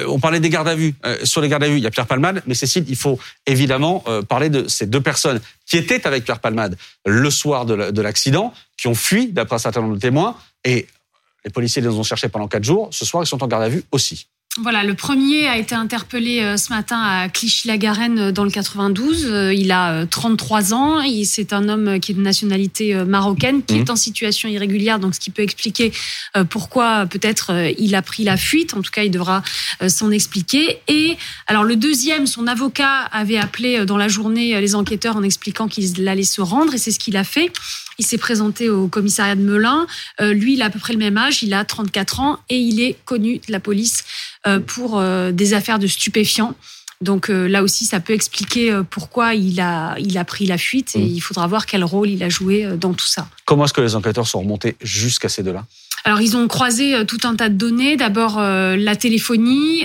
on 0.07 0.19
parlait 0.19 0.41
des 0.41 0.49
gardes 0.49 0.67
à 0.67 0.75
vue. 0.75 0.93
sur 1.23 1.39
les 1.39 1.47
gardes 1.47 1.63
à 1.63 1.69
vue, 1.69 1.77
il 1.77 1.83
y 1.83 1.87
a 1.87 1.91
Pierre 1.91 2.07
Palman, 2.07 2.41
mais 2.45 2.53
Il 2.87 2.95
faut 2.95 3.19
évidemment 3.45 4.03
euh, 4.07 4.21
parler 4.21 4.49
de 4.49 4.67
ces 4.67 4.85
deux 4.85 5.01
personnes 5.01 5.39
qui 5.65 5.77
étaient 5.77 6.05
avec 6.07 6.25
Pierre 6.25 6.39
Palmade 6.39 6.77
le 7.05 7.29
soir 7.29 7.65
de 7.65 8.01
l'accident, 8.01 8.53
qui 8.77 8.87
ont 8.87 8.95
fui 8.95 9.31
d'après 9.31 9.55
un 9.55 9.59
certain 9.59 9.81
nombre 9.81 9.95
de 9.95 9.99
témoins, 9.99 10.35
et 10.63 10.87
les 11.43 11.51
policiers 11.51 11.81
les 11.81 11.89
ont 11.89 12.03
cherchés 12.03 12.29
pendant 12.29 12.47
quatre 12.47 12.63
jours. 12.63 12.89
Ce 12.91 13.05
soir, 13.05 13.23
ils 13.23 13.27
sont 13.27 13.43
en 13.43 13.47
garde 13.47 13.63
à 13.63 13.69
vue 13.69 13.83
aussi. 13.91 14.27
Voilà, 14.61 14.85
le 14.85 14.93
premier 14.93 15.47
a 15.47 15.57
été 15.57 15.75
interpellé 15.75 16.39
euh, 16.39 16.55
ce 16.55 16.69
matin 16.69 16.97
à 16.97 17.27
Clichy-la-Garenne 17.27 18.19
euh, 18.19 18.31
dans 18.31 18.45
le 18.45 18.49
92. 18.49 19.25
Euh, 19.25 19.53
il 19.53 19.69
a 19.69 20.05
33 20.05 20.73
ans. 20.73 21.01
C'est 21.25 21.51
un 21.51 21.67
homme 21.67 21.99
qui 21.99 22.13
est 22.13 22.15
de 22.15 22.21
nationalité 22.21 22.95
marocaine, 23.03 23.63
qui 23.63 23.79
est 23.79 23.89
mmh. 23.89 23.91
en 23.91 23.95
situation 23.97 24.47
irrégulière, 24.47 24.99
donc 24.99 25.13
ce 25.13 25.19
qui 25.19 25.29
peut 25.29 25.41
expliquer 25.41 25.91
pourquoi 26.49 27.05
peut-être 27.05 27.51
il 27.77 27.95
a 27.95 28.01
pris 28.01 28.23
la 28.23 28.37
fuite. 28.37 28.73
En 28.73 28.81
tout 28.81 28.91
cas, 28.91 29.03
il 29.03 29.11
devra 29.11 29.43
s'en 29.87 30.11
expliquer. 30.11 30.79
Et 30.87 31.17
alors 31.47 31.63
le 31.63 31.75
deuxième, 31.75 32.27
son 32.27 32.47
avocat 32.47 32.99
avait 33.11 33.37
appelé 33.37 33.85
dans 33.85 33.97
la 33.97 34.07
journée 34.07 34.59
les 34.61 34.75
enquêteurs 34.75 35.17
en 35.17 35.23
expliquant 35.23 35.67
qu'il 35.67 36.07
allait 36.07 36.23
se 36.23 36.41
rendre, 36.41 36.73
et 36.73 36.77
c'est 36.77 36.91
ce 36.91 36.99
qu'il 36.99 37.17
a 37.17 37.23
fait. 37.23 37.51
Il 37.97 38.05
s'est 38.05 38.17
présenté 38.17 38.69
au 38.69 38.87
commissariat 38.87 39.35
de 39.35 39.41
Melun. 39.41 39.87
lui, 40.19 40.53
il 40.53 40.61
a 40.61 40.65
à 40.65 40.69
peu 40.69 40.79
près 40.79 40.93
le 40.93 40.99
même 40.99 41.17
âge, 41.17 41.43
il 41.43 41.53
a 41.53 41.65
34 41.65 42.19
ans 42.19 42.39
et 42.49 42.57
il 42.57 42.81
est 42.81 42.97
connu 43.05 43.39
de 43.47 43.51
la 43.51 43.59
police 43.59 44.03
pour 44.59 44.99
euh, 44.99 45.31
des 45.31 45.53
affaires 45.53 45.79
de 45.79 45.87
stupéfiants. 45.87 46.55
Donc 47.01 47.29
euh, 47.29 47.47
là 47.47 47.61
aussi, 47.61 47.85
ça 47.85 47.99
peut 47.99 48.13
expliquer 48.13 48.81
pourquoi 48.89 49.35
il 49.35 49.59
a, 49.59 49.95
il 49.99 50.17
a 50.17 50.25
pris 50.25 50.45
la 50.45 50.57
fuite 50.57 50.95
et 50.95 50.99
mm. 50.99 51.07
il 51.07 51.19
faudra 51.19 51.47
voir 51.47 51.65
quel 51.65 51.83
rôle 51.83 52.09
il 52.09 52.23
a 52.23 52.29
joué 52.29 52.65
dans 52.77 52.93
tout 52.93 53.07
ça. 53.07 53.27
Comment 53.45 53.65
est-ce 53.65 53.73
que 53.73 53.81
les 53.81 53.95
enquêteurs 53.95 54.27
sont 54.27 54.39
remontés 54.39 54.75
jusqu'à 54.81 55.29
ces 55.29 55.43
deux-là? 55.43 55.65
Alors 56.05 56.21
ils 56.21 56.37
ont 56.37 56.47
croisé 56.47 57.05
tout 57.05 57.17
un 57.23 57.35
tas 57.35 57.49
de 57.49 57.55
données. 57.55 57.97
D'abord 57.97 58.39
la 58.39 58.95
téléphonie. 58.95 59.83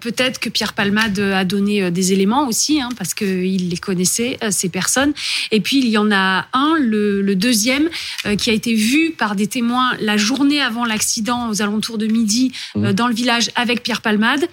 Peut-être 0.00 0.40
que 0.40 0.48
Pierre 0.48 0.72
Palmade 0.72 1.18
a 1.18 1.44
donné 1.44 1.90
des 1.90 2.12
éléments 2.12 2.48
aussi, 2.48 2.80
hein, 2.80 2.88
parce 2.98 3.14
qu'il 3.14 3.68
les 3.68 3.76
connaissait 3.76 4.38
ces 4.50 4.68
personnes. 4.68 5.12
Et 5.52 5.60
puis 5.60 5.78
il 5.78 5.88
y 5.88 5.96
en 5.96 6.10
a 6.10 6.46
un, 6.52 6.76
le, 6.78 7.22
le 7.22 7.36
deuxième, 7.36 7.88
qui 8.38 8.50
a 8.50 8.52
été 8.52 8.74
vu 8.74 9.12
par 9.16 9.36
des 9.36 9.46
témoins 9.46 9.92
la 10.00 10.16
journée 10.16 10.60
avant 10.60 10.84
l'accident, 10.84 11.48
aux 11.48 11.62
alentours 11.62 11.96
de 11.96 12.06
midi, 12.06 12.52
mmh. 12.74 12.92
dans 12.92 13.06
le 13.06 13.14
village 13.14 13.50
avec 13.54 13.82
Pierre 13.82 14.02
Palmade. 14.02 14.48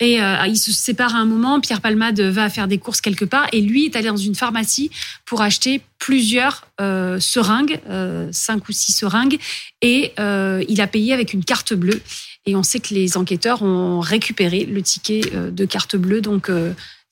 Et 0.00 0.20
euh, 0.20 0.46
ils 0.46 0.58
se 0.58 0.72
séparent 0.72 1.14
à 1.14 1.18
un 1.18 1.24
moment. 1.24 1.60
Pierre 1.60 1.80
Palmade 1.80 2.20
va 2.20 2.50
faire 2.50 2.66
des 2.66 2.78
courses 2.78 3.00
quelque 3.00 3.24
part 3.24 3.46
et 3.52 3.60
lui 3.60 3.86
est 3.86 3.96
allé 3.96 4.08
dans 4.08 4.16
une 4.16 4.34
pharmacie 4.34 4.90
pour 5.24 5.40
acheter 5.40 5.82
plusieurs 5.98 6.66
euh, 6.80 7.20
seringues, 7.20 7.80
euh, 7.88 8.28
cinq 8.32 8.68
ou 8.68 8.72
six 8.72 8.92
seringues, 8.92 9.38
et 9.82 10.12
il 10.18 10.80
a 10.80 10.86
payé 10.86 11.12
avec 11.12 11.32
une 11.32 11.44
carte 11.44 11.74
bleue. 11.74 12.00
Et 12.46 12.56
on 12.56 12.62
sait 12.62 12.80
que 12.80 12.92
les 12.92 13.16
enquêteurs 13.16 13.62
ont 13.62 14.00
récupéré 14.00 14.64
le 14.66 14.82
ticket 14.82 15.22
de 15.32 15.64
carte 15.64 15.96
bleue, 15.96 16.20
donc 16.20 16.50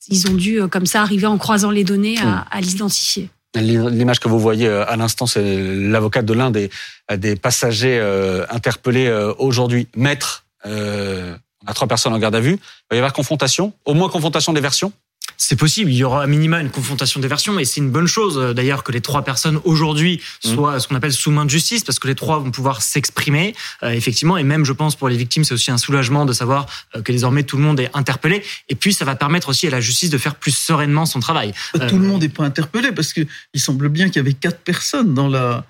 ils 0.09 0.27
ont 0.29 0.35
dû 0.35 0.61
comme 0.69 0.87
ça 0.87 1.03
arriver 1.03 1.27
en 1.27 1.39
croisant 1.39 1.71
les 1.71 1.85
données 1.85 2.19
à, 2.19 2.47
à 2.51 2.61
l'identifier. 2.61 3.31
L'image 3.55 4.19
que 4.21 4.29
vous 4.29 4.41
voyez 4.41 4.67
à 4.67 4.97
l'instant, 4.97 5.27
c'est 5.27 5.59
l'avocat 5.73 6.23
de 6.23 6.33
l'un 6.33 6.51
des, 6.51 6.71
des 7.17 7.37
passagers 7.37 8.01
interpellés 8.51 9.11
aujourd'hui. 9.39 9.89
Maître, 9.97 10.45
on 11.67 11.71
a 11.71 11.75
trois 11.75 11.89
personnes 11.89 12.13
en 12.13 12.19
garde 12.19 12.35
à 12.35 12.41
vue. 12.41 12.55
Il 12.55 12.87
va 12.91 12.97
y 12.97 12.99
avoir 12.99 13.13
confrontation, 13.13 13.73
au 13.85 13.95
moins 13.95 14.09
confrontation 14.09 14.53
des 14.53 14.61
versions 14.61 14.93
c'est 15.37 15.57
possible. 15.57 15.91
Il 15.91 15.97
y 15.97 16.05
aura 16.05 16.23
à 16.23 16.27
minima 16.27 16.61
une 16.61 16.71
confrontation 16.71 17.21
des 17.21 17.29
versions 17.29 17.59
et 17.59 17.65
c'est 17.65 17.81
une 17.81 17.91
bonne 17.91 18.07
chose 18.07 18.39
euh, 18.39 18.55
d'ailleurs 18.55 18.85
que 18.85 18.93
les 18.93 19.01
trois 19.01 19.23
personnes 19.23 19.61
aujourd'hui 19.65 20.21
mmh. 20.45 20.49
soient 20.49 20.81
ce 20.81 20.87
qu'on 20.87 20.95
appelle 20.95 21.13
sous 21.13 21.31
main 21.31 21.45
de 21.45 21.51
justice 21.51 21.83
parce 21.83 21.99
que 21.99 22.07
les 22.07 22.15
trois 22.15 22.39
vont 22.39 22.51
pouvoir 22.51 22.81
s'exprimer 22.81 23.55
euh, 23.83 23.91
effectivement 23.91 24.37
et 24.37 24.45
même 24.45 24.65
je 24.65 24.73
pense 24.73 24.95
pour 24.95 25.09
les 25.09 25.17
victimes 25.17 25.45
c'est 25.45 25.55
aussi 25.55 25.71
un 25.71 25.79
soulagement 25.79 26.27
de 26.27 26.33
savoir 26.33 26.67
euh, 26.95 27.03
que 27.03 27.11
désormais 27.11 27.43
tout 27.43 27.57
le 27.57 27.65
monde 27.65 27.81
est 27.81 27.91
interpellé 27.95 28.45
et 28.69 28.75
puis 28.75 28.93
ça 28.93 29.05
va 29.05 29.17
permettre 29.17 29.49
aussi 29.49 29.67
à 29.67 29.71
la 29.71 29.81
justice 29.81 30.11
de 30.11 30.19
faire 30.19 30.37
plus 30.37 30.57
sereinement 30.57 31.07
son 31.07 31.21
travail. 31.21 31.53
Tout 31.73 31.99
le 31.99 32.07
monde 32.07 32.23
n'est 32.23 32.29
pas 32.29 32.45
interpellé 32.45 32.93
parce 32.93 33.13
que 33.13 33.23
il 33.53 33.61
semble 33.61 33.89
bien 33.89 34.07
qu'il 34.07 34.17
y 34.17 34.21
avait 34.21 34.35
quatre 34.35 34.61
personnes 34.61 35.15
dans 35.15 35.29
la 35.29 35.65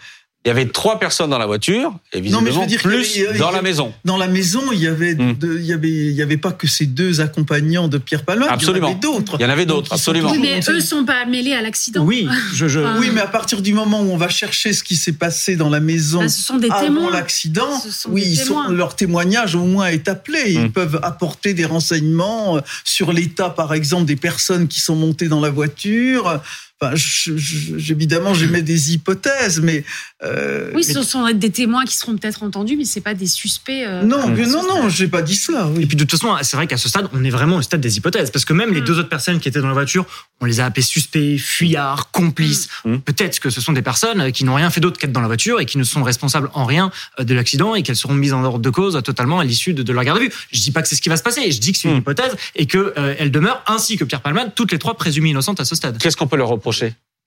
il 0.44 0.48
y 0.48 0.50
avait 0.50 0.66
trois 0.66 0.98
personnes 0.98 1.30
dans 1.30 1.38
la 1.38 1.46
voiture 1.46 1.94
et 2.12 2.20
visiblement 2.20 2.40
Non, 2.40 2.44
mais 2.44 2.52
je 2.52 2.58
veux 2.60 2.66
dire 2.66 2.82
plus 2.82 3.24
avait- 3.28 3.38
dans 3.38 3.52
la 3.52 3.62
maison. 3.62 3.92
Dans 4.04 4.16
la 4.16 4.26
maison, 4.26 4.60
il 4.72 4.80
y 4.80 4.88
avait, 4.88 5.14
Hmm. 5.14 5.34
de- 5.38 5.56
il 5.58 5.64
y 5.64 5.72
avait, 5.72 5.88
il 5.88 6.12
y 6.14 6.20
avait 6.22 6.36
pas 6.36 6.50
que 6.50 6.66
ces 6.66 6.86
deux 6.86 7.20
accompagnants 7.20 7.86
de 7.86 7.96
Pierre 7.98 8.24
Palmade. 8.24 8.48
Absolument. 8.50 8.88
Il 8.88 8.90
y 8.90 8.94
en 8.94 8.98
avait 8.98 9.00
d'autres. 9.18 9.36
Il 9.38 9.42
y 9.42 9.44
en 9.46 9.48
avait 9.50 9.66
d'autres, 9.66 9.90
Donc, 9.90 9.98
ils 9.98 10.02
sont 10.02 10.10
absolument. 10.10 10.30
Oui, 10.32 10.38
mais 10.40 10.60
eux 10.68 10.80
sont 10.80 11.04
pas 11.04 11.26
mêlés 11.26 11.52
à 11.52 11.62
l'accident. 11.62 12.02
Oui, 12.04 12.26
je, 12.54 12.66
je-. 12.66 12.80
Oui, 12.98 13.10
mais 13.14 13.20
à 13.20 13.28
partir 13.28 13.62
du 13.62 13.72
moment 13.72 14.00
où 14.02 14.10
on 14.10 14.16
va 14.16 14.28
chercher 14.28 14.72
ce 14.72 14.82
qui 14.82 14.96
s'est 14.96 15.12
passé 15.12 15.54
dans 15.54 15.68
la 15.68 15.78
maison 15.78 16.18
Bah, 16.20 16.28
ce 16.28 16.42
sont 16.42 16.58
des 16.58 16.70
avant 16.70 16.82
témoins. 16.86 17.10
l'accident, 17.12 17.80
oui, 18.08 18.24
ils 18.26 18.36
sont, 18.36 18.68
leur 18.70 18.96
témoignage 18.96 19.54
au 19.54 19.64
moins 19.64 19.86
est 19.88 20.08
appelé. 20.08 20.40
Ils 20.48 20.64
Mm. 20.66 20.72
peuvent 20.72 20.98
apporter 21.04 21.54
des 21.54 21.66
renseignements 21.66 22.56
euh, 22.56 22.60
sur 22.84 23.12
l'état, 23.12 23.48
par 23.50 23.74
exemple, 23.74 24.06
des 24.06 24.16
personnes 24.16 24.66
qui 24.66 24.80
sont 24.80 24.96
montées 24.96 25.28
dans 25.28 25.40
la 25.40 25.50
voiture. 25.50 26.40
Enfin, 26.82 26.96
je- 26.96 27.36
je- 27.36 27.92
évidemment, 27.92 28.34
j'émets 28.34 28.62
des 28.62 28.92
hypothèses, 28.92 29.60
mais 29.60 29.84
euh, 30.24 30.70
Oui, 30.74 30.84
mais- 30.86 30.92
ce 30.94 31.02
sont 31.04 31.30
des 31.32 31.50
témoins 31.50 31.84
qui 31.84 31.96
seront 31.96 32.16
peut-être 32.16 32.42
entendus, 32.42 32.76
mais 32.76 32.84
c'est 32.84 33.00
pas 33.00 33.14
des 33.14 33.28
suspects. 33.28 33.84
euh, 33.86 34.02
non, 34.02 34.26
mais 34.28 34.46
non, 34.46 34.62
non, 34.66 34.88
j'ai 34.88 35.06
pas 35.06 35.22
dit 35.22 35.36
cela. 35.36 35.68
Et 35.80 35.86
puis 35.86 35.96
de 35.96 36.02
toute 36.04 36.10
façon, 36.18 36.34
c'est 36.42 36.56
vrai 36.56 36.66
qu'à 36.66 36.76
ce 36.76 36.88
stade, 36.88 37.08
on 37.12 37.22
est 37.22 37.30
vraiment 37.30 37.56
au 37.56 37.62
stade 37.62 37.80
des 37.80 37.96
hypothèses. 37.98 38.30
Parce 38.32 38.44
que 38.44 38.52
même 38.52 38.72
les 38.74 38.80
Mm. 38.80 38.84
deux 38.84 38.98
autres 38.98 39.08
personnes 39.08 39.38
qui 39.38 39.48
étaient 39.48 39.60
dans 39.60 39.68
la 39.68 39.72
voiture, 39.74 40.06
on 40.40 40.44
les 40.46 40.58
a 40.58 40.64
appelés 40.66 40.82
suspects, 40.82 41.38
fuyards, 41.38 42.10
complices. 42.10 42.68
Mm. 42.84 42.96
Peut-être 42.98 43.38
que 43.38 43.50
ce 43.50 43.60
sont 43.60 43.72
des 43.72 43.82
personnes 43.82 44.32
qui 44.32 44.44
n'ont 44.44 44.54
rien 44.56 44.70
fait 44.70 44.80
d'autre 44.80 44.98
qu'être 44.98 45.12
dans 45.12 45.20
la 45.20 45.28
voiture 45.28 45.60
et 45.60 45.66
qui 45.66 45.78
ne 45.78 45.84
sont 45.84 46.02
responsables 46.02 46.50
en 46.54 46.64
rien 46.64 46.90
euh, 47.20 47.24
de 47.24 47.32
l'accident 47.34 47.76
et 47.76 47.82
qu'elles 47.84 47.94
seront 47.96 48.14
mises 48.14 48.32
en 48.32 48.42
ordre 48.42 48.58
de 48.58 48.70
cause 48.70 48.96
euh, 48.96 49.00
totalement 49.02 49.38
à 49.38 49.44
l'issue 49.44 49.72
de, 49.72 49.84
de 49.84 49.92
leur 49.92 50.02
garde 50.02 50.18
à 50.18 50.20
vue. 50.20 50.32
Je 50.50 50.60
dis 50.60 50.72
pas 50.72 50.82
que 50.82 50.88
c'est 50.88 50.96
ce 50.96 51.02
qui 51.02 51.08
va 51.10 51.16
se 51.16 51.22
passer, 51.22 51.48
je 51.52 51.60
dis 51.60 51.70
que 51.72 51.78
c'est 51.78 51.88
une 51.88 51.94
Mm. 51.94 51.98
hypothèse 51.98 52.32
et 52.56 52.66
que 52.66 52.92
euh, 52.98 53.14
elle 53.20 53.30
demeure, 53.30 53.62
ainsi 53.68 53.96
que 53.96 54.04
Pierre 54.04 54.20
Palman, 54.20 54.50
toutes 54.54 54.72
les 54.72 54.78
trois 54.80 54.96
présumées 54.96 55.30
innocentes 55.30 55.60
à 55.60 55.64
ce 55.64 55.74
stade. 55.76 55.98
Qu'est-ce 55.98 56.16
qu'on 56.16 56.26
peut 56.26 56.36
leur 56.36 56.48
reprocher? 56.48 56.71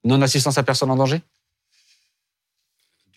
Non-assistance 0.04 0.58
à 0.58 0.64
personne 0.64 0.92
en 0.92 0.96
danger? 0.96 1.22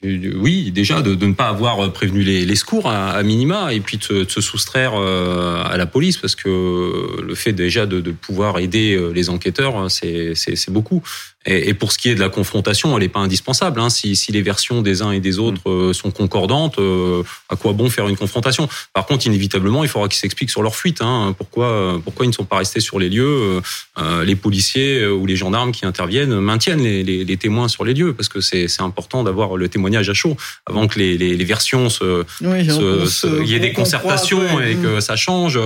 Oui, 0.00 0.70
déjà 0.70 1.02
de, 1.02 1.16
ne 1.26 1.34
pas 1.34 1.48
avoir 1.48 1.92
prévenu 1.92 2.22
les, 2.22 2.44
secours 2.54 2.88
à, 2.88 3.10
à 3.10 3.22
minima 3.24 3.74
et 3.74 3.80
puis 3.80 3.96
de, 3.96 4.02
se- 4.02 4.40
soustraire 4.40 4.92
euh, 4.94 5.64
à 5.64 5.76
la 5.76 5.86
police 5.86 6.16
parce 6.18 6.36
que 6.36 7.20
le 7.20 7.34
fait 7.34 7.52
déjà 7.52 7.84
de, 7.84 8.00
pouvoir 8.12 8.60
aider 8.60 8.94
euh, 8.94 9.10
les 9.10 9.28
enquêteurs, 9.28 9.90
c'est- 9.90 10.34
c'est 10.54 10.70
beaucoup. 10.70 11.02
Et, 11.46 11.68
et 11.68 11.74
pour 11.74 11.92
ce 11.92 11.98
qui 11.98 12.08
est 12.10 12.14
de 12.14 12.20
la 12.20 12.28
confrontation, 12.28 12.94
elle 12.96 13.02
n'est 13.04 13.08
pas 13.08 13.20
indispensable. 13.20 13.80
Hein. 13.80 13.90
Si, 13.90 14.16
si 14.16 14.32
les 14.32 14.42
versions 14.42 14.82
des 14.82 15.02
uns 15.02 15.12
et 15.12 15.20
des 15.20 15.38
autres 15.38 15.70
euh, 15.70 15.92
sont 15.92 16.10
concordantes, 16.10 16.78
euh, 16.78 17.22
à 17.48 17.56
quoi 17.56 17.72
bon 17.72 17.88
faire 17.88 18.08
une 18.08 18.16
confrontation? 18.16 18.68
Par 18.92 19.06
contre, 19.06 19.26
inévitablement, 19.26 19.84
il 19.84 19.88
faudra 19.88 20.08
qu'ils 20.08 20.18
s'expliquent 20.18 20.50
sur 20.50 20.62
leur 20.62 20.74
fuite. 20.74 21.00
Hein. 21.00 21.34
Pourquoi, 21.38 21.66
euh, 21.66 21.98
pourquoi 21.98 22.26
ils 22.26 22.30
ne 22.30 22.34
sont 22.34 22.44
pas 22.44 22.58
restés 22.58 22.80
sur 22.80 22.98
les 22.98 23.08
lieux 23.08 23.60
euh, 23.98 24.24
Les 24.24 24.34
policiers 24.36 25.06
ou 25.06 25.26
les 25.26 25.36
gendarmes 25.36 25.70
qui 25.72 25.86
interviennent 25.86 26.38
maintiennent 26.40 26.82
les, 26.82 27.02
les, 27.04 27.24
les 27.24 27.36
témoins 27.36 27.68
sur 27.68 27.84
les 27.84 27.94
lieux 27.94 28.12
parce 28.12 28.28
que 28.28 28.40
c'est 28.40 28.66
important 28.80 29.22
d'avoir 29.22 29.56
le 29.56 29.68
témoignage 29.68 30.10
à 30.10 30.14
chaud 30.14 30.36
avant 30.66 30.86
que 30.88 30.98
les, 30.98 31.16
les, 31.16 31.36
les 31.36 31.44
versions 31.44 31.88
se, 31.88 32.24
Oui, 32.42 32.66
se- 32.66 33.06
se- 33.06 33.26
se- 33.28 33.42
il 33.42 33.48
y 33.48 33.54
ait 33.54 33.60
des 33.60 33.72
concertations 33.72 34.56
ouais. 34.56 34.72
et 34.72 34.76
que 34.76 35.00
ça 35.00 35.14
change. 35.16 35.58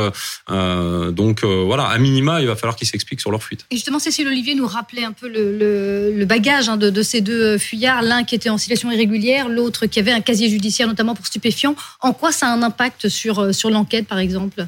Euh, 0.50 1.10
donc 1.10 1.44
euh, 1.44 1.62
voilà, 1.64 1.84
à 1.84 1.98
minima, 1.98 2.40
il 2.40 2.46
va 2.46 2.56
falloir 2.56 2.76
qu'ils 2.76 2.88
s'expliquent 2.88 3.20
sur 3.20 3.30
leur 3.30 3.42
fuite. 3.42 3.64
Et 3.70 3.76
justement, 3.76 3.98
Cécile 3.98 4.26
Olivier 4.28 4.54
nous 4.54 4.66
rappelait 4.66 5.04
un 5.04 5.12
peu 5.12 5.28
le, 5.28 5.56
le- 5.56 5.61
le 5.62 6.24
bagage 6.24 6.68
hein, 6.68 6.76
de, 6.76 6.90
de 6.90 7.02
ces 7.02 7.20
deux 7.20 7.58
fuyards, 7.58 8.02
l'un 8.02 8.24
qui 8.24 8.34
était 8.34 8.50
en 8.50 8.58
situation 8.58 8.90
irrégulière, 8.90 9.48
l'autre 9.48 9.86
qui 9.86 9.98
avait 9.98 10.12
un 10.12 10.20
casier 10.20 10.48
judiciaire 10.48 10.88
notamment 10.88 11.14
pour 11.14 11.26
stupéfiants. 11.26 11.74
En 12.00 12.12
quoi 12.12 12.32
ça 12.32 12.48
a 12.48 12.50
un 12.50 12.62
impact 12.62 13.08
sur, 13.08 13.38
euh, 13.38 13.52
sur 13.52 13.70
l'enquête, 13.70 14.06
par 14.06 14.18
exemple? 14.18 14.66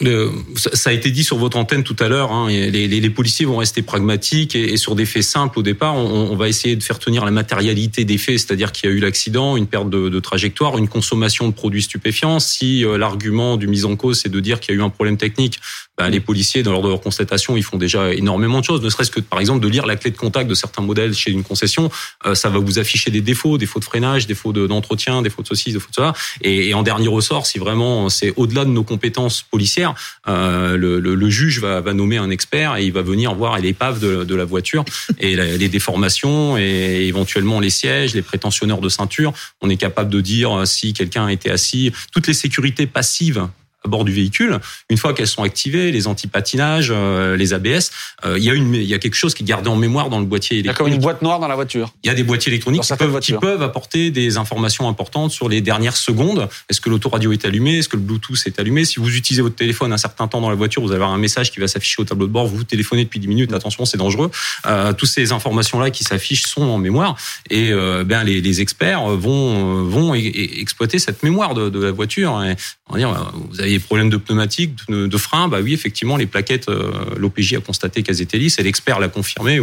Ça 0.00 0.70
ça 0.84 0.90
a 0.90 0.92
été 0.92 1.10
dit 1.10 1.24
sur 1.24 1.38
votre 1.38 1.56
antenne 1.56 1.82
tout 1.82 1.96
à 1.98 2.08
l'heure. 2.08 2.30
Hein, 2.32 2.48
les, 2.48 3.10
policiers 3.10 3.46
vont 3.46 3.56
rester 3.56 3.80
pragmatiques 3.80 4.54
et, 4.54 4.76
sur 4.76 4.94
des 4.94 5.06
faits 5.06 5.22
simples 5.22 5.58
au 5.58 5.62
départ, 5.62 5.96
on, 5.96 6.36
va 6.36 6.48
essayer 6.48 6.76
de 6.76 6.82
faire 6.82 6.98
tenir 6.98 7.24
la 7.24 7.30
matérialité 7.30 8.04
des 8.04 8.18
faits, 8.18 8.40
c'est-à-dire 8.40 8.72
qu'il 8.72 8.90
y 8.90 8.92
a 8.92 8.96
eu 8.96 8.98
l'accident, 8.98 9.56
une 9.56 9.66
perte 9.66 9.88
de, 9.88 10.20
trajectoire, 10.20 10.76
une 10.76 10.88
consommation 10.88 11.48
de 11.48 11.54
produits 11.54 11.82
stupéfiants. 11.82 12.38
Si 12.38 12.84
euh, 12.84 12.98
l'argument 12.98 13.56
du 13.56 13.66
mise 13.66 13.84
en 13.84 13.96
cause 13.96 14.20
c'est 14.20 14.28
de 14.28 14.40
dire 14.40 14.60
qu'il 14.60 14.74
y 14.74 14.78
a 14.78 14.80
eu 14.80 14.84
un 14.84 14.90
problème 14.90 15.16
technique, 15.16 15.58
ben, 15.96 16.08
les 16.08 16.20
policiers, 16.20 16.64
dans 16.64 16.72
l'ordre 16.72 16.88
de 16.88 16.92
leur 16.92 17.00
constatation, 17.00 17.56
ils 17.56 17.62
font 17.62 17.76
déjà 17.76 18.12
énormément 18.12 18.58
de 18.58 18.64
choses. 18.64 18.82
Ne 18.82 18.90
serait-ce 18.90 19.12
que 19.12 19.20
par 19.20 19.38
exemple 19.38 19.60
de 19.60 19.68
lire 19.68 19.86
la 19.86 19.94
clé 19.94 20.10
de 20.10 20.16
contact 20.16 20.50
de 20.50 20.54
certains 20.54 20.82
modèles 20.82 21.14
chez 21.14 21.30
une 21.30 21.44
concession, 21.44 21.88
euh, 22.26 22.34
ça 22.34 22.48
va 22.48 22.58
vous 22.58 22.80
afficher 22.80 23.10
des 23.10 23.20
défauts, 23.20 23.58
défauts 23.58 23.78
de 23.78 23.84
freinage, 23.84 24.26
défauts 24.26 24.52
de- 24.52 24.66
d'entretien, 24.66 25.22
défauts 25.22 25.42
de 25.42 25.48
ceci, 25.48 25.72
défauts 25.72 25.90
de 25.90 25.94
cela. 25.94 26.12
Et, 26.42 26.70
et 26.70 26.74
en 26.74 26.82
dernier 26.82 27.08
ressort, 27.08 27.46
si 27.46 27.58
vraiment 27.58 28.08
c'est 28.08 28.32
au-delà 28.36 28.64
de 28.64 28.70
nos 28.70 28.82
compétences 28.82 29.42
policières, 29.42 29.83
euh, 30.28 30.76
le, 30.76 31.30
juge 31.30 31.60
va, 31.60 31.80
nommer 31.92 32.16
un 32.16 32.30
expert 32.30 32.76
et 32.76 32.84
il 32.84 32.92
va 32.92 33.02
venir 33.02 33.34
voir 33.34 33.58
l'épave 33.58 34.00
de, 34.00 34.34
la 34.34 34.44
voiture 34.44 34.84
et 35.18 35.36
les 35.36 35.68
déformations 35.68 36.56
et 36.58 37.06
éventuellement 37.06 37.60
les 37.60 37.70
sièges, 37.70 38.14
les 38.14 38.22
prétentionneurs 38.22 38.80
de 38.80 38.88
ceinture. 38.88 39.32
On 39.60 39.70
est 39.70 39.76
capable 39.76 40.10
de 40.10 40.20
dire 40.20 40.66
si 40.66 40.92
quelqu'un 40.92 41.26
a 41.26 41.32
été 41.32 41.50
assis, 41.50 41.92
toutes 42.12 42.26
les 42.26 42.34
sécurités 42.34 42.86
passives 42.86 43.48
à 43.84 43.88
bord 43.88 44.04
du 44.04 44.12
véhicule, 44.12 44.58
une 44.88 44.96
fois 44.96 45.12
qu'elles 45.12 45.26
sont 45.26 45.42
activées, 45.42 45.92
les 45.92 46.06
antipatinages, 46.06 46.88
euh, 46.90 47.36
les 47.36 47.52
ABS, 47.52 47.90
euh, 48.24 48.38
il 48.38 48.44
y 48.44 48.50
a 48.50 48.54
une, 48.54 48.74
il 48.74 48.84
y 48.84 48.94
a 48.94 48.98
quelque 48.98 49.14
chose 49.14 49.34
qui 49.34 49.42
est 49.42 49.46
gardé 49.46 49.68
en 49.68 49.76
mémoire 49.76 50.08
dans 50.08 50.18
le 50.20 50.24
boîtier 50.24 50.58
Il 50.58 50.64
y 50.66 50.68
a 50.68 50.72
comme 50.72 50.86
électronique. 50.86 50.94
une 50.96 51.02
boîte 51.02 51.22
noire 51.22 51.38
dans 51.38 51.48
la 51.48 51.54
voiture. 51.54 51.92
Il 52.02 52.06
y 52.06 52.10
a 52.10 52.14
des 52.14 52.22
boîtiers 52.22 52.50
électroniques 52.50 52.82
qui 52.82 52.88
peuvent, 52.88 52.98
qui 53.08 53.32
voitures. 53.32 53.40
peuvent 53.40 53.62
apporter 53.62 54.10
des 54.10 54.38
informations 54.38 54.88
importantes 54.88 55.30
sur 55.32 55.48
les 55.50 55.60
dernières 55.60 55.96
secondes. 55.96 56.48
Est-ce 56.70 56.80
que 56.80 56.88
l'autoradio 56.88 57.32
est 57.32 57.44
allumé? 57.44 57.78
Est-ce 57.78 57.88
que 57.90 57.96
le 57.96 58.02
Bluetooth 58.02 58.38
est 58.46 58.58
allumé? 58.58 58.84
Si 58.86 59.00
vous 59.00 59.14
utilisez 59.14 59.42
votre 59.42 59.56
téléphone 59.56 59.92
un 59.92 59.98
certain 59.98 60.28
temps 60.28 60.40
dans 60.40 60.48
la 60.50 60.54
voiture, 60.56 60.80
vous 60.80 60.88
allez 60.88 60.96
avoir 60.96 61.10
un 61.12 61.18
message 61.18 61.52
qui 61.52 61.60
va 61.60 61.68
s'afficher 61.68 61.96
au 62.00 62.04
tableau 62.04 62.26
de 62.26 62.32
bord. 62.32 62.46
Vous 62.46 62.56
vous 62.56 62.64
téléphonez 62.64 63.04
depuis 63.04 63.20
10 63.20 63.28
minutes, 63.28 63.52
attention, 63.52 63.84
c'est 63.84 63.98
dangereux. 63.98 64.30
Euh, 64.66 64.92
toutes 64.94 65.10
ces 65.10 65.32
informations-là 65.32 65.90
qui 65.90 66.04
s'affichent 66.04 66.46
sont 66.46 66.62
en 66.62 66.78
mémoire 66.78 67.16
et 67.50 67.70
euh, 67.70 68.02
ben 68.04 68.24
les, 68.24 68.40
les 68.40 68.60
experts 68.62 69.02
vont 69.04 69.84
vont 69.84 70.14
e- 70.14 70.18
e- 70.18 70.60
exploiter 70.60 70.98
cette 70.98 71.22
mémoire 71.22 71.54
de, 71.54 71.68
de 71.68 71.82
la 71.82 71.90
voiture. 71.92 72.42
Et 72.44 72.56
on 72.88 72.94
va 72.94 72.98
dire, 72.98 73.32
vous 73.50 73.60
avez 73.60 73.73
des 73.74 73.80
problèmes 73.80 74.10
de 74.10 74.16
pneumatique, 74.16 74.76
de, 74.88 75.06
de 75.06 75.16
frein, 75.16 75.48
bah 75.48 75.58
oui, 75.62 75.74
effectivement, 75.74 76.16
les 76.16 76.26
plaquettes, 76.26 76.68
euh, 76.68 76.92
l'OPJ 77.16 77.54
a 77.54 77.60
constaté 77.60 78.02
qu'elles 78.02 78.22
étaient 78.22 78.38
lisses 78.38 78.58
et 78.58 78.62
l'expert 78.62 79.00
l'a 79.00 79.08
confirmé. 79.08 79.60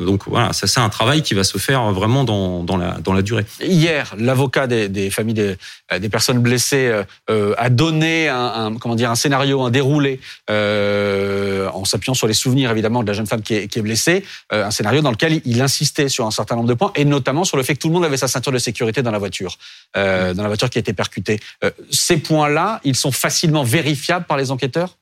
Donc 0.00 0.24
voilà, 0.26 0.52
ça 0.52 0.66
c'est 0.66 0.80
un 0.80 0.88
travail 0.88 1.22
qui 1.22 1.34
va 1.34 1.44
se 1.44 1.58
faire 1.58 1.92
vraiment 1.92 2.24
dans, 2.24 2.62
dans, 2.62 2.76
la, 2.76 2.98
dans 2.98 3.12
la 3.12 3.22
durée. 3.22 3.46
Hier, 3.60 4.14
l'avocat 4.18 4.66
des, 4.66 4.88
des 4.88 5.10
familles 5.10 5.34
des, 5.34 5.56
euh, 5.92 5.98
des 5.98 6.08
personnes 6.08 6.40
blessées 6.40 6.88
euh, 6.88 7.04
euh, 7.30 7.54
a 7.56 7.70
donné 7.70 8.28
un, 8.28 8.74
comment 8.78 8.94
dire 8.94 9.10
un 9.10 9.14
scénario, 9.14 9.62
un 9.62 9.70
déroulé 9.70 10.20
euh, 10.50 11.68
en 11.70 11.84
s'appuyant 11.84 12.14
sur 12.14 12.26
les 12.26 12.34
souvenirs 12.34 12.70
évidemment 12.70 13.02
de 13.02 13.08
la 13.08 13.12
jeune 13.12 13.26
femme 13.26 13.42
qui 13.42 13.54
est, 13.54 13.68
qui 13.68 13.78
est 13.78 13.82
blessée, 13.82 14.24
euh, 14.52 14.66
un 14.66 14.70
scénario 14.70 15.00
dans 15.00 15.10
lequel 15.10 15.40
il, 15.44 15.62
insistait 15.62 16.08
sur 16.08 16.26
un 16.26 16.30
certain 16.30 16.56
nombre 16.56 16.68
de 16.68 16.74
points 16.74 16.92
et 16.94 17.04
notamment 17.04 17.44
sur 17.44 17.56
le 17.56 17.62
fait 17.62 17.74
que 17.74 17.80
tout 17.80 17.88
le 17.88 17.94
monde 17.94 18.04
avait 18.04 18.16
sa 18.16 18.28
ceinture 18.28 18.52
de 18.52 18.58
sécurité 18.58 19.02
dans 19.02 19.10
la 19.10 19.18
voiture, 19.18 19.56
euh, 19.96 20.34
dans 20.34 20.42
la 20.42 20.48
voiture 20.48 20.70
qui 20.70 20.78
a 20.78 20.80
été 20.80 20.92
percutée. 20.92 21.40
Euh, 21.64 21.70
ces 21.90 22.18
points-là, 22.18 22.80
ils 22.84 22.96
sont 22.96 23.12
facilement 23.12 23.64
vérifiables 23.64 24.26
par 24.26 24.36
les 24.36 24.50
enquêteurs? 24.50 24.96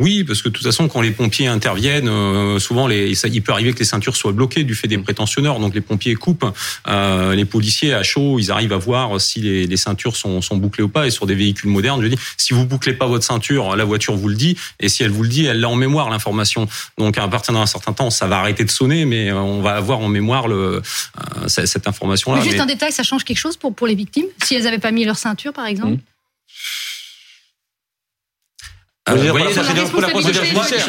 Oui, 0.00 0.24
parce 0.24 0.40
que 0.40 0.48
de 0.48 0.54
toute 0.54 0.64
façon, 0.64 0.88
quand 0.88 1.02
les 1.02 1.10
pompiers 1.10 1.46
interviennent, 1.46 2.08
euh, 2.08 2.58
souvent, 2.58 2.86
les, 2.86 3.14
ça, 3.14 3.28
il 3.28 3.42
peut 3.42 3.52
arriver 3.52 3.74
que 3.74 3.78
les 3.80 3.84
ceintures 3.84 4.16
soient 4.16 4.32
bloquées 4.32 4.64
du 4.64 4.74
fait 4.74 4.88
des 4.88 4.96
prétentionneurs. 4.96 5.60
Donc, 5.60 5.74
les 5.74 5.82
pompiers 5.82 6.14
coupent. 6.14 6.46
Euh, 6.88 7.34
les 7.34 7.44
policiers, 7.44 7.92
à 7.92 8.02
chaud, 8.02 8.38
ils 8.38 8.50
arrivent 8.50 8.72
à 8.72 8.78
voir 8.78 9.20
si 9.20 9.40
les, 9.40 9.66
les 9.66 9.76
ceintures 9.76 10.16
sont, 10.16 10.40
sont 10.40 10.56
bouclées 10.56 10.84
ou 10.84 10.88
pas. 10.88 11.06
Et 11.06 11.10
sur 11.10 11.26
des 11.26 11.34
véhicules 11.34 11.68
modernes, 11.68 12.00
je 12.02 12.06
dis, 12.08 12.16
si 12.38 12.54
vous 12.54 12.64
bouclez 12.64 12.94
pas 12.94 13.06
votre 13.06 13.24
ceinture, 13.24 13.76
la 13.76 13.84
voiture 13.84 14.16
vous 14.16 14.28
le 14.28 14.36
dit. 14.36 14.56
Et 14.80 14.88
si 14.88 15.02
elle 15.02 15.10
vous 15.10 15.22
le 15.22 15.28
dit, 15.28 15.44
elle 15.44 15.60
l'a 15.60 15.68
en 15.68 15.76
mémoire 15.76 16.08
l'information. 16.08 16.66
Donc, 16.96 17.18
à 17.18 17.28
partir 17.28 17.52
d'un 17.52 17.66
certain 17.66 17.92
temps, 17.92 18.08
ça 18.08 18.26
va 18.26 18.38
arrêter 18.38 18.64
de 18.64 18.70
sonner, 18.70 19.04
mais 19.04 19.30
euh, 19.30 19.36
on 19.36 19.60
va 19.60 19.76
avoir 19.76 20.00
en 20.00 20.08
mémoire 20.08 20.48
le, 20.48 20.80
euh, 20.80 21.48
cette 21.48 21.86
information-là. 21.86 22.38
Mais 22.38 22.44
Juste 22.44 22.56
Mais- 22.56 22.62
un 22.62 22.66
détail, 22.66 22.90
ça 22.92 23.02
change 23.02 23.24
quelque 23.24 23.36
chose 23.36 23.58
pour, 23.58 23.74
pour 23.74 23.86
les 23.86 23.94
victimes? 23.94 24.26
Si 24.42 24.54
elles 24.54 24.64
n'avaient 24.64 24.78
pas 24.78 24.92
mis 24.92 25.04
leur 25.04 25.18
ceinture, 25.18 25.52
par 25.52 25.66
exemple? 25.66 25.92
Euh, 25.92 25.96
Vous 29.16 29.22
voyez, 29.30 29.46
la 30.00 30.08
procédure- 30.08 30.44
judiciaire. 30.44 30.86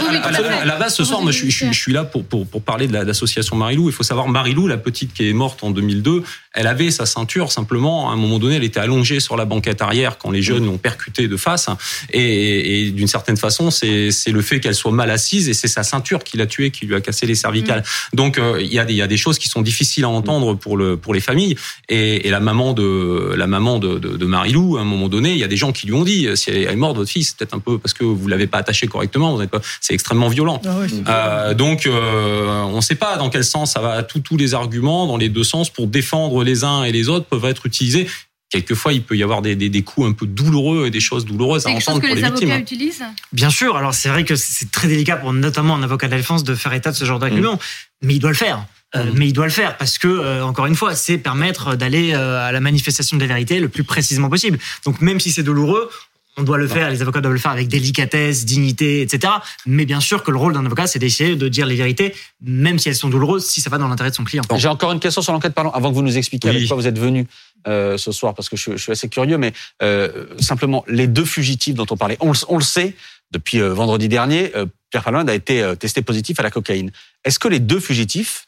À 0.60 0.66
la- 0.66 0.76
base, 0.78 0.96
ce 0.96 1.04
soir, 1.04 1.22
moi, 1.22 1.32
je, 1.32 1.38
suis- 1.50 1.92
là 1.94 2.04
pour, 2.04 2.24
pour, 2.24 2.48
pour 2.48 2.62
parler 2.62 2.88
de 2.88 2.94
la- 2.94 3.04
de 3.04 3.08
l'association 3.08 3.56
Marilou. 3.56 3.90
Il 3.90 3.94
faut 3.94 4.04
savoir, 4.04 4.28
Marilou, 4.28 4.68
la 4.68 4.78
petite 4.78 5.14
qui 5.14 5.28
est 5.30 5.34
morte 5.34 5.64
en 5.64 5.72
2002, 5.72 6.24
elle 6.54 6.68
avait 6.68 6.92
sa 6.92 7.06
ceinture. 7.06 7.52
Simplement, 7.52 8.10
à 8.10 8.14
un 8.14 8.16
moment 8.18 8.40
donné, 8.40 8.56
elle 8.56 8.64
était 8.64 8.80
allongée 8.80 9.20
sur 9.20 9.36
la 9.38 9.46
banquette 9.46 9.82
arrière 9.82 10.18
quand 10.18 10.32
les 10.32 10.42
jeunes 10.42 10.66
l'ont 10.66 10.78
percutée 10.78 11.28
de 11.28 11.38
face. 11.38 11.68
Et, 12.12 12.88
et 12.88 12.92
d'une 12.92 13.08
certaine 13.08 13.38
façon, 13.38 13.72
c'est 13.72 14.10
le 14.28 14.42
fait 14.42 14.60
qu'elle 14.60 14.76
soit 14.76 14.92
mal 14.92 15.10
assise 15.12 15.50
et 15.50 15.54
c'est 15.54 15.68
sa 15.68 15.84
ceinture 15.84 16.24
qui 16.24 16.38
l'a 16.38 16.46
tuée, 16.48 16.72
qui 16.72 16.86
lui 16.86 16.96
a 16.96 17.02
cassé 17.02 17.26
les 17.26 17.36
cervicales. 17.36 17.84
Donc, 18.14 18.38
euh, 18.38 18.60
il 18.62 18.72
y, 18.74 18.80
a 18.80 18.86
des- 18.86 18.94
y 18.94 19.02
a 19.02 19.08
des 19.08 19.18
choses 19.18 19.38
qui 19.40 19.48
sont 19.48 19.62
difficiles 19.62 20.04
à 20.04 20.10
entendre 20.10 20.56
pour, 20.56 20.78
le, 20.78 20.98
pour 20.98 21.14
les 21.14 21.20
familles. 21.22 21.56
Et, 21.90 22.28
et 22.28 22.30
la 22.30 22.40
maman 22.40 22.74
de 22.74 23.34
la 23.38 23.48
maman 23.48 23.80
de, 23.80 23.98
de, 24.00 24.18
de 24.18 24.26
Marilou, 24.26 24.78
à 24.78 24.82
un 24.82 24.86
moment 24.86 25.08
donné, 25.08 25.32
il 25.32 25.38
y 25.38 25.44
a 25.44 25.48
des 25.48 25.58
gens 25.58 25.72
qui 25.72 25.88
lui 25.88 25.94
ont 25.94 26.04
dit 26.04 26.28
si 26.36 26.50
elle 26.50 26.58
est 26.70 26.76
morte, 26.76 26.98
votre 26.98 27.10
fille, 27.10 27.24
c'est 27.24 27.38
peut-être 27.38 27.54
un 27.54 27.60
peu 27.60 27.78
parce 27.80 27.94
que 27.94 28.04
vous 28.14 28.28
l'avez 28.28 28.48
pas 28.48 28.58
attachée 28.60 28.88
correctement. 28.88 29.34
Vous 29.34 29.42
n'êtes 29.42 29.50
pas. 29.52 29.62
C'est 29.82 29.94
extrêmement 29.94 30.28
violent. 30.30 30.62
Ah 30.66 30.78
ouais, 30.80 30.88
Euh, 31.08 31.54
donc, 31.54 31.86
euh, 31.86 32.62
on 32.64 32.76
ne 32.78 32.82
sait 32.82 32.96
pas 32.96 33.18
dans 33.18 33.30
quel 33.30 33.44
sens 33.44 33.74
ça 33.74 33.80
va. 33.82 34.04
Tous 34.04 34.20
tous 34.20 34.38
les 34.38 34.54
arguments 34.54 35.08
dans 35.08 35.18
les 35.18 35.30
deux 35.30 35.44
sens 35.44 35.70
pour 35.70 35.88
défendre 35.88 36.44
les 36.44 36.64
uns 36.64 36.84
et 36.84 36.92
les 36.92 37.10
autres 37.10 37.26
peuvent 37.26 37.46
être 37.46 37.66
utilisés. 37.66 38.08
Quelquefois, 38.50 38.92
il 38.92 39.02
peut 39.02 39.16
y 39.16 39.24
avoir 39.24 39.42
des, 39.42 39.56
des, 39.56 39.70
des 39.70 39.82
coups 39.82 40.08
un 40.10 40.12
peu 40.12 40.26
douloureux 40.26 40.86
et 40.88 40.90
des 40.92 41.00
choses 41.00 41.24
douloureuses 41.24 41.66
à 41.68 41.70
entendre 41.70 42.02
que 42.02 42.08
pour 42.08 42.16
les 42.16 42.22
les 42.22 42.28
victimes. 42.28 42.50
avocats 42.50 42.62
utilisent 42.62 43.04
Bien 43.32 43.50
sûr, 43.50 43.78
alors 43.78 43.94
c'est 43.94 44.10
vrai 44.10 44.26
que 44.26 44.36
c'est 44.36 44.70
très 44.72 44.90
délicat 44.90 45.16
pour 45.16 45.32
notamment 45.32 45.76
un 45.76 45.84
avocat 45.84 46.08
de 46.08 46.12
la 46.12 46.18
défense 46.18 46.44
de 46.44 46.54
faire 46.54 46.74
état 46.74 46.92
de 46.92 46.98
ce 46.98 47.06
genre 47.06 47.18
d'argument, 47.20 47.58
mais 48.02 48.16
il 48.16 48.20
doit 48.20 48.32
le 48.32 48.36
faire. 48.36 48.66
mmh. 48.94 49.00
mais 49.16 49.28
il 49.30 49.32
doit 49.32 49.46
le 49.46 49.52
faire 49.54 49.78
parce 49.78 49.98
que, 49.98 50.42
encore 50.42 50.66
une 50.66 50.76
fois, 50.76 50.96
c'est 50.96 51.18
permettre 51.18 51.78
d'aller 51.78 52.14
à 52.14 52.52
la 52.52 52.60
manifestation 52.60 53.16
de 53.16 53.22
la 53.22 53.28
vérité 53.30 53.62
le 53.62 53.70
plus 53.70 53.86
précisément 53.86 54.28
possible. 54.30 54.60
Donc 54.84 55.00
même 55.00 55.22
si 55.22 55.32
c'est 55.32 55.44
douloureux, 55.44 55.90
on 56.38 56.44
doit 56.44 56.58
le 56.58 56.68
faire, 56.68 56.90
les 56.90 57.02
avocats 57.02 57.20
doivent 57.20 57.34
le 57.34 57.40
faire 57.40 57.52
avec 57.52 57.68
délicatesse, 57.68 58.46
dignité, 58.46 59.02
etc. 59.02 59.34
Mais 59.66 59.86
bien 59.86 60.00
sûr 60.00 60.24
que 60.24 60.32
le 60.32 60.38
rôle 60.38 60.54
d'un 60.54 60.66
avocat, 60.66 60.88
c'est 60.88 61.00
d'essayer 61.00 61.36
de 61.36 61.48
dire 61.50 61.66
les 61.66 61.76
vérités, 61.76 62.16
même 62.42 62.80
si 62.80 62.88
elles 62.88 62.96
sont 62.96 63.10
douloureuses, 63.10 63.46
si 63.46 63.60
ça 63.60 63.70
va 63.70 63.78
dans 63.78 63.90
l'intérêt 63.90 64.12
de 64.12 64.16
son 64.16 64.24
client. 64.24 64.44
J'ai 64.56 64.70
encore 64.70 64.94
une 64.94 65.02
question 65.02 65.22
sur 65.22 65.34
l'enquête, 65.34 65.54
pardon, 65.54 65.72
avant 65.72 65.90
que 65.90 65.96
vous 65.96 66.02
nous 66.02 66.18
expliquiez 66.18 66.50
avec 66.50 66.68
quoi 66.68 66.78
vous 66.78 66.88
êtes 66.88 66.98
venu 66.98 67.28
euh, 67.68 67.98
ce 67.98 68.12
soir, 68.12 68.34
parce 68.34 68.48
que 68.48 68.56
je, 68.56 68.78
suis 68.78 68.92
assez 68.92 69.10
curieux, 69.10 69.38
mais 69.38 69.52
euh, 69.84 70.26
simplement, 70.40 70.86
les 70.88 71.08
deux 71.08 71.26
fugitifs 71.26 71.76
dont 71.76 71.86
on 71.90 71.98
parlait, 71.98 72.18
on, 72.22 72.58
le 72.58 72.64
sait, 72.64 72.96
depuis 73.32 73.60
euh, 73.60 73.74
vendredi 73.74 74.08
dernier, 74.08 74.54
Pierre 74.90 75.04
Palmade 75.04 75.30
a 75.30 75.36
été 75.36 75.74
testé 75.80 76.02
positif 76.02 76.40
à 76.40 76.44
la 76.44 76.50
cocaïne. 76.50 76.92
Est-ce 77.26 77.40
que 77.40 77.50
les 77.50 77.60
deux 77.60 77.80
fugitifs, 77.80 78.48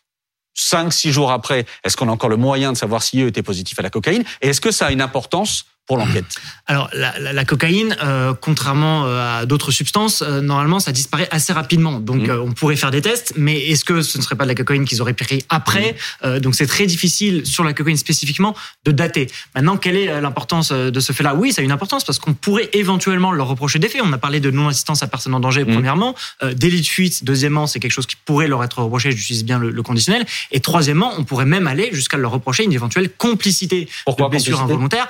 cinq, 0.53 0.93
six 0.93 1.11
jours 1.11 1.31
après, 1.31 1.65
est-ce 1.83 1.97
qu'on 1.97 2.07
a 2.07 2.11
encore 2.11 2.29
le 2.29 2.37
moyen 2.37 2.71
de 2.71 2.77
savoir 2.77 3.03
si 3.03 3.21
eux 3.21 3.27
étaient 3.27 3.43
positifs 3.43 3.79
à 3.79 3.81
la 3.81 3.89
cocaïne? 3.89 4.23
Et 4.41 4.49
est-ce 4.49 4.61
que 4.61 4.71
ça 4.71 4.87
a 4.87 4.91
une 4.91 5.01
importance 5.01 5.65
pour 5.85 5.97
l'enquête 5.97 6.25
Alors, 6.65 6.89
la, 6.93 7.19
la, 7.19 7.33
la 7.33 7.45
cocaïne, 7.45 7.97
euh, 8.01 8.33
contrairement 8.39 9.05
euh, 9.05 9.41
à 9.41 9.45
d'autres 9.45 9.71
substances, 9.71 10.21
euh, 10.21 10.39
normalement, 10.39 10.79
ça 10.79 10.93
disparaît 10.93 11.27
assez 11.29 11.51
rapidement. 11.51 11.99
Donc, 11.99 12.27
mmh. 12.27 12.41
on 12.41 12.53
pourrait 12.53 12.77
faire 12.77 12.89
des 12.89 13.01
tests, 13.01 13.33
mais 13.35 13.59
est-ce 13.67 13.83
que 13.83 14.01
ce 14.01 14.17
ne 14.17 14.23
serait 14.23 14.37
pas 14.37 14.45
de 14.45 14.49
la 14.49 14.55
cocaïne 14.55 14.85
qu'ils 14.85 15.01
auraient 15.01 15.13
pris 15.13 15.43
après 15.49 15.97
mmh. 16.23 16.39
Donc, 16.39 16.55
c'est 16.55 16.67
très 16.67 16.85
difficile 16.85 17.45
sur 17.45 17.65
la 17.65 17.73
cocaïne 17.73 17.97
spécifiquement 17.97 18.55
de 18.85 18.91
dater. 18.91 19.27
Maintenant, 19.55 19.75
quelle 19.75 19.97
est 19.97 20.21
l'importance 20.21 20.71
de 20.71 20.99
ce 21.01 21.11
fait-là? 21.11 21.35
Oui, 21.35 21.51
ça 21.51 21.61
a 21.61 21.65
une 21.65 21.71
importance 21.71 22.05
parce 22.05 22.17
qu'on 22.17 22.33
pourrait 22.33 22.69
éventuellement 22.71 23.33
leur 23.33 23.47
reprocher 23.47 23.79
des 23.79 23.89
faits. 23.89 24.01
On 24.03 24.13
a 24.13 24.17
parlé 24.17 24.39
de 24.39 24.51
non-assistance 24.51 25.03
à 25.03 25.07
personne 25.07 25.33
en 25.33 25.41
danger, 25.41 25.65
mmh. 25.65 25.73
premièrement. 25.73 26.15
délit 26.53 26.81
de 26.81 26.87
fuite, 26.87 27.25
deuxièmement, 27.25 27.67
c'est 27.67 27.79
quelque 27.81 27.91
chose 27.91 28.07
qui 28.07 28.15
pourrait 28.15 28.47
leur 28.47 28.63
être 28.63 28.79
reproché, 28.81 29.11
j'utilise 29.11 29.43
bien 29.43 29.59
le, 29.59 29.69
le, 29.69 29.83
conditionnel. 29.83 30.25
Et 30.51 30.61
troisièmement, 30.61 31.13
on 31.17 31.25
pourrait 31.25 31.45
même 31.45 31.67
aller 31.67 31.89
jusqu'à 31.91 32.17
leur 32.17 32.31
reprocher 32.31 32.63
une 32.63 32.73
éventuelle 32.73 33.09
complicité 33.09 33.89
Pourquoi 34.05 34.27
de 34.27 34.31
blessure 34.31 34.61
involontaire 34.61 35.09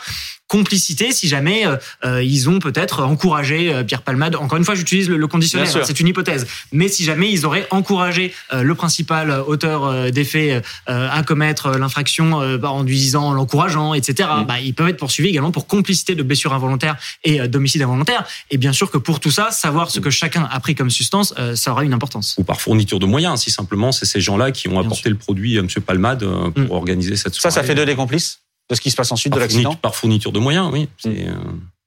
complicité 0.54 1.12
si 1.12 1.28
jamais 1.28 1.66
euh, 1.66 1.78
euh, 2.06 2.24
ils 2.24 2.48
ont 2.48 2.60
peut-être 2.60 3.02
encouragé 3.02 3.74
euh, 3.74 3.84
Pierre 3.84 4.04
Palmade. 4.04 4.36
Encore 4.36 4.60
une 4.60 4.64
fois, 4.64 4.76
j'utilise 4.76 5.10
le, 5.10 5.26
conditionnel, 5.26 5.68
c'est 5.68 6.00
une 6.00 6.08
hypothèse. 6.08 6.46
Mais 6.72 6.88
si 6.90 7.04
jamais 7.04 7.32
ils 7.32 7.44
auraient 7.48 7.66
encouragé 7.72 8.34
le 8.52 8.76
principal 8.76 9.32
auteur 9.48 10.12
des 10.12 10.24
faits 10.24 10.64
à 10.86 11.24
commettre 11.24 11.72
l'infraction 11.78 12.58
bah, 12.58 12.70
en 12.70 12.84
lui 12.84 12.98
disant, 12.98 13.30
en 13.30 13.34
l'encourageant, 13.34 13.94
etc., 13.94 14.30
mm. 14.42 14.46
bah, 14.46 14.60
ils 14.60 14.74
peuvent 14.76 14.90
être 14.90 14.98
poursuivis 14.98 15.30
également 15.30 15.52
pour 15.52 15.66
complicité 15.66 16.14
de 16.14 16.22
blessure 16.22 16.54
involontaire 16.54 16.98
et 17.24 17.48
d'homicide 17.48 17.82
involontaire. 17.82 18.26
Et 18.52 18.58
bien 18.58 18.74
sûr 18.74 18.92
que 18.92 18.98
pour 18.98 19.20
tout 19.20 19.32
ça, 19.32 19.50
savoir 19.50 19.90
ce 19.90 20.00
que 20.00 20.12
chacun 20.12 20.48
a 20.52 20.60
pris 20.60 20.76
comme 20.76 20.92
substance, 20.92 21.34
ça 21.56 21.72
aura 21.72 21.84
une 21.84 21.94
importance. 21.94 22.36
Ou 22.38 22.44
par 22.44 22.62
fourniture 22.62 23.00
de 23.00 23.08
moyens, 23.08 23.42
si 23.42 23.50
simplement 23.50 23.92
c'est 23.92 24.06
ces 24.06 24.22
gens-là 24.22 24.52
qui 24.52 24.68
ont 24.68 24.80
apporté 24.80 25.10
le 25.10 25.16
produit 25.16 25.58
à 25.58 25.62
M. 25.62 25.68
Palmade 25.86 26.26
pour 26.54 26.64
mm. 26.64 26.72
organiser 26.72 27.16
cette 27.16 27.34
soirée. 27.34 27.54
Ça, 27.54 27.62
ça 27.62 27.66
fait 27.66 27.76
deux 27.76 27.86
des 27.86 27.96
complices 27.96 28.43
de 28.74 28.78
ce 28.78 28.82
qui 28.82 28.92
se 28.92 28.96
passe 28.96 29.12
ensuite 29.12 29.34
de 29.34 29.40
l'accident 29.40 29.76
Par 29.76 29.96
fourniture 29.96 30.32
de 30.32 30.40
moyens, 30.40 30.70
oui. 30.74 30.90
Hmm. 31.06 31.10
Euh, 31.10 31.36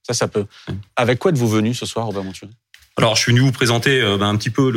ça, 0.05 0.15
ça 0.15 0.29
peut. 0.29 0.47
Avec 0.95 1.19
quoi 1.19 1.33
êtes-vous 1.33 1.49
venu 1.49 1.75
ce 1.75 1.85
soir, 1.85 2.07
Robert 2.07 2.23
Monturin 2.23 2.53
alors, 2.99 3.15
je 3.15 3.21
suis 3.21 3.33
venu 3.33 3.43
vous 3.43 3.53
présenter 3.53 4.01
euh, 4.01 4.17
ben, 4.17 4.27
un 4.27 4.37
petit 4.37 4.49
peu 4.49 4.71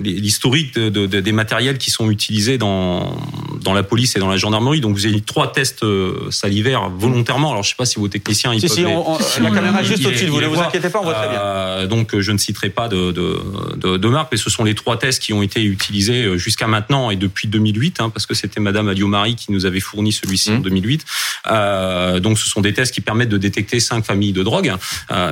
l'historique 0.00 0.74
de, 0.78 0.88
de, 0.90 1.06
des 1.06 1.32
matériels 1.32 1.76
qui 1.76 1.90
sont 1.90 2.08
utilisés 2.08 2.56
dans, 2.56 3.16
dans 3.62 3.74
la 3.74 3.82
police 3.82 4.14
et 4.14 4.20
dans 4.20 4.28
la 4.28 4.36
gendarmerie. 4.36 4.80
Donc, 4.80 4.94
vous 4.94 5.06
avez 5.06 5.16
eu 5.16 5.22
trois 5.22 5.50
tests 5.50 5.82
euh, 5.82 6.30
salivaires 6.30 6.88
volontairement. 6.90 7.50
Alors, 7.50 7.64
je 7.64 7.70
ne 7.70 7.70
sais 7.70 7.76
pas 7.76 7.84
si 7.84 7.98
vos 7.98 8.06
techniciens... 8.06 8.54
Ils 8.54 8.60
si, 8.60 8.68
si, 8.68 8.82
la 9.40 9.50
caméra 9.50 9.80
est 9.80 9.84
juste 9.84 10.06
au-dessus 10.06 10.26
de 10.26 10.30
vous. 10.30 10.40
Ne 10.40 10.46
vous 10.46 10.60
inquiétez 10.60 10.88
pas, 10.88 11.00
on 11.00 11.02
voit 11.02 11.14
très 11.14 11.28
bien. 11.28 11.40
Euh, 11.40 11.86
donc, 11.88 12.16
je 12.16 12.30
ne 12.30 12.38
citerai 12.38 12.70
pas 12.70 12.86
de, 12.86 13.10
de, 13.10 13.96
de, 13.96 14.08
marque, 14.08 14.30
mais 14.30 14.38
ce 14.38 14.50
sont 14.50 14.62
les 14.62 14.76
trois 14.76 14.96
tests 14.96 15.20
qui 15.20 15.32
ont 15.32 15.42
été 15.42 15.60
utilisés 15.64 16.38
jusqu'à 16.38 16.68
maintenant 16.68 17.10
et 17.10 17.16
depuis 17.16 17.48
2008, 17.48 17.98
hein, 17.98 18.08
parce 18.08 18.26
que 18.26 18.34
c'était 18.34 18.60
Madame 18.60 18.88
Adio-Marie 18.88 19.34
qui 19.34 19.50
nous 19.50 19.66
avait 19.66 19.80
fourni 19.80 20.12
celui-ci 20.12 20.52
en 20.52 20.58
2008. 20.60 21.04
Mmh. 21.50 22.20
donc, 22.20 22.38
ce 22.38 22.48
sont 22.48 22.60
des 22.60 22.72
tests 22.72 22.94
qui 22.94 23.00
permettent 23.00 23.30
de 23.30 23.36
détecter 23.36 23.80
cinq 23.80 24.04
familles 24.04 24.32
de 24.32 24.44
drogue. 24.44 24.72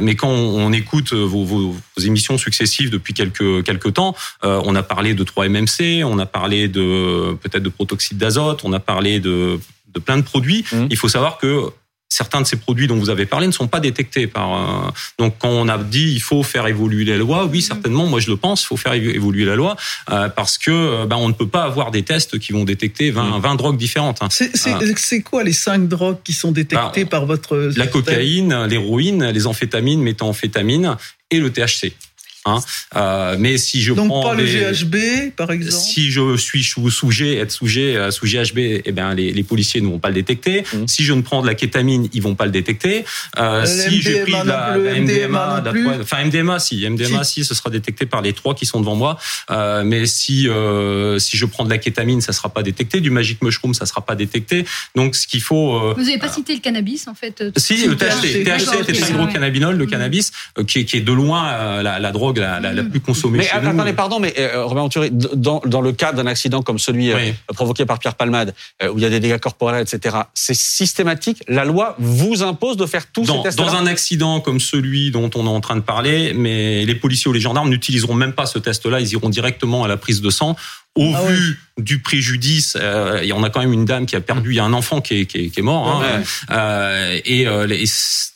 mais 0.01 0.17
quand 0.17 0.29
on, 0.29 0.67
on 0.67 0.73
écoute 0.73 1.13
vos, 1.13 1.45
vos, 1.45 1.77
vos 1.97 2.03
émissions 2.03 2.32
successives 2.39 2.91
depuis 2.91 3.15
quelques 3.15 3.65
quelques 3.65 3.95
temps. 3.95 4.15
Euh, 4.45 4.61
on 4.65 4.75
a 4.75 4.83
parlé 4.83 5.15
de 5.15 5.25
3-MMC, 5.25 6.05
on 6.05 6.19
a 6.19 6.27
parlé 6.27 6.69
de 6.69 7.35
peut-être 7.43 7.63
de 7.63 7.69
protoxyde 7.69 8.19
d'azote, 8.19 8.63
on 8.65 8.73
a 8.73 8.81
parlé 8.81 9.21
de 9.21 9.59
de 9.95 10.01
plein 10.01 10.17
de 10.17 10.23
produits. 10.23 10.65
Mmh. 10.73 10.87
Il 10.91 10.97
faut 10.97 11.09
savoir 11.09 11.39
que 11.39 11.71
certains 12.13 12.43
de 12.43 12.47
ces 12.47 12.57
produits 12.57 12.87
dont 12.87 12.97
vous 12.97 13.09
avez 13.09 13.25
parlé 13.25 13.47
ne 13.47 13.53
sont 13.53 13.69
pas 13.69 13.81
détectés 13.81 14.27
par. 14.27 14.55
Euh, 14.55 14.91
donc 15.19 15.37
quand 15.39 15.49
on 15.49 15.69
a 15.69 15.79
dit 15.79 16.13
il 16.13 16.21
faut 16.21 16.43
faire 16.43 16.67
évoluer 16.67 17.05
la 17.05 17.17
loi, 17.17 17.47
oui 17.47 17.63
certainement, 17.63 18.07
moi 18.07 18.21
je 18.21 18.31
le 18.31 18.37
pense, 18.37 18.63
il 18.63 18.67
faut 18.67 18.77
faire 18.77 18.93
évoluer 18.93 19.45
la 19.45 19.57
loi 19.57 19.77
euh, 20.11 20.29
parce 20.29 20.59
que 20.59 21.07
ben, 21.07 21.17
on 21.17 21.29
ne 21.29 21.33
peut 21.33 21.49
pas 21.49 21.63
avoir 21.63 21.91
des 21.91 22.03
tests 22.03 22.39
qui 22.39 22.53
vont 22.53 22.65
détecter 22.65 23.11
20, 23.11 23.39
20 23.39 23.55
mmh. 23.55 23.57
drogues 23.57 23.79
différentes. 23.79 24.23
Hein. 24.23 24.29
C'est 24.31 25.23
quoi 25.23 25.43
les 25.43 25.53
cinq 25.53 25.89
drogues 25.89 26.19
qui 26.23 26.33
sont 26.33 26.53
détectées 26.53 27.05
ben, 27.05 27.11
par 27.11 27.27
votre 27.27 27.57
La 27.77 27.87
cocaïne, 27.87 28.67
l'héroïne, 28.67 29.31
les 29.31 29.47
amphétamines, 29.47 30.03
méthamphétamines 30.03 30.97
et 31.31 31.39
le 31.39 31.51
THC. 31.51 31.93
Hein. 32.45 32.59
Euh, 32.97 33.37
mais 33.39 33.57
si 33.57 33.83
je 33.83 33.93
donc 33.93 34.09
prends 34.09 34.23
pas 34.23 34.35
le 34.35 34.45
GHB 34.45 35.35
par 35.37 35.51
exemple. 35.51 35.73
Si 35.73 36.11
je 36.11 36.37
suis 36.37 36.65
sous 36.65 37.11
G, 37.11 37.37
être 37.37 37.53
sous 37.53 37.67
G, 37.67 37.97
euh, 37.97 38.11
sous 38.11 38.27
GHB, 38.27 38.59
eh 38.85 38.93
ben 38.93 39.15
les, 39.15 39.33
les 39.33 39.43
policiers 39.43 39.81
ne 39.81 39.87
vont 39.87 39.99
pas 39.99 40.09
le 40.09 40.15
détecter. 40.15 40.63
Mmh. 40.63 40.87
Si 40.87 41.05
je 41.05 41.13
ne 41.13 41.23
prends 41.23 41.43
de 41.43 41.47
la 41.47 41.55
kétamine, 41.55 42.09
ils 42.13 42.23
vont 42.23 42.35
pas 42.35 42.47
le 42.47 42.51
détecter. 42.51 43.05
Euh, 43.39 43.65
si 43.65 44.03
j'ai 44.03 44.23
pris 44.23 44.33
de 44.33 44.47
la, 44.47 44.77
la 44.77 45.01
MDMA, 45.01 45.63
enfin 46.01 46.25
MDMA, 46.25 46.59
si 46.59 46.89
MDMA, 46.89 47.25
si. 47.25 47.45
ce 47.45 47.55
sera 47.55 47.71
détecté 47.71 48.07
par 48.07 48.23
les 48.23 48.33
trois 48.33 48.55
qui 48.55 48.67
sont 48.67 48.81
devant 48.81 48.97
moi. 48.97 49.19
Euh, 49.51 49.85
mais 49.85 50.07
si 50.07 50.49
euh, 50.49 51.19
si 51.19 51.37
je 51.37 51.47
prends 51.47 51.65
de 51.65 51.71
la 51.71 51.79
kétamine, 51.79 52.21
ça 52.21 52.33
sera 52.33 52.49
pas 52.49 52.63
détecté. 52.63 53.01
Du 53.01 53.11
magic 53.11 53.43
mushroom, 53.43 53.75
ça 53.75 53.87
sera 53.87 54.01
pas 54.01 54.15
détecté. 54.15 54.65
Donc 54.95 55.15
ce 55.15 55.27
qu'il 55.27 55.43
faut. 55.43 55.77
Euh, 55.77 55.95
Vous 55.97 56.05
n'avez 56.05 56.19
pas 56.19 56.29
cité 56.29 56.55
le 56.55 56.61
cannabis 56.61 57.09
en 57.09 57.15
fait. 57.15 57.45
Si 57.57 57.87
le 57.87 57.97
THC, 57.97 58.45
THC, 58.45 58.85
c'est 58.87 58.93
l'hydrocannabinol, 58.93 59.77
le 59.77 59.87
cannabis, 59.87 60.33
qui 60.67 60.81
est, 60.81 61.01
de 61.01 61.13
loin 61.13 61.83
la, 61.83 61.99
la 61.99 62.11
drogue 62.33 62.39
la, 62.39 62.61
la, 62.61 62.73
la, 62.73 62.83
plus 62.83 63.01
consommée 63.01 63.39
mais 63.39 63.45
chez 63.45 63.53
attendez, 63.53 63.93
pardon, 63.93 64.21
mais 64.21 64.35
euh, 64.39 64.65
Robert 64.65 64.85
Antury, 64.85 65.11
dans, 65.11 65.63
dans 65.65 65.81
le 65.81 65.93
cas 65.93 66.13
d'un 66.13 66.27
accident 66.27 66.63
comme 66.63 66.79
celui 66.79 67.13
euh, 67.13 67.33
provoqué 67.49 67.87
par 67.87 67.99
Pierre 67.99 68.15
Palmade, 68.15 68.55
euh, 68.83 68.89
où 68.89 68.99
il 68.99 69.03
y 69.03 69.05
a 69.05 69.11
des 69.11 69.21
dégâts 69.21 69.39
corporels, 69.39 69.83
etc., 69.83 70.17
c'est 70.35 70.55
systématique. 70.55 71.43
La 71.49 71.65
loi 71.65 71.97
vous 71.99 72.43
impose 72.43 72.77
de 72.77 72.87
faire 72.87 73.07
tous 73.07 73.27
dans, 73.27 73.39
ces 73.39 73.43
tests. 73.43 73.59
Dans 73.59 73.75
un 73.75 73.87
accident 73.87 74.41
comme 74.41 74.61
celui 74.61 75.11
dont 75.11 75.31
on 75.35 75.47
est 75.47 75.51
en 75.51 75.61
train 75.61 75.77
de 75.77 75.81
parler, 75.81 76.33
mais 76.35 76.85
les 76.85 76.95
policiers 76.95 77.29
ou 77.29 77.33
les 77.33 77.41
gendarmes 77.41 77.69
n'utiliseront 77.69 78.15
même 78.15 78.33
pas 78.33 78.47
ce 78.47 78.59
test-là. 78.59 79.01
Ils 79.01 79.13
iront 79.13 79.31
directement 79.31 79.85
à 79.85 79.89
la 79.89 79.97
prise 79.97 80.21
de 80.21 80.31
sang 80.31 80.57
au 80.95 81.11
ah 81.15 81.23
vu 81.27 81.59
du 81.79 82.01
préjudice, 82.01 82.77
euh, 82.81 83.21
il 83.23 83.29
y 83.29 83.33
en 83.33 83.43
a 83.43 83.51
quand 83.51 83.61
même 83.61 83.73
une 83.73 83.85
dame 83.85 84.07
qui 84.07 84.17
a 84.17 84.21
perdu, 84.21 84.51
il 84.51 84.57
y 84.57 84.61
a 84.61 84.65
un 84.65 84.73
enfant 84.73 85.01
qui 85.01 85.21
est, 85.21 85.27
qui 85.27 85.39
est, 85.39 85.49
qui 85.49 85.61
est 85.61 85.63
mort, 85.63 86.03
hein, 86.03 86.23
euh, 86.51 87.21
et, 87.25 87.47
euh, 87.47 87.67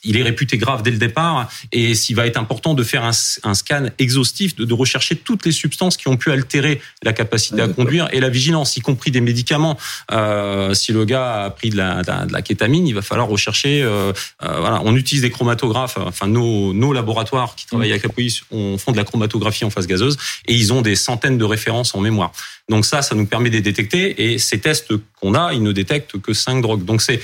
il 0.03 0.17
est 0.17 0.23
réputé 0.23 0.57
grave 0.57 0.83
dès 0.83 0.91
le 0.91 0.97
départ. 0.97 1.49
Et 1.71 1.93
s'il 1.95 2.15
va 2.15 2.25
être 2.25 2.37
important 2.37 2.73
de 2.73 2.83
faire 2.83 3.03
un, 3.03 3.11
un 3.43 3.53
scan 3.53 3.85
exhaustif, 3.99 4.55
de, 4.55 4.65
de, 4.65 4.73
rechercher 4.73 5.15
toutes 5.15 5.45
les 5.45 5.51
substances 5.51 5.97
qui 5.97 6.07
ont 6.07 6.17
pu 6.17 6.31
altérer 6.31 6.81
la 7.03 7.13
capacité 7.13 7.61
à 7.61 7.67
conduire 7.67 8.07
et 8.11 8.19
la 8.19 8.29
vigilance, 8.29 8.77
y 8.77 8.81
compris 8.81 9.11
des 9.11 9.21
médicaments. 9.21 9.77
Euh, 10.11 10.73
si 10.73 10.91
le 10.91 11.05
gars 11.05 11.45
a 11.45 11.49
pris 11.49 11.69
de 11.69 11.77
la, 11.77 12.03
de 12.03 12.31
la 12.31 12.41
kétamine, 12.41 12.87
il 12.87 12.95
va 12.95 13.01
falloir 13.01 13.27
rechercher. 13.27 13.81
Euh, 13.81 14.13
euh, 14.43 14.59
voilà, 14.59 14.81
on 14.85 14.95
utilise 14.95 15.21
des 15.21 15.31
chromatographes. 15.31 15.97
Enfin, 15.97 16.27
nos, 16.27 16.73
nos 16.73 16.93
laboratoires 16.93 17.55
qui 17.55 17.65
travaillent 17.65 17.91
avec 17.91 18.03
la 18.03 18.09
police 18.09 18.41
on 18.51 18.77
font 18.77 18.91
de 18.91 18.97
la 18.97 19.03
chromatographie 19.03 19.65
en 19.65 19.69
phase 19.69 19.87
gazeuse 19.87 20.17
et 20.45 20.53
ils 20.53 20.73
ont 20.73 20.81
des 20.81 20.95
centaines 20.95 21.37
de 21.37 21.45
références 21.45 21.95
en 21.95 22.01
mémoire. 22.01 22.31
Donc 22.69 22.85
ça, 22.85 23.01
ça 23.01 23.15
nous 23.15 23.25
permet 23.25 23.49
de 23.49 23.55
les 23.55 23.61
détecter. 23.61 24.31
Et 24.33 24.37
ces 24.39 24.59
tests 24.59 24.93
qu'on 25.19 25.33
a, 25.33 25.53
ils 25.53 25.63
ne 25.63 25.71
détectent 25.71 26.19
que 26.19 26.33
5 26.33 26.61
drogues. 26.61 26.83
Donc 26.83 27.01
c'est 27.01 27.21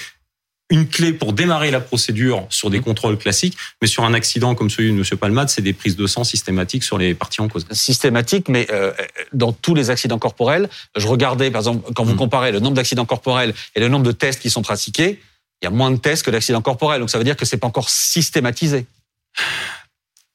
une 0.70 0.88
clé 0.88 1.14
pour 1.14 1.34
démarrer 1.34 1.70
la 1.72 1.82
procédure 1.82 2.48
sur 2.50 2.70
des 2.70 2.80
contrôles 2.80 3.18
classiques, 3.18 3.58
mais 3.82 3.88
sur 3.88 4.06
un 4.06 4.14
accident 4.14 4.56
comme 4.56 4.70
celui 4.70 4.92
de 4.92 4.98
M. 4.98 5.04
Palmade, 5.20 5.50
c'est 5.50 5.62
des 5.62 5.74
prises 5.74 5.96
de 5.96 6.08
sang 6.08 6.24
systématiques 6.24 6.84
sur 6.84 6.98
les 6.98 7.14
parties 7.14 7.42
en 7.42 7.48
cause. 7.48 7.68
Systématiques, 7.72 8.48
mais 8.50 8.68
euh, 8.72 8.92
dans 9.34 9.52
tous 9.52 9.76
les 9.76 9.90
accidents 9.90 10.18
corporels, 10.18 10.70
je 10.96 11.08
regardais, 11.08 11.52
par 11.52 11.60
exemple, 11.60 11.92
quand 11.94 12.04
vous 12.04 12.14
mmh. 12.14 12.18
comparez 12.18 12.52
le 12.52 12.60
nombre 12.60 12.76
d'accidents 12.76 13.06
corporels 13.06 13.54
et 13.76 13.82
le 13.82 13.90
nombre 13.90 14.06
de 14.06 14.12
tests 14.14 14.42
qui 14.42 14.50
sont 14.50 14.64
pratiqués, 14.64 15.20
il 15.62 15.66
y 15.66 15.68
a 15.68 15.70
moins 15.70 15.92
de 15.92 15.98
tests 15.98 16.26
que 16.26 16.32
d'accidents 16.32 16.62
corporels. 16.62 17.00
Donc 17.00 17.10
ça 17.10 17.18
veut 17.18 17.24
dire 17.24 17.38
que 17.38 17.46
c'est 17.46 17.58
pas 17.58 17.68
encore 17.68 17.90
systématisé. 17.90 18.86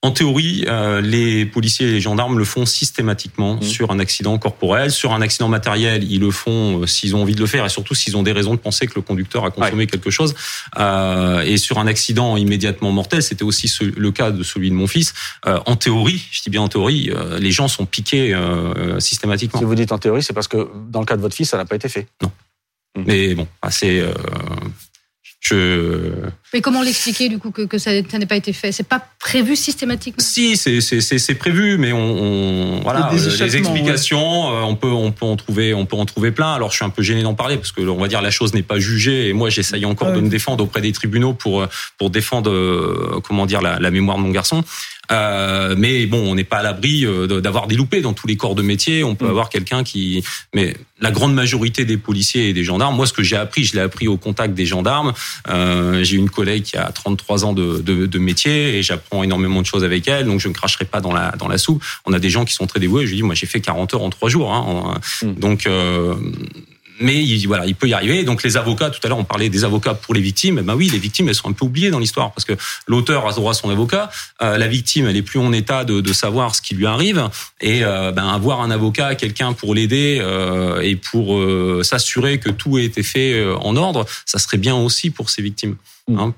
En 0.00 0.12
théorie, 0.12 0.64
euh, 0.68 1.00
les 1.00 1.44
policiers 1.44 1.88
et 1.88 1.90
les 1.90 2.00
gendarmes 2.00 2.38
le 2.38 2.44
font 2.44 2.66
systématiquement 2.66 3.56
mmh. 3.56 3.62
sur 3.62 3.90
un 3.90 3.98
accident 3.98 4.38
corporel, 4.38 4.92
sur 4.92 5.12
un 5.12 5.20
accident 5.20 5.48
matériel, 5.48 6.04
ils 6.08 6.20
le 6.20 6.30
font 6.30 6.82
euh, 6.82 6.86
s'ils 6.86 7.16
ont 7.16 7.22
envie 7.22 7.34
de 7.34 7.40
le 7.40 7.48
faire 7.48 7.64
et 7.64 7.68
surtout 7.68 7.96
s'ils 7.96 8.16
ont 8.16 8.22
des 8.22 8.30
raisons 8.30 8.54
de 8.54 8.60
penser 8.60 8.86
que 8.86 8.92
le 8.94 9.02
conducteur 9.02 9.44
a 9.44 9.50
consommé 9.50 9.88
quelque 9.88 10.10
chose. 10.10 10.36
Euh, 10.78 11.40
et 11.40 11.56
sur 11.56 11.80
un 11.80 11.88
accident 11.88 12.36
immédiatement 12.36 12.92
mortel, 12.92 13.24
c'était 13.24 13.42
aussi 13.42 13.68
le 13.82 14.12
cas 14.12 14.30
de 14.30 14.44
celui 14.44 14.70
de 14.70 14.76
mon 14.76 14.86
fils. 14.86 15.14
Euh, 15.46 15.58
en 15.66 15.74
théorie, 15.74 16.24
je 16.30 16.42
dis 16.42 16.50
bien 16.50 16.62
en 16.62 16.68
théorie, 16.68 17.10
euh, 17.12 17.40
les 17.40 17.50
gens 17.50 17.66
sont 17.66 17.84
piqués 17.84 18.32
euh, 18.34 19.00
systématiquement. 19.00 19.58
Si 19.58 19.64
vous 19.64 19.74
dites 19.74 19.90
en 19.90 19.98
théorie, 19.98 20.22
c'est 20.22 20.32
parce 20.32 20.46
que 20.46 20.68
dans 20.90 21.00
le 21.00 21.06
cas 21.06 21.16
de 21.16 21.22
votre 21.22 21.34
fils, 21.34 21.48
ça 21.48 21.56
n'a 21.56 21.64
pas 21.64 21.74
été 21.74 21.88
fait. 21.88 22.06
Non. 22.22 22.30
Mmh. 22.96 23.02
Mais 23.04 23.34
bon, 23.34 23.48
c'est 23.68 24.04
Je... 25.40 26.12
Mais 26.54 26.60
comment 26.60 26.82
l'expliquer 26.82 27.28
du 27.28 27.38
coup 27.38 27.50
que, 27.50 27.62
que 27.62 27.78
ça, 27.78 27.90
ça 28.10 28.18
n'ait 28.18 28.26
pas 28.26 28.36
été 28.36 28.52
fait? 28.52 28.72
C'est 28.72 28.88
pas 28.88 29.02
prévu 29.18 29.54
systématiquement? 29.54 30.24
Si, 30.24 30.56
c'est 30.56 31.34
prévu, 31.34 31.76
mais 31.76 31.92
on, 31.92 31.98
on 31.98 32.80
voilà, 32.80 33.10
les 33.12 33.56
explications, 33.56 34.50
ouais. 34.50 34.62
on 34.64 34.74
peut 34.74 34.88
on 34.88 35.12
peut 35.12 35.26
en 35.26 35.36
trouver 35.36 35.74
on 35.74 35.84
peut 35.84 35.96
en 35.96 36.06
trouver 36.06 36.30
plein. 36.30 36.54
Alors 36.54 36.70
je 36.70 36.76
suis 36.76 36.84
un 36.84 36.90
peu 36.90 37.02
gêné 37.02 37.22
d'en 37.22 37.34
parler 37.34 37.56
parce 37.56 37.72
que 37.72 37.82
on 37.82 38.00
va 38.00 38.08
dire 38.08 38.22
la 38.22 38.30
chose 38.30 38.54
n'est 38.54 38.62
pas 38.62 38.78
jugée 38.78 39.28
et 39.28 39.32
moi 39.32 39.50
j'essaye 39.50 39.84
encore 39.84 40.08
ouais. 40.08 40.16
de 40.16 40.20
me 40.20 40.28
défendre 40.28 40.64
auprès 40.64 40.80
des 40.80 40.92
tribunaux 40.92 41.34
pour 41.34 41.66
pour 41.98 42.10
défendre 42.10 43.20
comment 43.20 43.46
dire 43.46 43.60
la, 43.60 43.78
la 43.78 43.90
mémoire 43.90 44.16
de 44.16 44.22
mon 44.22 44.30
garçon. 44.30 44.64
Euh, 45.10 45.74
mais 45.78 46.04
bon, 46.04 46.18
on 46.30 46.34
n'est 46.34 46.44
pas 46.44 46.58
à 46.58 46.62
l'abri 46.62 47.06
euh, 47.06 47.40
d'avoir 47.40 47.66
des 47.66 47.76
loupés 47.76 48.02
dans 48.02 48.12
tous 48.12 48.26
les 48.26 48.36
corps 48.36 48.54
de 48.54 48.60
métier. 48.60 49.04
On 49.04 49.14
peut 49.14 49.24
mmh. 49.24 49.30
avoir 49.30 49.48
quelqu'un 49.48 49.82
qui, 49.82 50.22
mais 50.54 50.76
la 51.00 51.10
grande 51.10 51.32
majorité 51.32 51.86
des 51.86 51.96
policiers 51.96 52.50
et 52.50 52.52
des 52.52 52.62
gendarmes, 52.62 52.94
moi, 52.94 53.06
ce 53.06 53.14
que 53.14 53.22
j'ai 53.22 53.36
appris, 53.36 53.64
je 53.64 53.72
l'ai 53.74 53.80
appris 53.80 54.06
au 54.06 54.18
contact 54.18 54.52
des 54.52 54.66
gendarmes. 54.66 55.14
Euh, 55.48 56.04
j'ai 56.04 56.16
une 56.16 56.28
collègue 56.38 56.62
qui 56.62 56.76
a 56.76 56.92
33 56.92 57.44
ans 57.44 57.52
de, 57.52 57.80
de, 57.80 58.06
de 58.06 58.18
métier 58.20 58.78
et 58.78 58.82
j'apprends 58.84 59.24
énormément 59.24 59.60
de 59.60 59.66
choses 59.66 59.82
avec 59.82 60.06
elle, 60.06 60.26
donc 60.26 60.38
je 60.38 60.46
ne 60.46 60.52
cracherai 60.52 60.84
pas 60.84 61.00
dans 61.00 61.12
la 61.12 61.32
dans 61.32 61.48
la 61.48 61.58
soupe. 61.58 61.82
On 62.06 62.12
a 62.12 62.20
des 62.20 62.30
gens 62.30 62.44
qui 62.44 62.54
sont 62.54 62.68
très 62.68 62.78
dévoués. 62.78 63.06
Je 63.06 63.10
lui 63.10 63.16
dis, 63.16 63.22
moi, 63.24 63.34
j'ai 63.34 63.46
fait 63.46 63.60
40 63.60 63.94
heures 63.94 64.02
en 64.02 64.10
trois 64.10 64.28
jours. 64.28 64.52
Hein, 64.54 65.00
mmh. 65.22 65.32
Donc 65.32 65.66
euh, 65.66 66.14
mais 67.00 67.22
il, 67.22 67.46
voilà, 67.46 67.66
il 67.66 67.74
peut 67.74 67.88
y 67.88 67.94
arriver. 67.94 68.24
Donc 68.24 68.42
les 68.42 68.56
avocats, 68.56 68.90
tout 68.90 69.00
à 69.04 69.08
l'heure 69.08 69.18
on 69.18 69.24
parlait 69.24 69.48
des 69.48 69.64
avocats 69.64 69.94
pour 69.94 70.14
les 70.14 70.20
victimes. 70.20 70.58
Eh 70.60 70.62
ben 70.62 70.74
oui, 70.74 70.88
les 70.88 70.98
victimes 70.98 71.28
elles 71.28 71.34
sont 71.34 71.48
un 71.48 71.52
peu 71.52 71.64
oubliées 71.64 71.90
dans 71.90 71.98
l'histoire 71.98 72.32
parce 72.32 72.44
que 72.44 72.54
l'auteur 72.86 73.26
a 73.26 73.32
droit 73.32 73.52
à 73.52 73.54
son 73.54 73.70
avocat, 73.70 74.10
euh, 74.42 74.58
la 74.58 74.66
victime 74.66 75.06
elle 75.06 75.16
est 75.16 75.22
plus 75.22 75.38
en 75.38 75.52
état 75.52 75.84
de, 75.84 76.00
de 76.00 76.12
savoir 76.12 76.54
ce 76.54 76.62
qui 76.62 76.74
lui 76.74 76.86
arrive 76.86 77.28
et 77.60 77.84
euh, 77.84 78.12
ben 78.12 78.28
avoir 78.28 78.60
un 78.60 78.70
avocat, 78.70 79.14
quelqu'un 79.14 79.52
pour 79.52 79.74
l'aider 79.74 80.18
euh, 80.20 80.80
et 80.80 80.96
pour 80.96 81.36
euh, 81.36 81.82
s'assurer 81.82 82.38
que 82.38 82.50
tout 82.50 82.76
a 82.76 82.82
été 82.82 83.02
fait 83.02 83.32
euh, 83.32 83.56
en 83.58 83.76
ordre, 83.76 84.06
ça 84.26 84.38
serait 84.38 84.58
bien 84.58 84.74
aussi 84.74 85.10
pour 85.10 85.30
ces 85.30 85.42
victimes. 85.42 85.76
Hein 86.16 86.34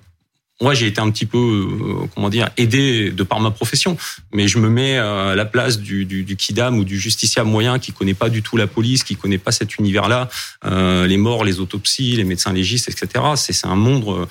moi 0.61 0.75
j'ai 0.75 0.87
été 0.87 1.01
un 1.01 1.11
petit 1.11 1.27
peu 1.27 1.39
euh, 1.39 2.07
comment 2.15 2.29
dire 2.29 2.51
aidé 2.57 3.11
de 3.11 3.23
par 3.23 3.41
ma 3.41 3.51
profession 3.51 3.97
mais 4.33 4.49
je 4.49 4.59
me 4.59 4.69
mets 4.69 4.99
à 4.99 5.35
la 5.35 5.45
place 5.45 5.79
du, 5.79 6.05
du, 6.05 6.25
du 6.25 6.37
kidam 6.37 6.79
ou 6.79 6.85
du 6.85 6.99
justiciable 6.99 7.49
moyen 7.49 7.79
qui 7.79 7.93
connaît 7.93 8.15
pas 8.15 8.29
du 8.29 8.43
tout 8.43 8.57
la 8.57 8.67
police 8.67 9.05
qui 9.05 9.17
connaît 9.17 9.39
pas 9.39 9.53
cet 9.53 9.77
univers 9.79 10.09
là 10.09 10.29
euh, 10.65 11.07
les 11.07 11.17
morts 11.17 11.45
les 11.45 11.61
autopsies 11.61 12.17
les 12.17 12.25
médecins 12.25 12.53
légistes 12.53 12.89
etc 12.89 13.25
c'est 13.37 13.67
un 13.67 13.77
monde 13.77 14.05
euh, 14.09 14.27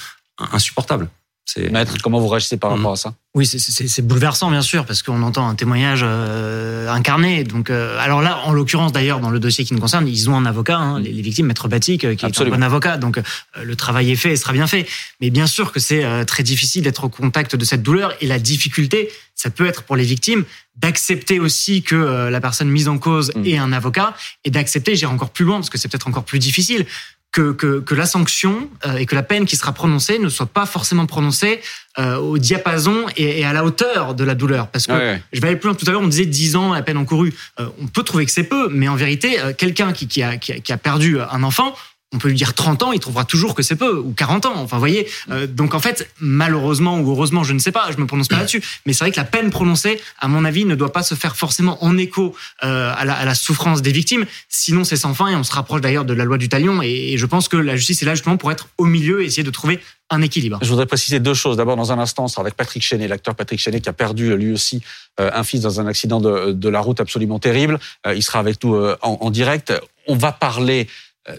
insupportable 0.52 1.10
Maître, 1.58 1.96
comment 2.02 2.20
vous 2.20 2.28
réagissez 2.28 2.58
par 2.58 2.72
rapport 2.72 2.94
à 2.94 2.96
ça? 2.96 3.14
Oui, 3.36 3.46
c'est 3.46 4.02
bouleversant, 4.02 4.50
bien 4.50 4.62
sûr, 4.62 4.86
parce 4.86 5.04
qu'on 5.04 5.22
entend 5.22 5.48
un 5.48 5.56
témoignage 5.56 6.02
euh, 6.04 6.90
incarné. 6.90 7.44
Donc, 7.44 7.70
euh, 7.70 7.98
alors 8.00 8.22
là, 8.22 8.40
en 8.46 8.54
l'occurrence, 8.54 8.92
d'ailleurs, 8.92 9.20
dans 9.20 9.30
le 9.30 9.40
dossier 9.40 9.66
qui 9.66 9.74
nous 9.74 9.80
concerne, 9.80 10.08
ils 10.08 10.30
ont 10.30 10.36
un 10.36 10.46
avocat, 10.46 10.78
hein, 10.78 11.00
les, 11.00 11.12
les, 11.12 11.22
victimes, 11.22 11.46
Maître 11.46 11.68
Batik, 11.68 12.16
qui 12.16 12.26
Absolument. 12.26 12.56
est 12.56 12.58
un 12.58 12.60
bon 12.60 12.66
avocat. 12.66 12.98
Donc, 12.98 13.20
euh, 13.20 13.64
le 13.64 13.76
travail 13.76 14.12
est 14.12 14.16
fait 14.16 14.32
et 14.32 14.36
sera 14.36 14.54
bien 14.54 14.68
fait. 14.68 14.88
Mais 15.22 15.30
bien 15.30 15.48
sûr 15.48 15.72
que 15.72 15.80
c'est 15.80 16.04
euh, 16.04 16.26
très 16.26 16.44
difficile 16.44 16.84
d'être 16.84 17.04
au 17.04 17.10
contact 17.10 17.56
de 17.56 17.66
cette 17.66 17.84
douleur. 17.84 18.14
Et 18.22 18.28
la 18.28 18.40
difficulté, 18.40 19.10
ça 19.36 19.50
peut 19.50 19.68
être 19.68 19.84
pour 19.84 19.96
les 19.96 20.04
victimes 20.04 20.46
d'accepter 20.76 21.40
aussi 21.40 21.84
que 21.84 21.96
euh, 21.96 22.30
la 22.30 22.42
personne 22.42 22.70
mise 22.70 22.88
en 22.88 22.98
cause 22.98 23.32
mmh. 23.36 23.46
ait 23.46 23.58
un 23.58 23.74
avocat 23.74 24.16
et 24.44 24.52
d'accepter, 24.52 24.96
j'irai 24.96 25.12
encore 25.12 25.30
plus 25.30 25.46
loin, 25.46 25.58
parce 25.58 25.70
que 25.70 25.78
c'est 25.78 25.90
peut-être 25.90 26.08
encore 26.08 26.24
plus 26.24 26.40
difficile, 26.40 26.86
que, 27.32 27.52
que, 27.52 27.80
que, 27.80 27.96
la 27.96 28.06
sanction 28.06 28.70
euh, 28.86 28.98
et 28.98 29.06
que 29.06 29.16
la 29.16 29.24
peine 29.24 29.46
qui 29.46 29.56
sera 29.56 29.72
prononcée 29.72 30.18
ne 30.20 30.30
soit 30.30 30.48
pas 30.48 30.66
forcément 30.66 31.06
prononcée 31.06 31.62
euh, 32.00 32.16
au 32.18 32.38
diapason 32.38 33.06
et, 33.18 33.42
et, 33.42 33.46
à 33.46 33.52
la 33.52 33.66
hauteur 33.66 34.16
de 34.16 34.24
la 34.24 34.34
douleur. 34.34 34.68
Parce 34.68 34.88
que, 34.88 34.94
ouais. 34.94 35.22
je 35.34 35.42
vais 35.42 35.48
aller 35.48 35.58
plus 35.58 35.68
loin, 35.68 35.76
tout 35.76 35.86
à 35.88 35.92
l'heure 35.92 36.02
on 36.02 36.08
disait 36.08 36.26
10 36.26 36.56
ans 36.56 36.74
la 36.74 36.82
peine 36.82 36.98
encourue. 36.98 37.34
Euh, 37.60 37.68
on 37.82 37.88
peut 37.88 38.04
trouver 38.04 38.26
que 38.26 38.32
c'est 38.32 38.44
peu, 38.44 38.70
mais 38.72 38.88
en 38.88 38.96
vérité, 38.96 39.40
euh, 39.40 39.54
quelqu'un 39.54 39.92
qui, 39.92 40.08
qui, 40.08 40.24
a, 40.24 40.38
qui, 40.38 40.54
a, 40.54 40.60
qui 40.60 40.72
a 40.72 40.78
perdu 40.78 41.20
un 41.20 41.44
enfant, 41.44 41.76
on 42.12 42.18
peut 42.18 42.30
lui 42.30 42.36
dire 42.36 42.56
30 42.56 42.82
ans, 42.84 42.92
il 42.92 43.00
trouvera 43.00 43.24
toujours 43.24 43.54
que 43.54 43.62
c'est 43.62 43.76
peu, 43.76 43.98
ou 43.98 44.14
40 44.14 44.48
ans. 44.48 44.54
Enfin, 44.56 44.78
vous 44.78 44.82
voyez. 44.82 45.08
Euh, 45.30 45.46
donc, 45.46 45.76
en 45.76 45.80
fait, 45.80 46.10
malheureusement 46.20 47.00
ou 47.00 47.12
heureusement, 47.12 47.44
je 47.44 47.54
ne 47.54 47.60
sais 47.60 47.72
pas, 47.72 47.92
je 47.92 47.98
me 47.98 48.08
prononce 48.08 48.28
pas 48.28 48.38
là-dessus. 48.38 48.64
Mais 48.86 48.94
c'est 48.94 49.04
vrai 49.04 49.12
que 49.12 49.18
la 49.18 49.26
peine 49.26 49.52
prononcée, 49.52 50.02
à 50.20 50.28
mon 50.28 50.44
avis, 50.44 50.66
ne 50.66 50.74
doit 50.74 50.92
pas 50.92 51.04
se 51.04 51.14
faire 51.14 51.36
forcément 51.36 51.84
en 51.84 51.98
écho 51.98 52.36
euh, 52.64 52.92
à, 52.96 53.06
la, 53.06 53.14
à, 53.14 53.26
la, 53.26 53.36
souffrance 53.36 53.84
des 53.84 53.92
victimes. 53.92 54.26
Sinon, 54.48 54.84
c'est 54.84 54.98
sans 54.98 55.14
fin 55.14 55.28
et 55.28 55.36
on 55.36 55.44
se 55.44 55.52
rapproche 55.52 55.82
d'ailleurs 55.82 56.06
de 56.06 56.14
la 56.14 56.26
loi 56.26 56.40
du 56.40 56.50
talion. 56.50 56.82
Et, 56.82 57.14
et, 57.14 57.18
je 57.18 57.26
pense 57.28 57.48
que 57.48 57.58
la 57.58 57.76
justice 57.76 58.02
est 58.02 58.06
là 58.06 58.16
justement 58.16 58.38
pour 58.38 58.52
être 58.52 58.70
au 58.80 58.86
milieu 58.86 59.22
et 59.22 59.26
essayer 59.26 59.44
de 59.44 59.52
trouver 59.52 59.80
un 60.10 60.22
équilibre. 60.22 60.60
Je 60.62 60.70
voudrais 60.70 60.86
préciser 60.86 61.20
deux 61.20 61.34
choses. 61.34 61.58
D'abord, 61.58 61.76
dans 61.76 61.92
un 61.92 62.00
instant, 62.00 62.24
on 62.24 62.28
sera 62.28 62.42
avec 62.42 62.56
Patrick 62.56 62.84
Chenet, 62.84 63.08
l'acteur 63.08 63.36
Patrick 63.36 63.60
Chenet, 63.60 63.80
qui 63.82 63.90
a 63.90 63.94
perdu 63.94 64.36
lui 64.36 64.52
aussi 64.52 64.82
euh, 65.20 65.30
un 65.34 65.44
fils 65.44 65.62
dans 65.62 65.80
un 65.80 65.86
accident 65.86 66.20
de, 66.20 66.52
de 66.52 66.70
la 66.70 66.80
route 66.82 67.00
absolument 67.00 67.40
terrible. 67.40 67.80
Euh, 68.08 68.16
il 68.16 68.24
sera 68.24 68.40
avec 68.40 68.64
nous 68.64 68.76
euh, 68.76 68.98
en, 69.02 69.20
en 69.22 69.30
direct. 69.30 69.74
On 70.08 70.16
va 70.16 70.32
parler 70.32 70.88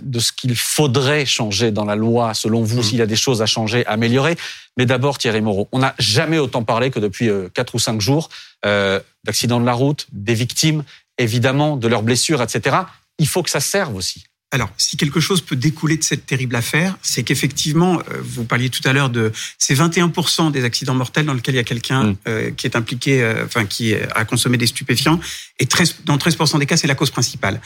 de 0.02 0.18
ce 0.20 0.32
qu'il 0.32 0.56
faudrait 0.56 1.26
changer 1.26 1.70
dans 1.70 1.84
la 1.84 1.96
loi, 1.96 2.34
selon 2.34 2.62
vous, 2.62 2.80
mmh. 2.80 2.82
s'il 2.82 2.98
y 2.98 3.02
a 3.02 3.06
des 3.06 3.16
choses 3.16 3.42
à 3.42 3.46
changer, 3.46 3.86
à 3.86 3.92
améliorer. 3.92 4.36
Mais 4.76 4.86
d'abord, 4.86 5.18
Thierry 5.18 5.40
Moreau, 5.40 5.68
on 5.72 5.80
n'a 5.80 5.94
jamais 5.98 6.38
autant 6.38 6.62
parlé 6.62 6.90
que 6.90 6.98
depuis 6.98 7.28
euh, 7.28 7.48
quatre 7.52 7.74
ou 7.74 7.78
cinq 7.78 8.00
jours 8.00 8.28
euh, 8.64 9.00
d'accidents 9.24 9.60
de 9.60 9.66
la 9.66 9.72
route, 9.72 10.06
des 10.12 10.34
victimes, 10.34 10.84
évidemment, 11.18 11.76
de 11.76 11.88
leurs 11.88 12.02
blessures, 12.02 12.42
etc. 12.42 12.76
Il 13.18 13.28
faut 13.28 13.42
que 13.42 13.50
ça 13.50 13.60
serve 13.60 13.94
aussi. 13.94 14.24
Alors, 14.52 14.68
si 14.76 14.96
quelque 14.96 15.20
chose 15.20 15.42
peut 15.42 15.54
découler 15.54 15.96
de 15.96 16.02
cette 16.02 16.26
terrible 16.26 16.56
affaire, 16.56 16.98
c'est 17.02 17.22
qu'effectivement, 17.22 18.00
euh, 18.10 18.20
vous 18.20 18.44
parliez 18.44 18.68
tout 18.68 18.80
à 18.84 18.92
l'heure 18.92 19.08
de 19.08 19.30
ces 19.58 19.76
21% 19.76 20.50
des 20.50 20.64
accidents 20.64 20.94
mortels 20.94 21.24
dans 21.24 21.34
lesquels 21.34 21.54
il 21.54 21.58
y 21.58 21.60
a 21.60 21.64
quelqu'un 21.64 22.02
mmh. 22.02 22.16
euh, 22.26 22.50
qui 22.50 22.66
est 22.66 22.74
impliqué, 22.74 23.22
euh, 23.22 23.44
enfin 23.44 23.64
qui 23.64 23.94
a 23.94 24.24
consommé 24.24 24.58
des 24.58 24.66
stupéfiants, 24.66 25.20
et 25.60 25.66
13, 25.66 25.98
dans 26.04 26.16
13% 26.16 26.58
des 26.58 26.66
cas, 26.66 26.76
c'est 26.76 26.88
la 26.88 26.96
cause 26.96 27.10
principale. 27.10 27.60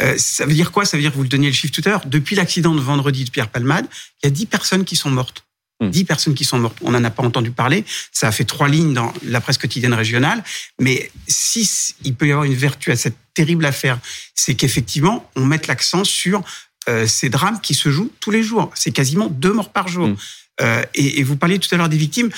Euh, 0.00 0.14
ça 0.16 0.46
veut 0.46 0.54
dire 0.54 0.72
quoi? 0.72 0.84
Ça 0.84 0.96
veut 0.96 1.02
dire, 1.02 1.12
vous 1.12 1.22
le 1.22 1.28
donniez 1.28 1.48
le 1.48 1.54
chiffre 1.54 1.72
tout 1.72 1.82
à 1.84 1.90
l'heure, 1.90 2.06
depuis 2.06 2.36
l'accident 2.36 2.74
de 2.74 2.80
vendredi 2.80 3.24
de 3.24 3.30
Pierre 3.30 3.48
Palmade, 3.48 3.86
il 4.22 4.26
y 4.26 4.28
a 4.28 4.30
10 4.30 4.46
personnes 4.46 4.84
qui 4.84 4.96
sont 4.96 5.10
mortes. 5.10 5.44
10 5.80 6.02
mmh. 6.02 6.06
personnes 6.06 6.34
qui 6.34 6.44
sont 6.44 6.58
mortes. 6.58 6.78
On 6.82 6.92
n'en 6.92 7.02
a 7.02 7.10
pas 7.10 7.24
entendu 7.24 7.50
parler. 7.50 7.84
Ça 8.12 8.28
a 8.28 8.32
fait 8.32 8.44
trois 8.44 8.68
lignes 8.68 8.94
dans 8.94 9.12
la 9.24 9.40
presse 9.40 9.58
quotidienne 9.58 9.94
régionale. 9.94 10.44
Mais 10.80 11.10
si 11.26 11.68
il 12.04 12.14
peut 12.14 12.28
y 12.28 12.30
avoir 12.30 12.44
une 12.44 12.54
vertu 12.54 12.92
à 12.92 12.96
cette 12.96 13.16
terrible 13.34 13.64
affaire, 13.64 13.98
c'est 14.34 14.54
qu'effectivement, 14.54 15.28
on 15.34 15.44
mette 15.44 15.66
l'accent 15.66 16.04
sur 16.04 16.42
euh, 16.88 17.06
ces 17.06 17.30
drames 17.30 17.60
qui 17.60 17.74
se 17.74 17.90
jouent 17.90 18.12
tous 18.20 18.30
les 18.30 18.42
jours. 18.42 18.70
C'est 18.74 18.92
quasiment 18.92 19.26
deux 19.26 19.52
morts 19.52 19.72
par 19.72 19.88
jour. 19.88 20.08
Mmh. 20.08 20.16
Euh, 20.60 20.82
et, 20.94 21.20
et, 21.20 21.22
vous 21.22 21.36
parliez 21.36 21.58
tout 21.58 21.74
à 21.74 21.78
l'heure 21.78 21.88
des 21.88 21.96
victimes 21.96 22.30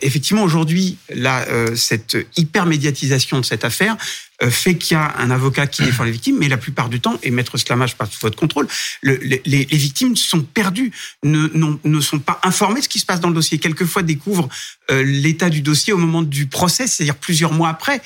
effectivement, 0.00 0.42
aujourd'hui, 0.42 0.96
là, 1.10 1.46
euh, 1.48 1.76
cette 1.76 2.16
hyper-médiatisation 2.36 3.40
de 3.40 3.44
cette 3.44 3.64
affaire 3.64 3.96
euh, 4.42 4.50
fait 4.50 4.76
qu'il 4.76 4.96
y 4.96 4.98
a 4.98 5.14
un 5.18 5.30
avocat 5.30 5.66
qui 5.66 5.82
défend 5.82 6.04
les 6.04 6.10
victimes, 6.10 6.38
mais 6.38 6.48
la 6.48 6.56
plupart 6.56 6.88
du 6.88 7.00
temps, 7.00 7.18
et 7.22 7.30
Maître 7.30 7.58
Sclamage 7.58 7.94
pas 7.94 8.06
sous 8.06 8.20
votre 8.20 8.36
contrôle, 8.36 8.66
le, 9.02 9.16
les, 9.16 9.42
les, 9.44 9.64
victimes 9.76 10.16
sont 10.16 10.42
perdues, 10.42 10.90
ne, 11.22 11.48
ne, 11.54 11.76
ne, 11.84 12.00
sont 12.00 12.18
pas 12.18 12.40
informées 12.42 12.80
de 12.80 12.84
ce 12.84 12.88
qui 12.88 12.98
se 12.98 13.06
passe 13.06 13.20
dans 13.20 13.28
le 13.28 13.34
dossier. 13.34 13.58
Quelquefois 13.58 14.02
découvrent 14.02 14.48
euh, 14.90 15.02
l'état 15.02 15.50
du 15.50 15.60
dossier 15.60 15.92
au 15.92 15.98
moment 15.98 16.22
du 16.22 16.46
procès, 16.46 16.86
c'est-à-dire 16.86 17.16
plusieurs 17.16 17.52
mois 17.52 17.68
après. 17.68 18.00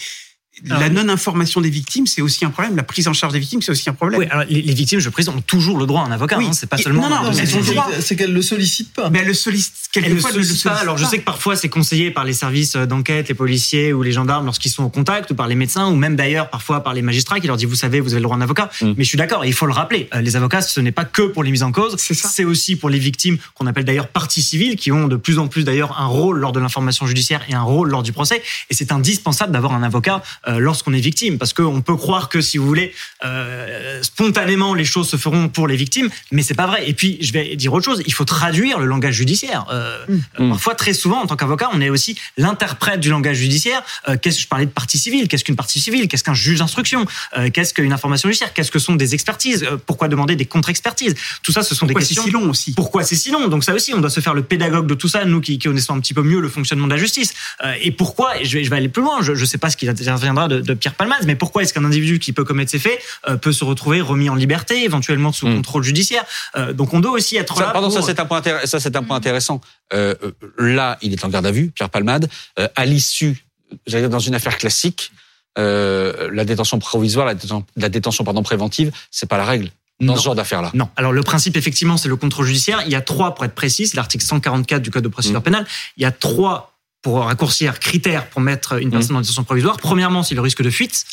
Alors, 0.66 0.80
la 0.80 0.88
non-information 0.90 1.60
des 1.60 1.70
victimes, 1.70 2.06
c'est 2.06 2.22
aussi 2.22 2.44
un 2.44 2.50
problème. 2.50 2.76
La 2.76 2.82
prise 2.82 3.08
en 3.08 3.12
charge 3.12 3.32
des 3.32 3.38
victimes, 3.38 3.62
c'est 3.62 3.70
aussi 3.70 3.88
un 3.88 3.94
problème. 3.94 4.20
Oui, 4.20 4.26
alors 4.30 4.44
les, 4.48 4.62
les, 4.62 4.74
victimes, 4.74 5.00
je 5.00 5.08
précise, 5.08 5.30
ont 5.30 5.40
toujours 5.40 5.78
le 5.78 5.86
droit 5.86 6.02
à 6.02 6.06
un 6.06 6.12
avocat. 6.12 6.38
Oui. 6.38 6.46
Hein, 6.46 6.52
c'est 6.52 6.68
pas 6.68 6.78
seulement. 6.78 7.08
Non, 7.08 7.22
non, 7.24 7.32
c'est 7.32 7.46
son 7.46 7.60
droit. 7.60 7.88
C'est 8.00 8.16
qu'elle 8.16 8.32
le 8.32 8.42
sollicite 8.42 8.92
pas. 8.92 9.10
Mais 9.10 9.20
elle 9.20 9.26
le 9.26 9.34
sollicite. 9.34 9.74
Elle 9.94 10.14
le 10.14 10.20
sollicite 10.20 10.64
pas. 10.64 10.74
Alors, 10.74 10.98
je 10.98 11.04
sais 11.04 11.18
que 11.18 11.24
parfois, 11.24 11.56
c'est 11.56 11.68
conseillé 11.68 12.10
par 12.10 12.24
les 12.24 12.32
services 12.32 12.76
d'enquête, 12.76 13.28
les 13.28 13.34
policiers 13.34 13.92
ou 13.92 14.02
les 14.02 14.12
gendarmes 14.12 14.46
lorsqu'ils 14.46 14.70
sont 14.70 14.84
au 14.84 14.88
contact, 14.88 15.30
ou 15.30 15.34
par 15.34 15.48
les 15.48 15.54
médecins, 15.54 15.88
ou 15.88 15.96
même 15.96 16.16
d'ailleurs 16.16 16.50
parfois 16.50 16.82
par 16.82 16.94
les 16.94 17.02
magistrats 17.02 17.40
qui 17.40 17.46
leur 17.46 17.56
disent, 17.56 17.68
vous 17.68 17.74
savez, 17.74 18.00
vous 18.00 18.12
avez 18.12 18.20
le 18.20 18.24
droit 18.24 18.36
à 18.36 18.38
un 18.38 18.42
avocat. 18.42 18.70
Mm. 18.80 18.92
Mais 18.96 19.04
je 19.04 19.08
suis 19.08 19.18
d'accord, 19.18 19.44
il 19.44 19.52
faut 19.52 19.66
le 19.66 19.72
rappeler. 19.72 20.08
Les 20.20 20.36
avocats, 20.36 20.62
ce 20.62 20.80
n'est 20.80 20.92
pas 20.92 21.04
que 21.04 21.22
pour 21.22 21.42
les 21.42 21.50
mises 21.50 21.62
en 21.62 21.72
cause. 21.72 21.96
C'est 21.98 22.44
aussi 22.44 22.76
pour 22.76 22.90
les 22.90 22.98
victimes 22.98 23.38
qu'on 23.54 23.66
appelle 23.66 23.84
d'ailleurs 23.84 24.08
parties 24.08 24.42
civiles, 24.42 24.76
qui 24.76 24.92
ont 24.92 25.08
de 25.08 25.16
plus 25.16 25.38
en 25.38 25.48
plus 25.48 25.64
d'ailleurs 25.64 25.98
un 26.00 26.06
rôle 26.06 26.38
lors 26.38 26.52
de 26.52 26.60
l'information 26.60 27.06
judiciaire 27.06 27.42
et 27.48 27.54
un 27.54 27.62
rôle 27.62 27.90
lors 27.90 28.02
du 28.02 28.12
procès. 28.12 28.42
Et 28.70 28.74
c'est 28.74 28.92
indispensable 28.92 29.52
d'avoir 29.52 29.72
un 29.72 29.82
avocat 29.82 30.22
euh, 30.46 30.47
lorsqu'on 30.48 30.92
est 30.92 31.00
victime. 31.00 31.38
Parce 31.38 31.52
qu'on 31.52 31.82
peut 31.82 31.96
croire 31.96 32.28
que 32.28 32.40
si 32.40 32.58
vous 32.58 32.66
voulez 32.66 32.94
euh, 33.24 34.02
spontanément 34.02 34.74
les 34.74 34.84
choses 34.84 35.08
se 35.08 35.16
feront 35.16 35.48
pour 35.48 35.66
les 35.68 35.76
victimes 35.76 36.08
mais 36.32 36.42
c'est 36.42 36.54
pas 36.54 36.66
vrai. 36.66 36.88
Et 36.88 36.94
puis 36.94 37.18
je 37.20 37.32
vais 37.32 37.56
dire 37.56 37.72
autre 37.72 37.84
chose. 37.84 38.02
Il 38.06 38.12
faut 38.12 38.24
traduire 38.24 38.78
le 38.78 38.86
langage 38.86 39.14
judiciaire. 39.14 39.66
Euh, 39.70 39.98
mmh. 40.38 40.50
parfois 40.50 40.74
très 40.74 40.94
souvent 40.94 41.22
en 41.22 41.26
tant 41.26 41.36
qu'avocat 41.36 41.70
on 41.72 41.80
est 41.80 41.90
aussi 41.90 42.18
l'interprète 42.36 43.00
du 43.00 43.10
langage 43.10 43.36
judiciaire. 43.36 43.82
Euh, 44.08 44.16
qu'est-ce 44.20 44.40
je 44.40 44.46
parlais 44.46 44.66
de 44.66 44.70
partie 44.70 44.98
civile. 44.98 45.28
Qu'est-ce 45.28 45.44
qu'une 45.44 45.56
partie 45.56 45.80
civile? 45.80 46.08
Qu'est-ce 46.08 46.24
qu'un 46.24 46.34
juge 46.34 46.58
d'instruction? 46.60 47.04
Euh, 47.36 47.50
qu'est-ce 47.50 47.74
qu'une 47.74 47.92
information 47.92 48.28
judiciaire? 48.28 48.52
Qu'est-ce 48.54 48.70
que 48.70 48.78
sont 48.78 48.94
des 48.94 49.14
expertises? 49.14 49.64
Euh, 49.64 49.76
pourquoi 49.84 50.08
demander 50.08 50.36
des 50.36 50.46
contre-expertises? 50.46 51.14
Tout 51.42 51.52
ça 51.52 51.62
ce 51.62 51.74
sont 51.74 51.86
pourquoi 51.86 52.00
des 52.00 52.06
questions 52.06 52.24
si 52.24 52.30
long 52.30 52.50
aussi? 52.50 52.72
Pourquoi 52.74 53.02
c'est 53.02 53.16
si 53.16 53.30
long? 53.30 53.48
Donc 53.48 53.64
ça 53.64 53.74
aussi 53.74 53.92
on 53.94 54.00
doit 54.00 54.10
se 54.10 54.20
faire 54.20 54.34
le 54.34 54.42
pédagogue 54.42 54.86
de 54.86 54.94
tout 54.94 55.08
ça 55.08 55.24
nous 55.24 55.40
qui, 55.40 55.58
qui 55.58 55.68
connaissons 55.68 55.94
un 55.94 56.00
petit 56.00 56.14
peu 56.14 56.22
mieux 56.22 56.40
le 56.40 56.48
fonctionnement 56.48 56.86
de 56.86 56.92
la 56.92 56.98
justice. 56.98 57.34
Euh, 57.64 57.74
et 57.82 57.90
pourquoi 57.90 58.40
et 58.40 58.44
je 58.44 58.58
vais, 58.58 58.64
je 58.64 58.70
vais 58.70 58.76
aller 58.76 58.88
plus 58.88 59.02
loin 59.02 59.22
je, 59.22 59.34
je 59.34 59.44
sais 59.44 59.58
pas 59.58 59.70
ce 59.70 59.76
qui 59.76 59.88
interviendra 59.88 60.37
de, 60.46 60.60
de 60.60 60.74
Pierre 60.74 60.94
Palma 60.94 61.08
mais 61.26 61.34
pourquoi 61.34 61.62
est-ce 61.62 61.72
qu'un 61.74 61.84
individu 61.84 62.18
qui 62.18 62.32
peut 62.32 62.44
commettre 62.44 62.70
ces 62.70 62.78
faits 62.78 62.98
euh, 63.28 63.36
peut 63.36 63.52
se 63.52 63.64
retrouver 63.64 64.00
remis 64.00 64.30
en 64.30 64.34
liberté, 64.34 64.84
éventuellement 64.84 65.32
sous 65.32 65.46
mmh. 65.48 65.56
contrôle 65.56 65.82
judiciaire 65.82 66.24
euh, 66.56 66.72
Donc 66.72 66.94
on 66.94 67.00
doit 67.00 67.12
aussi 67.12 67.36
être 67.36 67.56
ça, 67.56 67.66
là. 67.66 67.70
Pardon, 67.70 67.88
pour... 67.88 67.96
ça 67.96 68.02
c'est 68.02 68.20
un 68.20 68.26
point, 68.26 68.42
ça 68.64 68.80
c'est 68.80 68.94
un 68.94 69.02
point 69.02 69.16
intéressant. 69.16 69.60
Euh, 69.92 70.14
là, 70.58 70.98
il 71.02 71.12
est 71.12 71.24
en 71.24 71.28
garde 71.28 71.46
à 71.46 71.50
vue, 71.50 71.70
Pierre 71.70 71.90
Palmade, 71.90 72.28
à 72.76 72.84
l'issue, 72.84 73.44
j'allais 73.86 74.02
dire 74.02 74.10
dans 74.10 74.18
une 74.18 74.34
affaire 74.34 74.58
classique. 74.58 75.12
La 75.56 76.44
détention 76.44 76.78
provisoire, 76.78 77.26
la 77.26 77.34
détention, 77.34 77.64
la 77.76 77.88
détention 77.88 78.24
pardon, 78.24 78.42
préventive, 78.42 78.92
c'est 79.10 79.28
pas 79.28 79.38
la 79.38 79.44
règle. 79.44 79.70
dans 80.00 80.14
ce 80.14 80.22
genre 80.22 80.36
d'affaires-là 80.36 80.70
Non. 80.74 80.88
Alors 80.96 81.12
le 81.12 81.22
principe, 81.22 81.56
effectivement, 81.56 81.96
c'est 81.96 82.08
le 82.08 82.16
contrôle 82.16 82.46
judiciaire. 82.46 82.82
Il 82.86 82.92
y 82.92 82.94
a 82.94 83.00
trois, 83.00 83.34
pour 83.34 83.44
être 83.44 83.54
précis, 83.54 83.88
c'est 83.88 83.96
l'article 83.96 84.24
144 84.24 84.82
du 84.82 84.90
Code 84.90 85.02
de 85.02 85.08
procédure 85.08 85.40
mmh. 85.40 85.44
pénale. 85.44 85.66
Il 85.96 86.02
y 86.02 86.06
a 86.06 86.12
trois 86.12 86.77
pour 87.02 87.24
raccourcir 87.24 87.78
critères 87.78 88.28
pour 88.28 88.40
mettre 88.40 88.80
une 88.80 88.90
personne 88.90 89.14
mmh. 89.14 89.18
en 89.18 89.20
détention 89.20 89.44
provisoire. 89.44 89.76
Premièrement, 89.76 90.22
c'est 90.22 90.34
le 90.34 90.40
risque 90.40 90.62
de 90.62 90.70
fuite 90.70 91.04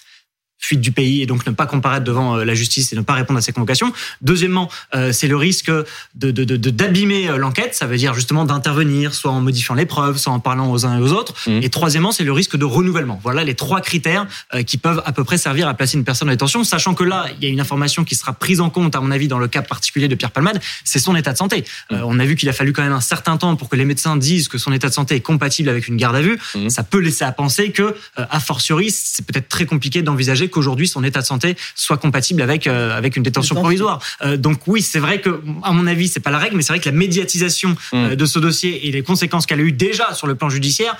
fuite 0.59 0.81
du 0.81 0.91
pays 0.91 1.21
et 1.21 1.25
donc 1.25 1.45
ne 1.45 1.51
pas 1.51 1.65
comparaître 1.65 2.03
devant 2.03 2.37
euh, 2.37 2.45
la 2.45 2.55
justice 2.55 2.91
et 2.93 2.95
ne 2.95 3.01
pas 3.01 3.13
répondre 3.13 3.37
à 3.37 3.41
ces 3.41 3.51
convocations. 3.51 3.93
Deuxièmement, 4.21 4.69
euh, 4.95 5.11
c'est 5.11 5.27
le 5.27 5.35
risque 5.35 5.71
de 6.15 6.31
d'abîmer 6.31 7.29
euh, 7.29 7.37
l'enquête, 7.37 7.75
ça 7.75 7.85
veut 7.85 7.97
dire 7.97 8.13
justement 8.13 8.45
d'intervenir, 8.45 9.13
soit 9.13 9.31
en 9.31 9.41
modifiant 9.41 9.75
les 9.75 9.85
preuves, 9.85 10.17
soit 10.17 10.33
en 10.33 10.39
parlant 10.39 10.71
aux 10.71 10.85
uns 10.85 10.97
et 10.97 11.01
aux 11.01 11.11
autres. 11.11 11.33
Mmh. 11.47 11.59
Et 11.61 11.69
troisièmement, 11.69 12.11
c'est 12.11 12.23
le 12.23 12.31
risque 12.31 12.57
de 12.57 12.65
renouvellement. 12.65 13.19
Voilà 13.23 13.43
les 13.43 13.55
trois 13.55 13.81
critères 13.81 14.27
qui 14.65 14.77
peuvent 14.77 15.01
à 15.05 15.11
peu 15.11 15.23
près 15.23 15.37
servir 15.37 15.67
à 15.67 15.73
placer 15.73 15.97
une 15.97 16.03
personne 16.03 16.29
en 16.29 16.31
détention, 16.31 16.63
sachant 16.63 16.93
que 16.93 17.03
là, 17.03 17.27
il 17.37 17.43
y 17.43 17.47
a 17.47 17.49
une 17.49 17.59
information 17.59 18.03
qui 18.03 18.15
sera 18.15 18.33
prise 18.33 18.61
en 18.61 18.69
compte, 18.69 18.95
à 18.95 19.01
mon 19.01 19.11
avis, 19.11 19.27
dans 19.27 19.39
le 19.39 19.47
cas 19.47 19.61
particulier 19.61 20.07
de 20.07 20.15
Pierre 20.15 20.31
Palmade, 20.31 20.61
c'est 20.83 20.99
son 20.99 21.15
état 21.15 21.33
de 21.33 21.37
santé. 21.37 21.65
Mmh. 21.91 21.95
on 22.03 22.19
a 22.19 22.25
vu 22.25 22.35
qu'il 22.35 22.49
a 22.49 22.53
fallu 22.53 22.73
quand 22.73 22.83
même 22.83 22.93
un 22.93 23.01
certain 23.01 23.37
temps 23.37 23.55
pour 23.55 23.69
que 23.69 23.75
les 23.75 23.85
médecins 23.85 24.17
disent 24.17 24.47
que 24.47 24.57
son 24.57 24.71
état 24.71 24.89
de 24.89 24.93
santé 24.93 25.15
est 25.15 25.21
compatible 25.21 25.69
avec 25.69 25.87
une 25.87 25.97
garde 25.97 26.15
à 26.15 26.21
vue. 26.21 26.39
Mmh. 26.55 26.69
Ça 26.69 26.83
peut 26.83 26.99
laisser 26.99 27.23
à 27.23 27.31
penser 27.31 27.71
que, 27.71 27.95
a 28.15 28.39
fortiori, 28.39 28.91
c'est 28.91 29.25
peut-être 29.25 29.49
très 29.49 29.65
compliqué 29.65 30.01
d'envisager 30.01 30.49
qu'aujourd'hui 30.55 30.87
son 30.87 31.03
état 31.03 31.21
de 31.21 31.25
santé 31.25 31.57
soit 31.75 31.97
compatible 31.97 32.41
avec 32.41 32.65
euh, 32.67 32.97
avec 32.97 33.17
une 33.17 33.23
détention 33.23 33.55
provisoire. 33.55 33.99
Euh, 34.21 34.37
donc 34.37 34.59
oui, 34.67 34.81
c'est 34.81 34.99
vrai 34.99 35.19
que 35.19 35.41
à 35.63 35.71
mon 35.71 35.85
avis, 35.87 36.07
c'est 36.07 36.21
pas 36.21 36.31
la 36.31 36.37
règle, 36.37 36.55
mais 36.55 36.63
c'est 36.63 36.73
vrai 36.73 36.79
que 36.79 36.89
la 36.89 36.95
médiatisation 36.95 37.75
euh, 37.93 38.11
mm. 38.11 38.15
de 38.15 38.25
ce 38.25 38.39
dossier 38.39 38.87
et 38.87 38.91
les 38.91 39.03
conséquences 39.03 39.45
qu'elle 39.45 39.59
a 39.59 39.63
eu 39.63 39.73
déjà 39.73 40.13
sur 40.13 40.27
le 40.27 40.35
plan 40.35 40.49
judiciaire 40.49 40.95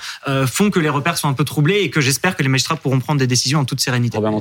font 0.46 0.70
que 0.70 0.80
les 0.80 0.88
repères 0.88 1.16
sont 1.16 1.28
un 1.28 1.32
peu 1.32 1.44
troublés 1.44 1.80
et 1.80 1.90
que 1.90 2.00
j'espère 2.00 2.36
que 2.36 2.42
les 2.42 2.48
magistrats 2.48 2.76
pourront 2.76 3.00
prendre 3.00 3.18
des 3.18 3.26
décisions 3.26 3.60
en 3.60 3.64
toute 3.64 3.80
sérénité. 3.80 4.16
Robert 4.18 4.32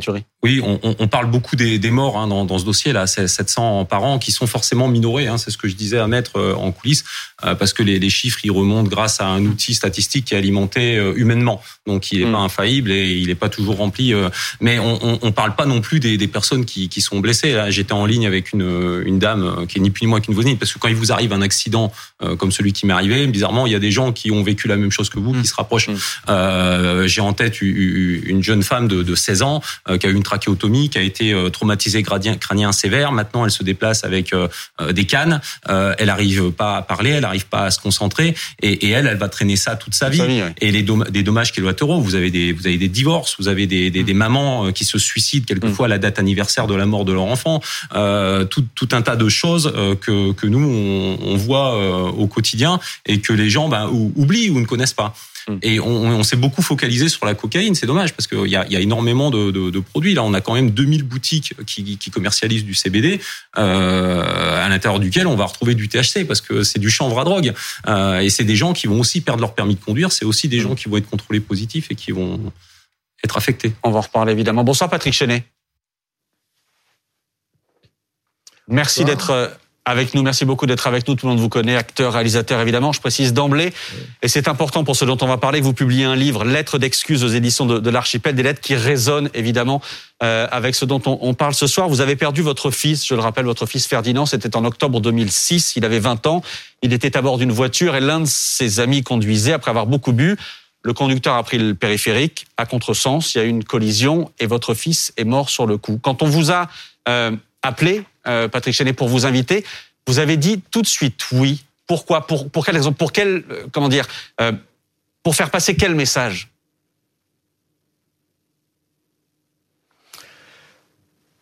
Oui, 0.44 0.62
on, 0.64 0.80
on, 0.84 1.08
parle 1.08 1.30
beaucoup 1.30 1.56
des, 1.56 1.80
des 1.80 1.92
morts 1.92 2.18
hein, 2.18 2.28
dans, 2.28 2.44
dans, 2.46 2.58
ce 2.58 2.66
dossier 2.66 2.92
là, 2.92 3.08
700 3.08 3.86
par 3.86 4.04
an 4.04 4.20
qui 4.20 4.32
sont 4.32 4.48
forcément 4.48 4.88
minorés. 4.88 5.28
Hein, 5.28 5.38
c'est 5.38 5.52
ce 5.52 5.58
que 5.58 5.68
je 5.68 5.76
disais 5.76 6.00
à 6.00 6.08
mettre 6.08 6.56
en 6.58 6.72
coulisses 6.72 7.04
parce 7.42 7.74
que 7.74 7.84
les, 7.84 8.00
les, 8.00 8.10
chiffres 8.10 8.40
ils 8.44 8.52
remontent 8.52 8.90
grâce 8.90 9.22
à 9.22 9.28
un 9.28 9.46
outil 9.46 9.74
statistique 9.74 10.26
qui 10.26 10.34
est 10.34 10.38
alimenté 10.38 10.96
humainement, 11.16 11.62
donc 11.86 12.12
il 12.12 12.20
n'est 12.20 12.26
mm. 12.26 12.34
pas 12.34 12.40
infaillible 12.40 12.92
et 12.92 13.14
il 13.14 13.28
n'est 13.28 13.36
pas 13.36 13.50
toujours 13.50 13.78
rempli. 13.78 14.14
mais 14.60 14.80
on, 14.80 14.95
on 15.02 15.32
parle 15.32 15.56
pas 15.56 15.66
non 15.66 15.82
plus 15.82 16.00
des, 16.00 16.18
des 16.18 16.28
personnes 16.28 16.66
qui, 16.66 16.90
qui, 16.90 17.02
sont 17.02 17.20
blessées. 17.20 17.56
J'étais 17.70 17.94
en 17.94 18.06
ligne 18.06 18.26
avec 18.26 18.54
une, 18.54 19.04
une 19.06 19.20
dame 19.20 19.66
qui 19.68 19.78
est 19.78 19.82
ni 19.82 19.90
plus 19.92 20.06
ni 20.06 20.10
moins 20.10 20.22
qu'une 20.22 20.34
voisine, 20.34 20.58
parce 20.58 20.74
que 20.74 20.80
quand 20.80 20.88
il 20.88 20.96
vous 20.96 21.12
arrive 21.12 21.34
un 21.34 21.42
accident 21.42 21.92
euh, 22.24 22.36
comme 22.36 22.52
celui 22.52 22.74
qui 22.74 22.86
m'est 22.86 22.94
arrivé, 22.94 23.28
bizarrement, 23.28 23.66
il 23.68 23.74
y 23.74 23.76
a 23.76 23.80
des 23.80 23.92
gens 23.92 24.12
qui 24.12 24.32
ont 24.32 24.44
vécu 24.44 24.68
la 24.68 24.78
même 24.78 24.92
chose 24.92 25.10
que 25.10 25.20
vous, 25.20 25.34
qui 25.34 25.40
mmh. 25.40 25.46
se 25.46 25.56
rapprochent. 25.56 25.90
Mmh. 25.90 25.98
Euh, 26.30 27.08
J'ai 27.08 27.22
en 27.22 27.34
tête 27.34 27.62
une 27.62 28.44
jeune 28.44 28.64
femme 28.64 28.88
de, 28.88 29.04
de 29.04 29.16
16 29.16 29.42
ans 29.42 29.62
euh, 29.90 29.98
qui 29.98 30.08
a 30.08 30.10
eu 30.10 30.14
une 30.14 30.24
trachéotomie, 30.24 30.90
qui 30.90 30.98
a 30.98 31.02
été 31.02 31.34
euh, 31.34 31.50
traumatisée 31.50 32.02
gradien, 32.02 32.36
crânien 32.36 32.72
sévère. 32.72 33.12
Maintenant, 33.12 33.46
elle 33.46 33.52
se 33.52 33.64
déplace 33.64 34.04
avec 34.04 34.34
des 34.92 35.06
cannes. 35.06 35.42
elle 35.68 36.10
arrive 36.10 36.52
pas 36.52 36.78
à 36.78 36.82
parler, 36.82 37.12
elle 37.12 37.26
arrive 37.26 37.48
pas 37.48 37.66
à 37.66 37.72
se 37.72 37.80
concentrer, 37.80 38.36
et, 38.62 38.88
et 38.88 38.90
elle, 38.90 39.08
elle 39.08 39.18
va 39.18 39.30
traîner 39.30 39.56
ça 39.56 39.76
toute 39.76 39.94
sa 39.94 40.10
vie. 40.10 40.22
Et 40.62 40.72
les 40.72 40.84
des 40.84 41.24
dommages 41.24 41.52
collatéraux, 41.52 42.00
vous 42.00 42.16
avez 42.16 42.32
des, 42.32 42.54
vous 42.54 42.68
avez 42.68 42.78
des 42.78 42.88
divorces, 42.88 43.36
vous 43.40 43.48
avez 43.48 43.68
des, 43.68 43.90
des, 43.90 44.04
des 44.04 44.14
mamans 44.14 44.72
qui 44.72 44.85
se 44.86 44.98
suicident 44.98 45.46
quelquefois 45.46 45.88
la 45.88 45.98
date 45.98 46.20
anniversaire 46.20 46.68
de 46.68 46.76
la 46.76 46.86
mort 46.86 47.06
de 47.06 47.14
leur 47.14 47.24
enfant, 47.24 47.62
euh, 47.96 48.46
tout, 48.46 48.66
tout, 48.76 48.90
un 48.92 49.02
tas 49.02 49.16
de 49.16 49.30
choses 49.30 49.72
euh, 49.76 49.96
que, 49.96 50.32
que 50.34 50.48
nous 50.48 50.60
on, 50.60 51.18
on 51.22 51.36
voit 51.36 51.76
euh, 51.76 52.12
au 52.12 52.28
quotidien 52.28 52.80
et 53.06 53.20
que 53.20 53.34
les 53.34 53.50
gens 53.50 53.70
ben, 53.70 53.90
oublient 54.16 54.50
ou 54.50 54.60
ne 54.60 54.66
connaissent 54.66 54.94
pas. 54.94 55.14
Mm. 55.48 55.58
Et 55.62 55.80
on, 55.80 55.88
on 55.88 56.24
s'est 56.24 56.36
beaucoup 56.36 56.62
focalisé 56.62 57.10
sur 57.10 57.26
la 57.26 57.34
cocaïne. 57.34 57.76
C'est 57.76 57.86
dommage 57.86 58.14
parce 58.14 58.28
qu'il 58.28 58.48
y 58.48 58.56
a, 58.56 58.68
y 58.68 58.76
a 58.76 58.80
énormément 58.80 59.30
de, 59.30 59.52
de, 59.52 59.70
de, 59.70 59.80
produits. 59.80 60.14
Là, 60.14 60.24
on 60.24 60.34
a 60.34 60.42
quand 60.42 60.54
même 60.54 60.72
2000 60.72 61.04
boutiques 61.04 61.54
qui, 61.66 61.98
qui 61.98 62.12
commercialisent 62.12 62.66
du 62.66 62.74
CBD, 62.74 63.20
euh, 63.58 64.66
à 64.66 64.70
l'intérieur 64.70 65.00
duquel 65.00 65.28
on 65.28 65.36
va 65.36 65.46
retrouver 65.46 65.76
du 65.76 65.88
THC 65.88 66.26
parce 66.28 66.42
que 66.42 66.64
c'est 66.64 66.80
du 66.80 66.90
chanvre 66.90 67.20
à 67.20 67.24
drogue. 67.24 67.54
Euh, 67.88 68.20
et 68.20 68.30
c'est 68.30 68.44
des 68.44 68.56
gens 68.56 68.74
qui 68.74 68.88
vont 68.88 69.00
aussi 69.00 69.22
perdre 69.22 69.42
leur 69.42 69.54
permis 69.54 69.76
de 69.76 69.84
conduire. 69.84 70.12
C'est 70.12 70.26
aussi 70.26 70.48
des 70.48 70.60
mm. 70.60 70.64
gens 70.64 70.76
qui 70.76 70.90
vont 70.90 70.98
être 70.98 71.10
contrôlés 71.10 71.40
positifs 71.40 71.88
et 71.92 71.96
qui 71.96 72.12
vont 72.12 72.52
être 73.26 73.38
affectés. 73.38 73.74
On 73.84 73.92
va 73.92 74.00
en 74.00 74.02
reparler 74.02 74.32
évidemment. 74.32 74.64
Bonsoir 74.64 74.90
Patrick 74.90 75.14
Chenet. 75.14 75.44
Merci 78.68 79.06
d'être 79.06 79.30
euh, 79.30 79.48
avec 79.86 80.16
nous. 80.16 80.24
Merci 80.24 80.46
beaucoup 80.46 80.66
d'être 80.66 80.88
avec 80.88 81.08
nous. 81.08 81.16
Tout 81.16 81.28
le 81.28 81.34
monde 81.34 81.42
vous 81.42 81.50
connaît, 81.50 81.76
acteur, 81.76 82.14
réalisateur 82.14 82.60
évidemment. 82.60 82.92
Je 82.92 83.00
précise 83.00 83.34
d'emblée, 83.34 83.72
et 84.24 84.28
c'est 84.28 84.48
important 84.48 84.84
pour 84.84 84.96
ce 84.96 85.06
dont 85.06 85.18
on 85.22 85.28
va 85.28 85.38
parler, 85.38 85.60
que 85.60 85.64
vous 85.64 85.74
publiez 85.74 86.06
un 86.06 86.16
livre, 86.16 86.44
Lettres 86.44 86.80
d'excuses 86.80 87.24
aux 87.24 87.28
éditions 87.28 87.66
de, 87.68 87.90
l'Archipel, 87.90 88.36
des 88.36 88.44
lettres 88.44 88.62
qui 88.62 88.76
résonnent 88.76 89.30
évidemment 89.36 89.82
euh, 90.24 90.48
avec 90.52 90.74
ce 90.74 90.86
dont 90.86 91.02
on, 91.06 91.34
parle 91.36 91.54
ce 91.54 91.68
soir. 91.68 91.88
Vous 91.88 92.02
avez 92.02 92.16
perdu 92.16 92.42
votre 92.42 92.72
fils, 92.72 93.06
je 93.06 93.14
le 93.14 93.22
rappelle, 93.22 93.46
votre 93.46 93.68
fils 93.68 93.86
Ferdinand, 93.86 94.26
c'était 94.26 94.56
en 94.56 94.66
octobre 94.66 95.00
2006, 95.00 95.76
il 95.76 95.86
avait 95.86 96.00
20 96.00 96.26
ans, 96.26 96.42
il 96.82 96.92
était 96.94 97.16
à 97.16 97.22
bord 97.22 97.38
d'une 97.38 97.52
voiture 97.52 97.96
et 97.96 98.02
l'un 98.02 98.22
de 98.22 98.28
ses 98.28 98.80
amis 98.80 99.04
conduisait 99.04 99.54
après 99.54 99.70
avoir 99.70 99.86
beaucoup 99.86 100.14
bu. 100.14 100.36
Le 100.86 100.94
conducteur 100.94 101.34
a 101.34 101.42
pris 101.42 101.58
le 101.58 101.74
périphérique 101.74 102.46
à 102.58 102.68
contresens, 102.68 103.34
il 103.34 103.40
y 103.40 103.42
a 103.42 103.44
eu 103.46 103.48
une 103.50 103.64
collision 103.64 104.32
et 104.38 104.46
votre 104.46 104.76
fils 104.76 105.12
est 105.18 105.24
mort 105.24 105.50
sur 105.50 105.66
le 105.66 105.80
coup. 105.80 105.98
Quand 106.00 106.22
on 106.22 106.28
vous 106.28 106.52
a 106.52 106.70
euh, 107.10 107.32
appelé, 107.64 108.04
euh, 108.28 108.48
Patrick 108.48 108.76
Chenet, 108.76 108.94
pour 108.94 109.08
vous 109.08 109.26
inviter, 109.26 109.66
vous 110.06 110.20
avez 110.20 110.38
dit 110.38 110.62
tout 110.70 110.84
de 110.84 110.88
suite 110.88 111.26
oui. 111.32 111.66
Pourquoi? 111.88 112.28
Pour, 112.28 112.52
pour 112.52 112.64
quelle 112.64 112.76
raison? 112.76 112.94
Pour 112.94 113.14
quel 113.14 113.44
euh, 113.50 113.66
comment 113.72 113.90
dire 113.90 114.06
Pour 115.24 115.36
faire 115.36 115.50
passer 115.50 115.76
quel 115.76 115.96
message? 115.96 116.50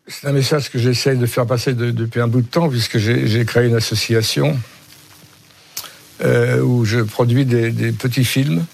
C'est 0.07 0.27
un 0.27 0.31
message 0.31 0.69
que 0.69 0.79
j'essaye 0.79 1.17
de 1.17 1.25
faire 1.25 1.45
passer 1.45 1.73
depuis 1.73 2.21
un 2.21 2.29
bout 2.29 2.43
de 2.43 2.47
temps, 2.47 2.69
puisque 2.69 2.97
j'ai 2.97 3.45
créé 3.45 3.67
une 3.67 3.75
association 3.75 4.57
où 6.21 6.85
je 6.85 7.01
produis 7.01 7.45
des 7.45 7.91
petits 7.91 8.23
films 8.23 8.65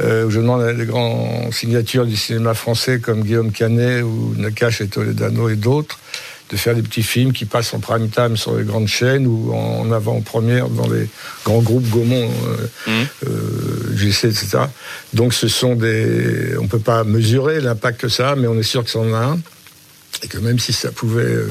je 0.00 0.36
demande 0.40 0.62
à 0.62 0.72
des 0.72 0.86
grands 0.86 1.50
signatures 1.52 2.06
du 2.06 2.16
cinéma 2.16 2.54
français 2.54 3.00
comme 3.00 3.22
Guillaume 3.22 3.52
Canet 3.52 4.02
ou 4.02 4.34
Nakache 4.36 4.80
et 4.80 4.88
Toledano 4.88 5.48
et 5.48 5.56
d'autres 5.56 5.98
de 6.50 6.56
faire 6.56 6.74
des 6.74 6.82
petits 6.82 7.02
films 7.02 7.32
qui 7.32 7.44
passent 7.44 7.72
en 7.74 7.78
prime 7.78 8.10
time 8.10 8.36
sur 8.36 8.56
les 8.56 8.64
grandes 8.64 8.88
chaînes 8.88 9.26
ou 9.26 9.52
en 9.54 9.90
avant-première 9.92 10.68
dans 10.68 10.88
les 10.88 11.08
grands 11.44 11.62
groupes 11.62 11.88
Gaumont, 11.88 12.28
euh, 12.28 12.66
mmh. 12.86 13.06
euh, 13.26 13.96
GC, 13.96 14.28
etc. 14.28 14.58
Donc 15.12 15.32
ce 15.32 15.46
sont 15.48 15.76
des... 15.76 16.56
On 16.60 16.66
peut 16.66 16.80
pas 16.80 17.04
mesurer 17.04 17.60
l'impact 17.60 18.00
que 18.00 18.08
ça 18.08 18.30
a, 18.30 18.36
mais 18.36 18.48
on 18.48 18.58
est 18.58 18.64
sûr 18.64 18.84
que 18.84 18.90
ça 18.90 18.98
en 18.98 19.14
a 19.14 19.18
un 19.18 19.40
et 20.22 20.28
que 20.28 20.38
même 20.38 20.58
si 20.58 20.72
ça 20.72 20.90
pouvait, 20.90 21.22
euh, 21.22 21.48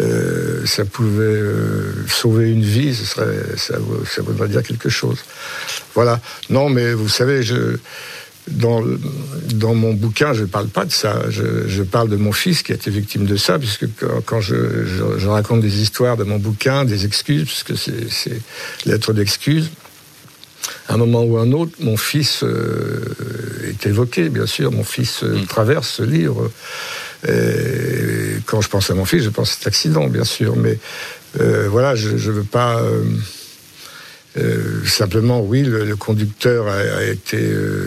euh 0.00 0.66
ça 0.66 0.84
pouvait 0.84 1.24
euh, 1.24 2.06
sauver 2.08 2.50
une 2.50 2.62
vie, 2.62 2.94
ce 2.94 3.04
serait, 3.04 3.56
ça, 3.56 3.74
ça, 4.06 4.22
voudrait 4.22 4.48
dire 4.48 4.62
quelque 4.62 4.88
chose. 4.88 5.18
Voilà. 5.98 6.20
Non, 6.48 6.68
mais 6.68 6.92
vous 6.92 7.08
savez, 7.08 7.42
je, 7.42 7.76
dans, 8.46 8.84
dans 9.54 9.74
mon 9.74 9.94
bouquin, 9.94 10.32
je 10.32 10.42
ne 10.42 10.46
parle 10.46 10.68
pas 10.68 10.84
de 10.84 10.92
ça. 10.92 11.28
Je, 11.28 11.66
je, 11.66 11.82
parle 11.82 12.08
de 12.08 12.14
mon 12.14 12.30
fils 12.30 12.62
qui 12.62 12.70
a 12.70 12.76
été 12.76 12.88
victime 12.88 13.26
de 13.26 13.34
ça, 13.34 13.58
puisque 13.58 13.86
quand, 14.24 14.40
je, 14.40 14.54
je, 14.86 15.18
je, 15.18 15.26
raconte 15.26 15.60
des 15.60 15.82
histoires 15.82 16.16
de 16.16 16.22
mon 16.22 16.38
bouquin, 16.38 16.84
des 16.84 17.04
excuses, 17.04 17.46
puisque 17.46 17.76
c'est 17.76 18.40
lettres 18.86 19.12
d'excuses, 19.12 19.70
à 20.86 20.94
un 20.94 20.98
moment 20.98 21.24
ou 21.24 21.36
un 21.36 21.50
autre, 21.50 21.72
mon 21.80 21.96
fils 21.96 22.44
euh, 22.44 23.02
est 23.66 23.84
évoqué, 23.84 24.28
bien 24.28 24.46
sûr. 24.46 24.70
Mon 24.70 24.84
fils 24.84 25.24
euh, 25.24 25.34
mm. 25.34 25.46
traverse 25.46 25.88
ce 25.88 26.04
livre. 26.04 26.48
Et 27.26 28.36
quand 28.46 28.60
je 28.60 28.68
pense 28.68 28.88
à 28.88 28.94
mon 28.94 29.04
fils, 29.04 29.24
je 29.24 29.30
pense 29.30 29.50
à 29.50 29.54
cet 29.54 29.66
accident, 29.66 30.06
bien 30.06 30.22
sûr. 30.22 30.54
Mais 30.54 30.78
euh, 31.40 31.66
voilà, 31.68 31.96
je 31.96 32.10
ne 32.10 32.32
veux 32.32 32.44
pas. 32.44 32.80
Euh, 34.36 34.82
euh, 34.82 34.86
simplement, 34.86 35.40
oui, 35.40 35.62
le, 35.62 35.96
conducteur 35.96 36.68
a, 36.68 37.02
été 37.04 37.38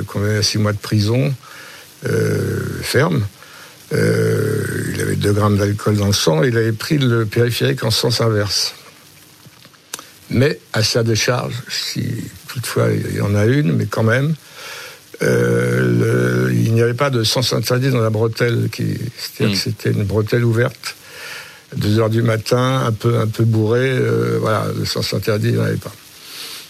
condamné 0.08 0.38
à 0.38 0.44
six 0.44 0.58
mois 0.58 0.74
de 0.74 0.78
prison 0.78 1.34
ferme. 2.82 3.24
il 3.92 5.02
avait 5.02 5.16
2 5.16 5.34
grammes 5.34 5.58
d'alcool 5.58 5.98
dans 5.98 6.08
le 6.08 6.14
sang. 6.14 6.44
Il 6.44 6.58
avait 6.58 6.72
pris 6.72 6.98
le 6.98 7.26
périphérique 7.26 7.84
en 7.84 7.92
sens 7.92 8.22
inverse. 8.22 8.74
Mais 10.30 10.60
à 10.74 10.82
sa 10.82 11.04
décharge, 11.04 11.54
si 11.70 12.08
toutefois 12.48 12.88
il 12.92 13.18
y 13.18 13.22
en 13.22 13.36
a 13.36 13.46
une, 13.46 13.74
mais 13.74 13.86
quand 13.86 14.04
même, 14.04 14.34
euh, 15.22 16.50
il 16.54 16.74
n'y 16.74 16.82
avait 16.82 16.94
pas 16.94 17.10
de 17.10 17.24
sens 17.24 17.54
interdit 17.54 17.92
dans 17.92 18.02
la 18.02 18.10
bretelle, 18.10 18.70
c'est-à-dire 18.72 18.98
que 19.38 19.44
hmm. 19.44 19.56
c'était 19.56 19.92
une 19.92 20.04
bretelle 20.04 20.44
ouverte. 20.44 20.96
2 21.76 22.00
heures 22.00 22.10
du 22.10 22.22
matin, 22.22 22.84
un 22.86 22.92
peu, 22.92 23.20
un 23.20 23.28
peu 23.28 23.46
bourré, 23.46 23.92
euh, 23.92 24.38
voilà, 24.42 24.66
le 24.78 24.86
sens 24.86 25.14
interdit, 25.14 25.50
il 25.50 25.54
n'y 25.54 25.60
en 25.60 25.64
avait 25.64 25.76
pas. 25.76 25.94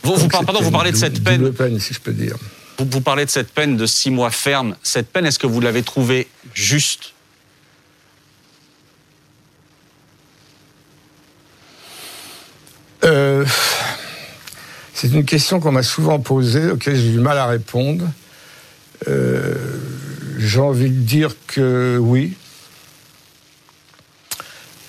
Vous, 0.03 0.15
vous, 0.15 0.27
pardon, 0.27 0.61
vous 0.61 0.71
parlez 0.71 0.91
de 0.91 0.97
cette 0.97 1.23
peine. 1.23 1.51
peine, 1.53 1.79
si 1.79 1.93
je 1.93 1.99
peux 1.99 2.13
dire. 2.13 2.35
Vous, 2.77 2.87
vous 2.89 3.01
parlez 3.01 3.25
de 3.25 3.29
cette 3.29 3.51
peine 3.51 3.77
de 3.77 3.85
six 3.85 4.09
mois 4.09 4.31
ferme. 4.31 4.75
Cette 4.81 5.09
peine, 5.09 5.25
est-ce 5.25 5.39
que 5.39 5.47
vous 5.47 5.61
l'avez 5.61 5.83
trouvée 5.83 6.27
juste? 6.53 7.13
Euh, 13.03 13.45
C'est 14.93 15.07
une 15.09 15.25
question 15.25 15.59
qu'on 15.59 15.71
m'a 15.71 15.81
souvent 15.81 16.19
posée, 16.19 16.69
auquel 16.69 16.95
j'ai 16.95 17.09
du 17.09 17.19
mal 17.19 17.37
à 17.37 17.47
répondre. 17.47 18.05
Euh, 19.07 19.55
j'ai 20.37 20.59
envie 20.59 20.91
de 20.91 21.01
dire 21.01 21.35
que 21.47 21.97
oui. 21.99 22.33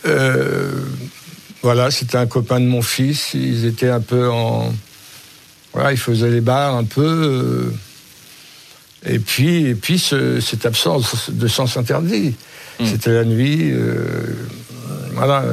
Euh, 0.05 0.85
voilà, 1.63 1.91
c'était 1.91 2.19
un 2.19 2.27
copain 2.27 2.61
de 2.61 2.67
mon 2.67 2.83
fils. 2.83 3.33
Ils 3.33 3.65
étaient 3.65 3.89
un 3.89 4.01
peu 4.01 4.29
en. 4.31 4.75
Voilà, 5.73 5.93
ils 5.93 5.99
faisaient 5.99 6.31
les 6.31 6.41
bars 6.41 6.77
un 6.77 6.85
peu. 6.85 7.05
Euh, 7.05 7.73
et 9.05 9.19
puis, 9.19 9.67
et 9.67 9.75
puis 9.75 9.99
cette 9.99 10.67
absence 10.67 11.31
de 11.31 11.49
sens 11.49 11.77
interdit. 11.77 12.35
Hmm. 12.79 12.87
C'était 12.87 13.13
la 13.13 13.25
nuit. 13.25 13.71
Euh, 13.73 14.07
voilà. 15.13 15.45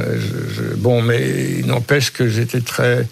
bon, 0.78 1.02
mais 1.02 1.60
il 1.60 1.68
n'empêche 1.68 2.12
que 2.12 2.28
j'étais 2.28 2.62
très. 2.62 3.08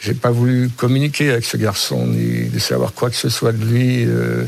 J'ai 0.00 0.14
pas 0.14 0.30
voulu 0.30 0.68
communiquer 0.68 1.32
avec 1.32 1.44
ce 1.44 1.56
garçon, 1.56 2.06
ni 2.06 2.48
de 2.48 2.58
savoir 2.58 2.92
quoi 2.92 3.10
que 3.10 3.16
ce 3.16 3.28
soit 3.28 3.52
de 3.52 3.64
lui. 3.64 4.04
Euh, 4.04 4.44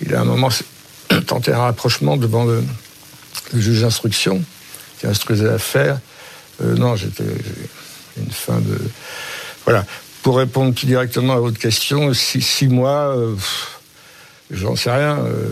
il 0.00 0.14
a 0.14 0.20
un 0.20 0.24
moment 0.24 0.48
tenté 1.26 1.52
un 1.52 1.58
rapprochement 1.58 2.16
devant 2.16 2.44
le, 2.44 2.62
juge 3.54 3.82
d'instruction 3.82 4.42
qui 4.98 5.06
instruisait 5.06 5.46
l'affaire. 5.46 6.00
Non, 6.62 6.96
j'étais 6.96 7.24
une 8.18 8.30
fin 8.30 8.60
de. 8.60 8.78
Voilà. 9.64 9.86
Pour 10.22 10.38
répondre 10.38 10.72
directement 10.72 11.34
à 11.34 11.40
votre 11.40 11.58
question, 11.58 12.12
six, 12.14 12.68
mois, 12.68 13.16
euh, 13.16 13.34
j'en 14.50 14.76
sais 14.76 14.90
rien. 14.90 15.18
Euh, 15.18 15.48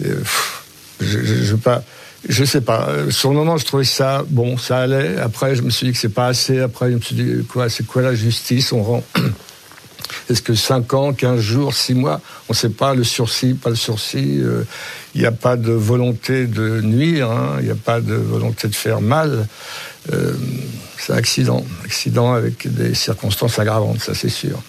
je, 1.00 1.44
je, 1.44 1.56
pas. 1.56 1.82
Je 2.28 2.44
sais 2.44 2.60
pas. 2.60 2.88
Sur 3.10 3.30
le 3.30 3.36
moment, 3.36 3.56
je 3.56 3.66
trouvais 3.66 3.84
ça 3.84 4.24
bon, 4.28 4.56
ça 4.56 4.78
allait. 4.78 5.18
Après, 5.18 5.54
je 5.54 5.62
me 5.62 5.70
suis 5.70 5.86
dit 5.86 5.92
que 5.92 5.98
c'est 5.98 6.08
pas 6.08 6.28
assez. 6.28 6.60
Après, 6.60 6.90
je 6.90 6.96
me 6.96 7.00
suis 7.00 7.14
dit 7.14 7.44
quoi, 7.46 7.68
c'est 7.68 7.86
quoi 7.86 8.02
la 8.02 8.14
justice? 8.14 8.72
On 8.72 8.82
rend 8.82 9.04
est-ce 10.30 10.42
que 10.42 10.54
5 10.54 10.94
ans, 10.94 11.12
15 11.12 11.40
jours, 11.40 11.74
6 11.74 11.94
mois? 11.94 12.20
On 12.48 12.52
ne 12.52 12.56
sait 12.56 12.70
pas, 12.70 12.94
le 12.94 13.04
sursis, 13.04 13.54
pas 13.54 13.70
le 13.70 13.76
sursis. 13.76 14.36
Il 14.36 14.44
euh, 14.44 14.64
n'y 15.14 15.26
a 15.26 15.32
pas 15.32 15.56
de 15.56 15.72
volonté 15.72 16.46
de 16.46 16.80
nuire, 16.80 17.30
hein. 17.30 17.56
il 17.58 17.66
n'y 17.66 17.70
a 17.70 17.76
pas 17.76 18.00
de 18.00 18.14
volonté 18.14 18.68
de 18.68 18.74
faire 18.74 19.00
mal. 19.00 19.46
Euh, 20.12 20.34
c'est 21.00 21.12
un 21.12 21.16
accident. 21.16 21.64
Accident 21.84 22.32
avec 22.32 22.72
des 22.72 22.94
circonstances 22.94 23.58
aggravantes, 23.58 24.00
ça 24.00 24.14
c'est 24.14 24.28
sûr. 24.28 24.62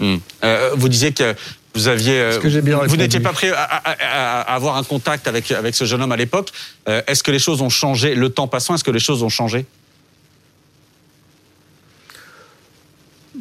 Hmm. 0.00 0.16
Euh, 0.44 0.70
vous 0.76 0.88
disiez 0.88 1.12
que 1.12 1.34
vous 1.74 1.88
aviez, 1.88 2.38
que 2.42 2.60
bien 2.60 2.78
vous 2.86 2.96
n'étiez 2.96 3.20
pas 3.20 3.32
prêt 3.32 3.50
à, 3.54 4.40
avoir 4.54 4.76
un 4.76 4.84
contact 4.84 5.26
avec 5.26 5.50
avec 5.50 5.74
ce 5.74 5.84
jeune 5.84 6.02
homme 6.02 6.12
à 6.12 6.16
l'époque. 6.16 6.50
Est-ce 6.86 7.22
que 7.22 7.30
les 7.30 7.38
choses 7.38 7.62
ont 7.62 7.70
changé 7.70 8.14
le 8.14 8.28
temps 8.28 8.46
passant 8.46 8.74
Est-ce 8.74 8.84
que 8.84 8.90
les 8.90 9.00
choses 9.00 9.22
ont 9.22 9.30
changé? 9.30 9.64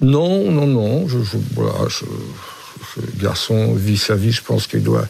Non, 0.02 0.50
non, 0.50 0.68
non. 0.68 1.08
Je, 1.08 1.18
voilà, 1.54 1.90
ce 1.90 2.06
garçon 3.22 3.74
vit 3.74 3.98
sa 3.98 4.16
vie, 4.16 4.32
je 4.32 4.42
pense 4.42 4.68
qu'il 4.68 4.84
doit 4.84 5.08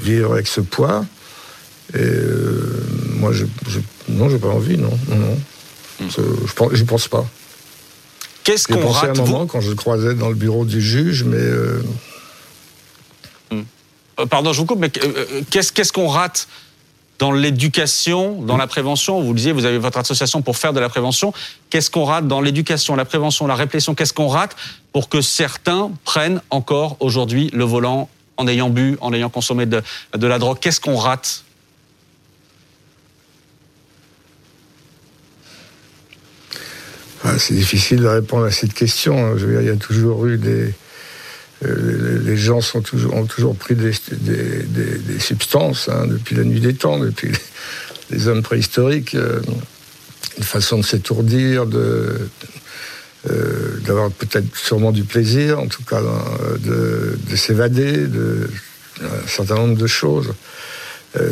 vivre 0.00 0.32
avec 0.32 0.46
ce 0.46 0.60
poids. 0.60 1.04
Et 1.94 1.98
euh, 1.98 2.84
moi, 3.16 3.32
je, 3.32 3.44
je, 3.68 3.80
non, 4.08 4.28
j'ai 4.28 4.38
pas 4.38 4.48
envie, 4.48 4.78
non, 4.78 4.96
non, 5.08 5.16
non. 5.16 5.38
Je 6.10 6.52
pense, 6.54 6.82
pense 6.82 7.08
pas. 7.08 7.24
Qu'est-ce 8.44 8.66
qu'on 8.66 8.88
rate 8.88 9.18
à 9.18 9.22
un 9.22 9.24
moment 9.24 9.46
quand 9.46 9.60
je 9.60 9.70
le 9.70 9.76
croisais 9.76 10.14
dans 10.14 10.28
le 10.28 10.34
bureau 10.34 10.64
du 10.64 10.80
juge, 10.80 11.24
mais. 11.24 11.36
Euh, 11.36 11.82
hmm. 13.50 13.62
euh, 14.20 14.26
pardon, 14.26 14.52
je 14.52 14.58
vous 14.58 14.66
coupe, 14.66 14.80
mais 14.80 14.90
qu'est-ce 14.90 15.92
qu'on 15.92 16.08
rate 16.08 16.48
dans 17.22 17.30
l'éducation, 17.30 18.42
dans 18.42 18.56
la 18.56 18.66
prévention, 18.66 19.20
vous 19.20 19.28
le 19.28 19.36
disiez, 19.36 19.52
vous 19.52 19.64
avez 19.64 19.78
votre 19.78 19.98
association 19.98 20.42
pour 20.42 20.56
faire 20.56 20.72
de 20.72 20.80
la 20.80 20.88
prévention. 20.88 21.32
Qu'est-ce 21.70 21.88
qu'on 21.88 22.04
rate 22.04 22.26
dans 22.26 22.40
l'éducation, 22.40 22.96
la 22.96 23.04
prévention, 23.04 23.46
la 23.46 23.54
réflexion 23.54 23.94
Qu'est-ce 23.94 24.12
qu'on 24.12 24.26
rate 24.26 24.56
pour 24.92 25.08
que 25.08 25.20
certains 25.20 25.92
prennent 26.04 26.40
encore 26.50 26.96
aujourd'hui 26.98 27.48
le 27.52 27.62
volant 27.62 28.08
en 28.38 28.48
ayant 28.48 28.70
bu, 28.70 28.98
en 29.00 29.12
ayant 29.12 29.30
consommé 29.30 29.66
de, 29.66 29.82
la 30.20 30.38
drogue? 30.40 30.58
Qu'est-ce 30.60 30.80
qu'on 30.80 30.96
rate 30.96 31.44
ah, 37.24 37.38
C'est 37.38 37.54
difficile 37.54 38.00
de 38.00 38.06
répondre 38.06 38.44
à 38.44 38.50
cette 38.50 38.74
question. 38.74 39.36
Je 39.36 39.46
veux 39.46 39.52
dire, 39.52 39.62
il 39.62 39.68
y 39.68 39.70
a 39.70 39.76
toujours 39.76 40.26
eu 40.26 40.38
des, 40.38 40.74
euh, 41.64 42.20
les 42.24 42.36
gens 42.36 42.60
ont 42.74 43.26
toujours 43.26 43.56
pris 43.56 43.74
des, 43.74 43.92
substances 45.18 45.88
hein, 45.88 46.06
depuis 46.06 46.34
la 46.34 46.44
nuit 46.44 46.60
des 46.60 46.74
temps, 46.74 46.98
depuis 46.98 47.32
les, 48.10 48.28
hommes 48.28 48.42
préhistoriques. 48.42 49.14
Euh, 49.14 49.40
une 50.38 50.44
façon 50.44 50.78
de 50.78 50.82
s'étourdir, 50.82 51.66
euh, 51.74 52.28
d'avoir 53.84 54.10
peut-être 54.10 54.56
sûrement 54.56 54.90
du 54.90 55.04
plaisir, 55.04 55.60
en 55.60 55.66
tout 55.66 55.82
cas 55.84 56.00
de, 56.58 57.36
s'évader, 57.36 58.06
de 58.06 58.48
un 59.02 59.28
certain 59.28 59.56
nombre 59.56 59.76
de 59.76 59.86
choses 59.86 60.32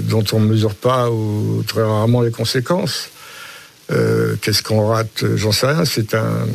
dont 0.03 0.25
on 0.33 0.41
ne 0.41 0.47
mesure 0.47 0.75
pas 0.75 1.11
ou 1.11 1.65
très 1.67 1.83
rarement 1.83 2.21
les 2.21 2.31
conséquences. 2.31 3.09
Qu'est-ce 4.41 4.63
qu'on 4.63 4.87
rate 4.87 5.25
J'en 5.37 5.53
sais 5.53 5.67
rien. 5.67 5.85
C'est 5.85 6.15
un 6.15 6.47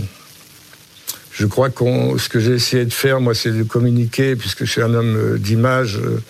je 1.38 1.46
crois 1.48 1.70
que 1.70 1.84
ce 2.18 2.30
que 2.30 2.40
j'ai 2.40 2.54
essayé 2.54 2.86
de 2.86 2.94
faire, 2.94 3.20
moi, 3.20 3.36
c'est 3.36 3.52
de 3.52 3.64
communiquer, 3.64 4.38
puisque 4.38 4.64
je 4.64 4.72
suis 4.72 4.82
un 4.82 4.94
homme 4.94 5.18
euh, 5.18 5.38
d'image, 5.38 5.98
euh, 5.98 6.22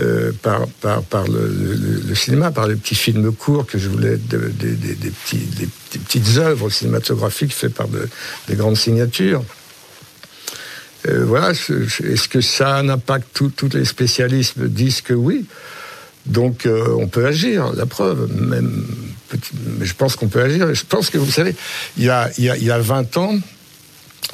euh, 0.00 0.32
par, 0.42 0.68
par, 0.80 1.02
par 1.02 1.24
le, 1.26 2.14
cinéma, 2.14 2.52
par 2.52 2.68
les 2.68 2.76
petits 2.76 2.94
films 2.94 3.32
courts 3.32 3.66
que 3.66 3.78
je 3.78 3.88
voulais, 3.88 4.16
des, 4.16 4.38
petits, 4.38 5.38
des, 5.38 5.68
petites 5.98 6.36
œuvres 6.36 6.70
cinématographiques 6.70 7.52
faites 7.52 7.74
par 7.74 7.88
des 7.88 8.54
grandes 8.54 8.76
signatures. 8.76 9.42
voilà, 11.04 11.50
est-ce 11.50 12.28
que 12.28 12.40
ça 12.40 12.76
a 12.76 12.78
un 12.78 12.88
impact 12.90 13.26
Tous 13.56 13.74
les 13.74 13.84
spécialistes 13.84 14.60
disent 14.60 15.00
que 15.00 15.14
oui. 15.14 15.46
Donc 16.26 16.68
on 16.68 17.08
peut 17.08 17.26
agir, 17.26 17.72
la 17.72 17.86
preuve, 17.86 18.32
même, 18.40 18.86
je 19.80 19.92
pense 19.94 20.16
qu'on 20.16 20.28
peut 20.28 20.42
agir. 20.42 20.74
Je 20.74 20.84
pense 20.84 21.10
que, 21.10 21.18
vous 21.18 21.30
savez, 21.30 21.54
il 21.96 22.04
y 22.04 22.10
a, 22.10 22.30
il 22.38 22.44
y 22.44 22.50
a, 22.50 22.56
il 22.56 22.64
y 22.64 22.70
a 22.70 22.78
20 22.78 23.16
ans, 23.16 23.34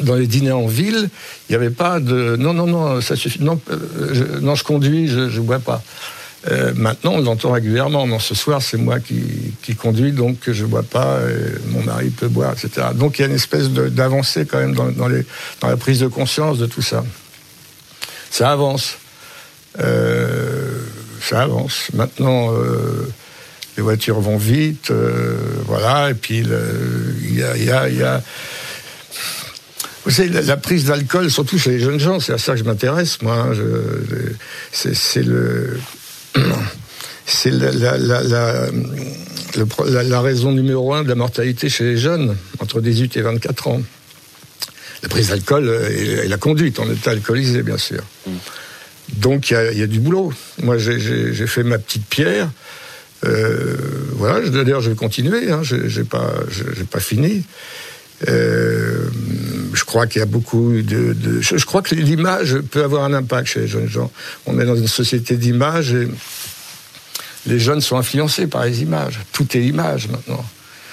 dans 0.01 0.15
les 0.15 0.27
dîners 0.27 0.53
en 0.53 0.67
ville, 0.67 1.09
il 1.49 1.53
n'y 1.53 1.57
avait 1.57 1.71
pas 1.71 2.01
de 2.01 2.37
non, 2.37 2.53
non, 2.53 2.67
non, 2.67 3.01
ça 3.01 3.17
suffit. 3.17 3.43
Non, 3.43 3.61
euh, 3.71 4.55
je, 4.55 4.65
conduis, 4.65 5.09
je 5.09 5.21
ne 5.21 5.41
bois 5.41 5.61
pas. 5.61 5.83
Euh, 6.51 6.73
maintenant, 6.75 7.15
on 7.15 7.21
l'entend 7.21 7.53
régulièrement. 7.53 8.07
Non, 8.07 8.19
ce 8.19 8.35
soir, 8.35 8.61
c'est 8.61 8.77
moi 8.77 9.01
qui, 9.01 9.23
qui, 9.63 9.77
conduis, 9.77 10.13
donc 10.13 10.51
je 10.51 10.65
ne 10.65 10.69
bois 10.69 10.83
pas, 10.83 11.21
mon 11.69 11.83
mari 11.83 12.11
peut 12.11 12.29
boire, 12.29 12.53
etc. 12.53 12.89
Donc 12.95 13.19
il 13.19 13.23
y 13.23 13.25
a 13.25 13.29
une 13.29 13.35
espèce 13.35 13.71
d'avancée 13.71 14.47
quand 14.47 14.59
même 14.59 14.75
dans, 14.75 14.91
dans, 14.91 15.09
la 15.09 15.77
prise 15.77 16.01
de 16.01 16.09
conscience 16.09 16.59
de 16.59 16.67
tout 16.67 16.83
ça. 16.83 17.05
Ça 18.31 18.51
avance. 18.51 18.99
Euh, 19.79 20.83
ça 21.23 21.41
avance. 21.41 21.89
Maintenant, 21.95 22.53
les 23.77 23.83
voitures 23.83 24.21
vont 24.21 24.37
vite, 24.37 24.91
euh, 24.91 25.37
voilà, 25.67 26.11
et 26.11 26.15
puis 26.15 26.39
il 26.39 27.39
y 27.39 27.43
a, 27.43 27.57
y 27.57 27.71
a, 27.71 27.89
y 27.89 28.03
a 28.03 28.23
vous 30.05 30.11
savez, 30.11 30.29
la, 30.29 30.57
prise 30.59 30.85
d'alcool, 30.85 31.31
surtout 31.31 31.59
chez 31.59 31.71
les 31.71 31.81
jeunes 31.81 31.99
gens, 31.99 32.21
c'est 32.21 32.35
à 32.35 32.39
ça 32.39 32.53
que 32.53 32.59
je 32.59 32.65
m'intéresse, 32.65 33.23
moi. 33.23 33.49
Hein. 33.51 33.55
c'est 34.73 35.23
le. 35.23 35.79
C'est 37.27 37.51
la, 37.51 37.97
la, 37.97 38.23
la, 40.03 40.21
raison 40.21 40.53
numéro 40.53 40.93
un 40.93 41.05
de 41.05 41.09
la 41.09 41.15
mortalité 41.15 41.71
chez 41.71 41.85
les 41.85 41.97
jeunes, 41.97 42.37
entre 42.59 42.83
18 42.83 43.17
et 43.17 43.23
24 43.23 43.69
ans. 43.69 43.81
La 45.03 45.09
prise 45.09 45.29
d'alcool 45.29 45.71
et, 45.91 46.29
la 46.29 46.37
conduite 46.37 46.79
en 46.81 46.91
état 46.91 47.13
alcoolisé, 47.13 47.63
bien 47.63 47.79
sûr. 47.79 48.03
Mm. 48.27 48.31
Donc 49.15 49.51
il 49.51 49.79
y, 49.79 49.83
a, 49.83 49.87
du 49.87 50.01
boulot. 50.01 50.35
Moi, 50.63 50.77
j'ai 50.77 51.47
fait 51.47 51.63
ma 51.63 51.79
petite 51.79 52.05
pierre. 52.05 52.51
Euh, 53.25 53.77
voilà, 54.13 54.49
d'ailleurs, 54.49 54.81
je 54.81 54.91
vais 54.91 54.97
continuer. 54.97 55.51
Hein, 55.51 55.63
j'ai 55.63 56.05
pas, 56.05 56.33
pas 56.91 57.01
fini. 57.01 57.45
Euh, 58.29 59.09
je 59.73 59.85
crois 59.85 60.07
qu'il 60.07 60.21
y 60.21 60.23
a 60.23 60.27
beaucoup 60.27 60.73
de, 60.83 61.41
je, 61.41 61.65
crois 61.65 61.83
que 61.83 61.95
l'image 61.95 62.59
peut 62.71 62.85
avoir 62.85 63.05
un 63.05 63.13
impact 63.13 63.49
chez 63.49 63.61
les 63.61 63.67
jeunes 63.67 63.89
gens. 63.89 64.11
On 64.47 64.59
est 64.61 64.65
dans 64.65 64.77
une 64.77 64.89
société 64.89 65.37
d'image 65.37 65.93
et 65.93 66.09
les 67.47 67.59
jeunes 67.59 67.81
sont 67.81 67.97
influencés 67.97 68.47
par 68.47 68.65
les 68.65 68.83
images. 68.83 69.21
Tout 69.33 69.57
est 69.57 69.63
image 69.63 70.09
maintenant. 70.09 70.45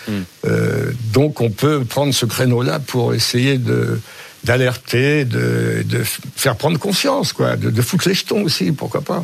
Hmm. 0.08 0.22
Euh, 0.46 0.92
donc 1.14 1.42
on 1.42 1.52
peut 1.52 1.86
prendre 1.86 2.14
ce 2.14 2.26
créneau-là 2.26 2.80
pour 2.80 3.14
essayer 3.14 3.58
de 3.58 4.00
d'alerter, 4.44 5.24
de, 5.24 5.84
de, 5.86 6.02
faire 6.36 6.56
prendre 6.56 6.80
conscience, 6.80 7.32
quoi, 7.32 7.58
de, 7.58 7.70
de 7.70 7.82
foutre 7.84 8.08
les 8.08 8.16
jetons 8.16 8.42
aussi, 8.42 8.72
pourquoi 8.72 9.02
pas. 9.02 9.24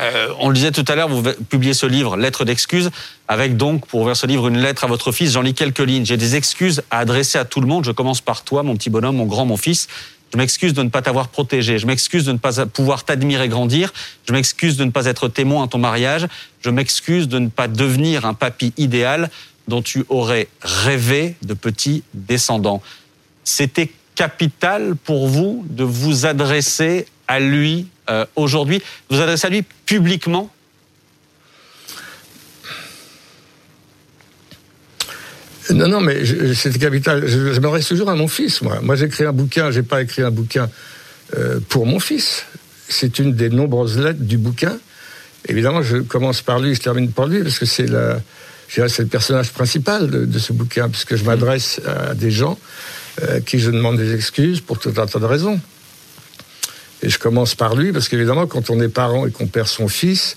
Euh, 0.00 0.28
on 0.38 0.48
le 0.48 0.54
disait 0.54 0.70
tout 0.70 0.84
à 0.88 0.94
l'heure, 0.94 1.08
vous 1.08 1.22
publiez 1.48 1.74
ce 1.74 1.86
livre, 1.86 2.16
Lettre 2.16 2.44
d'excuses, 2.44 2.90
avec 3.26 3.56
donc, 3.56 3.86
pour 3.86 4.00
ouvrir 4.00 4.16
ce 4.16 4.26
livre, 4.26 4.48
une 4.48 4.58
lettre 4.58 4.84
à 4.84 4.86
votre 4.86 5.12
fils. 5.12 5.32
J'en 5.32 5.42
lis 5.42 5.54
quelques 5.54 5.80
lignes. 5.80 6.04
J'ai 6.04 6.16
des 6.16 6.36
excuses 6.36 6.82
à 6.90 6.98
adresser 6.98 7.38
à 7.38 7.44
tout 7.44 7.60
le 7.60 7.66
monde. 7.66 7.84
Je 7.84 7.92
commence 7.92 8.20
par 8.20 8.42
toi, 8.42 8.62
mon 8.62 8.76
petit 8.76 8.90
bonhomme, 8.90 9.16
mon 9.16 9.26
grand, 9.26 9.46
mon 9.46 9.56
fils. 9.56 9.88
Je 10.32 10.36
m'excuse 10.36 10.74
de 10.74 10.82
ne 10.82 10.90
pas 10.90 11.02
t'avoir 11.02 11.28
protégé. 11.28 11.78
Je 11.78 11.86
m'excuse 11.86 12.24
de 12.24 12.32
ne 12.32 12.38
pas 12.38 12.66
pouvoir 12.66 13.04
t'admirer 13.04 13.48
grandir. 13.48 13.92
Je 14.26 14.32
m'excuse 14.32 14.76
de 14.76 14.84
ne 14.84 14.90
pas 14.90 15.06
être 15.06 15.28
témoin 15.28 15.64
à 15.64 15.68
ton 15.68 15.78
mariage. 15.78 16.26
Je 16.60 16.70
m'excuse 16.70 17.28
de 17.28 17.38
ne 17.38 17.48
pas 17.48 17.66
devenir 17.66 18.26
un 18.26 18.34
papy 18.34 18.72
idéal 18.76 19.30
dont 19.68 19.82
tu 19.82 20.04
aurais 20.08 20.48
rêvé 20.62 21.36
de 21.42 21.54
petits 21.54 22.02
descendants. 22.14 22.82
C'était 23.44 23.90
capital 24.14 24.96
pour 24.96 25.28
vous 25.28 25.64
de 25.68 25.84
vous 25.84 26.26
adresser 26.26 27.06
à 27.26 27.40
lui 27.40 27.86
euh, 28.10 28.24
aujourd'hui, 28.36 28.82
vous 29.10 29.20
adressez 29.20 29.46
à 29.46 29.50
lui 29.50 29.64
publiquement 29.86 30.50
Non, 35.70 35.86
non, 35.86 36.00
mais 36.00 36.24
c'était 36.54 36.78
capital. 36.78 37.26
Je, 37.26 37.60
m'adresse 37.60 37.88
toujours 37.88 38.08
à 38.08 38.14
mon 38.14 38.28
fils, 38.28 38.62
moi. 38.62 38.80
Moi, 38.80 38.96
j'ai 38.96 39.04
écrit 39.04 39.24
un 39.24 39.32
bouquin, 39.32 39.70
j'ai 39.70 39.82
pas 39.82 40.00
écrit 40.00 40.22
un 40.22 40.30
bouquin 40.30 40.70
euh, 41.36 41.60
pour 41.68 41.84
mon 41.84 42.00
fils. 42.00 42.46
C'est 42.88 43.18
une 43.18 43.34
des 43.34 43.50
nombreuses 43.50 43.98
lettres 43.98 44.20
du 44.20 44.38
bouquin. 44.38 44.78
Évidemment, 45.46 45.82
je 45.82 45.98
commence 45.98 46.40
par 46.40 46.58
lui, 46.58 46.74
je 46.74 46.80
termine 46.80 47.10
par 47.10 47.26
lui, 47.26 47.42
parce 47.42 47.58
que 47.58 47.66
c'est 47.66 47.86
la, 47.86 48.20
c'est 48.68 48.98
le 49.00 49.06
personnage 49.06 49.50
principal 49.50 50.08
de, 50.10 50.24
de, 50.24 50.38
ce 50.38 50.54
bouquin, 50.54 50.88
puisque 50.88 51.16
je 51.16 51.24
m'adresse 51.24 51.80
à 51.86 52.14
des 52.14 52.30
gens 52.30 52.58
euh, 53.22 53.40
qui 53.40 53.58
je 53.58 53.70
demande 53.70 53.98
des 53.98 54.14
excuses 54.14 54.60
pour 54.60 54.78
tout 54.78 54.92
un 54.96 55.06
tas 55.06 55.18
de 55.18 55.24
raisons. 55.26 55.60
Et 57.02 57.08
je 57.08 57.18
commence 57.18 57.54
par 57.54 57.76
lui, 57.76 57.92
parce 57.92 58.08
qu'évidemment, 58.08 58.46
quand 58.46 58.70
on 58.70 58.80
est 58.80 58.88
parent 58.88 59.26
et 59.26 59.30
qu'on 59.30 59.46
perd 59.46 59.68
son 59.68 59.88
fils, 59.88 60.36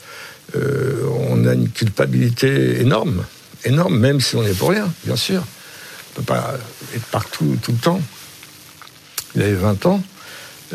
euh, 0.55 1.07
on 1.29 1.45
a 1.47 1.53
une 1.53 1.69
culpabilité 1.69 2.81
énorme, 2.81 3.23
énorme, 3.63 3.97
même 3.97 4.21
si 4.21 4.35
on 4.35 4.43
n'est 4.43 4.53
pour 4.53 4.69
rien, 4.69 4.91
bien 5.05 5.15
sûr. 5.15 5.41
On 5.41 6.19
ne 6.21 6.25
peut 6.25 6.33
pas 6.33 6.55
être 6.95 7.05
partout 7.05 7.57
tout 7.61 7.71
le 7.71 7.77
temps. 7.77 8.01
Il 9.35 9.41
avait 9.41 9.53
20 9.53 9.85
ans, 9.85 10.03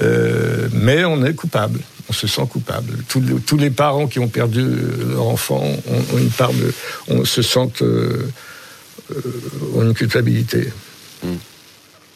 euh, 0.03 0.69
mais 0.73 1.05
on 1.05 1.25
est 1.25 1.35
coupable. 1.35 1.81
On 2.09 2.13
se 2.13 2.27
sent 2.27 2.47
coupable. 2.49 2.99
Tous 3.09 3.57
les, 3.57 3.71
parents 3.71 4.07
qui 4.07 4.19
ont 4.19 4.29
perdu 4.29 4.65
leur 5.11 5.27
enfant 5.27 5.63
ont, 5.63 6.19
une 6.19 6.31
part 6.31 6.53
de, 6.53 6.73
on 7.09 7.25
se 7.25 7.43
sentent 7.43 7.83
euh, 7.83 8.33
ont 9.75 9.83
une 9.83 9.95
culpabilité. 9.95 10.73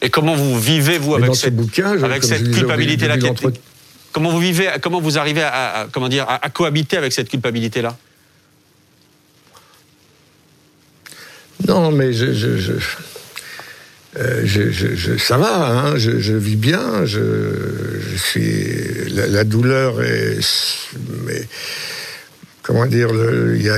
Et 0.01 0.09
comment 0.09 0.35
vous 0.35 0.59
vivez 0.59 0.97
vous 0.97 1.15
avec, 1.15 1.35
cette, 1.35 1.55
bouquin, 1.55 2.01
avec 2.03 2.23
cette 2.23 2.51
culpabilité-là 2.51 3.17
Comment 4.11 4.31
vous 4.31 4.39
vivez 4.39 4.69
Comment 4.81 4.99
vous 4.99 5.17
arrivez 5.17 5.43
à, 5.43 5.81
à 5.81 5.87
comment 5.87 6.09
dire 6.09 6.25
à, 6.27 6.43
à 6.43 6.49
cohabiter 6.49 6.97
avec 6.97 7.13
cette 7.13 7.29
culpabilité-là? 7.29 7.95
Non, 11.67 11.91
mais 11.91 12.11
je, 12.11 12.33
je, 12.33 12.57
je, 12.57 12.73
euh, 14.17 14.41
je 14.43 15.17
ça 15.17 15.37
va, 15.37 15.67
hein, 15.67 15.97
je, 15.97 16.33
vis 16.33 16.55
bien, 16.55 17.05
je, 17.05 17.19
suis 18.17 18.65
la, 19.09 19.27
la, 19.27 19.43
douleur 19.43 20.01
est, 20.01 20.39
mais 21.25 21.47
comment 22.61 22.85
dire, 22.87 23.09
il 23.55 23.61
y 23.61 23.69
a 23.69 23.77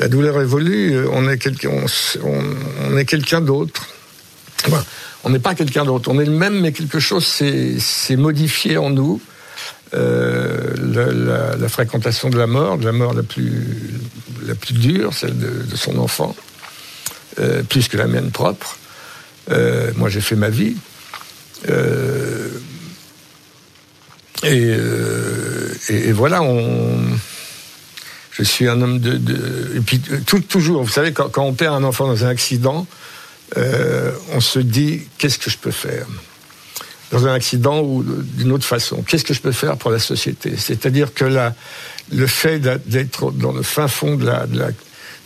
la 0.00 0.08
douleur 0.08 0.40
évolue, 0.40 1.06
on 1.12 1.28
est 1.28 1.38
quelqu'un, 1.38 1.70
on, 2.24 2.42
on, 2.90 2.96
est 2.96 3.04
quelqu'un 3.04 3.40
d'autre. 3.40 3.86
On 5.24 5.30
n'est 5.30 5.38
pas 5.38 5.54
quelqu'un 5.54 5.84
d'autre, 5.84 6.10
on 6.10 6.18
est 6.18 6.24
le 6.24 6.32
même, 6.32 6.60
mais 6.60 6.72
quelque 6.72 6.98
chose 6.98 7.24
s'est 7.24 8.16
modifié 8.16 8.76
en 8.76 8.90
nous. 8.90 9.20
Euh, 9.94 11.54
la, 11.58 11.68
fréquentation 11.68 12.30
de 12.30 12.38
la 12.38 12.46
mort, 12.46 12.78
de 12.78 12.86
la 12.86 12.92
mort 12.92 13.12
la 13.12 13.22
plus, 13.22 14.72
dure, 14.72 15.12
celle 15.12 15.38
de, 15.38 15.76
son 15.76 15.98
enfant, 15.98 16.34
euh, 17.38 17.62
plus 17.62 17.88
que 17.88 17.98
la 17.98 18.06
mienne 18.06 18.30
propre. 18.30 18.78
Euh, 19.50 19.92
moi, 19.96 20.08
j'ai 20.08 20.22
fait 20.22 20.36
ma 20.36 20.48
vie. 20.48 20.76
Et, 24.44 26.12
voilà, 26.12 26.40
je 28.30 28.42
suis 28.42 28.66
un 28.68 28.80
homme 28.80 28.98
de. 28.98 29.76
et 29.76 29.80
puis, 29.80 30.00
toujours, 30.48 30.84
vous 30.84 30.90
savez, 30.90 31.12
quand, 31.12 31.36
on 31.36 31.52
perd 31.52 31.74
un 31.74 31.84
enfant 31.84 32.06
dans 32.06 32.24
un 32.24 32.28
accident, 32.28 32.86
on 33.56 34.40
se 34.40 34.58
dit 34.58 35.02
qu'est-ce 35.18 35.38
que 35.38 35.50
je 35.50 35.58
peux 35.58 35.70
faire 35.70 36.06
dans 37.10 37.26
un 37.26 37.34
accident 37.34 37.80
ou 37.80 38.02
d'une 38.02 38.52
autre 38.52 38.64
façon? 38.64 39.02
Qu'est-ce 39.02 39.24
que 39.24 39.34
je 39.34 39.40
peux 39.40 39.52
faire 39.52 39.76
pour 39.76 39.90
la 39.90 39.98
société? 39.98 40.54
C'est-à-dire 40.56 41.12
que 41.12 41.26
la, 41.26 41.54
le 42.10 42.26
fait 42.26 42.58
d'être 42.58 43.30
dans 43.32 43.52
le 43.52 43.62
fin 43.62 43.88
fond 43.88 44.16
de 44.16 44.24
la, 44.24 44.46
de 44.46 44.58
la, 44.58 44.68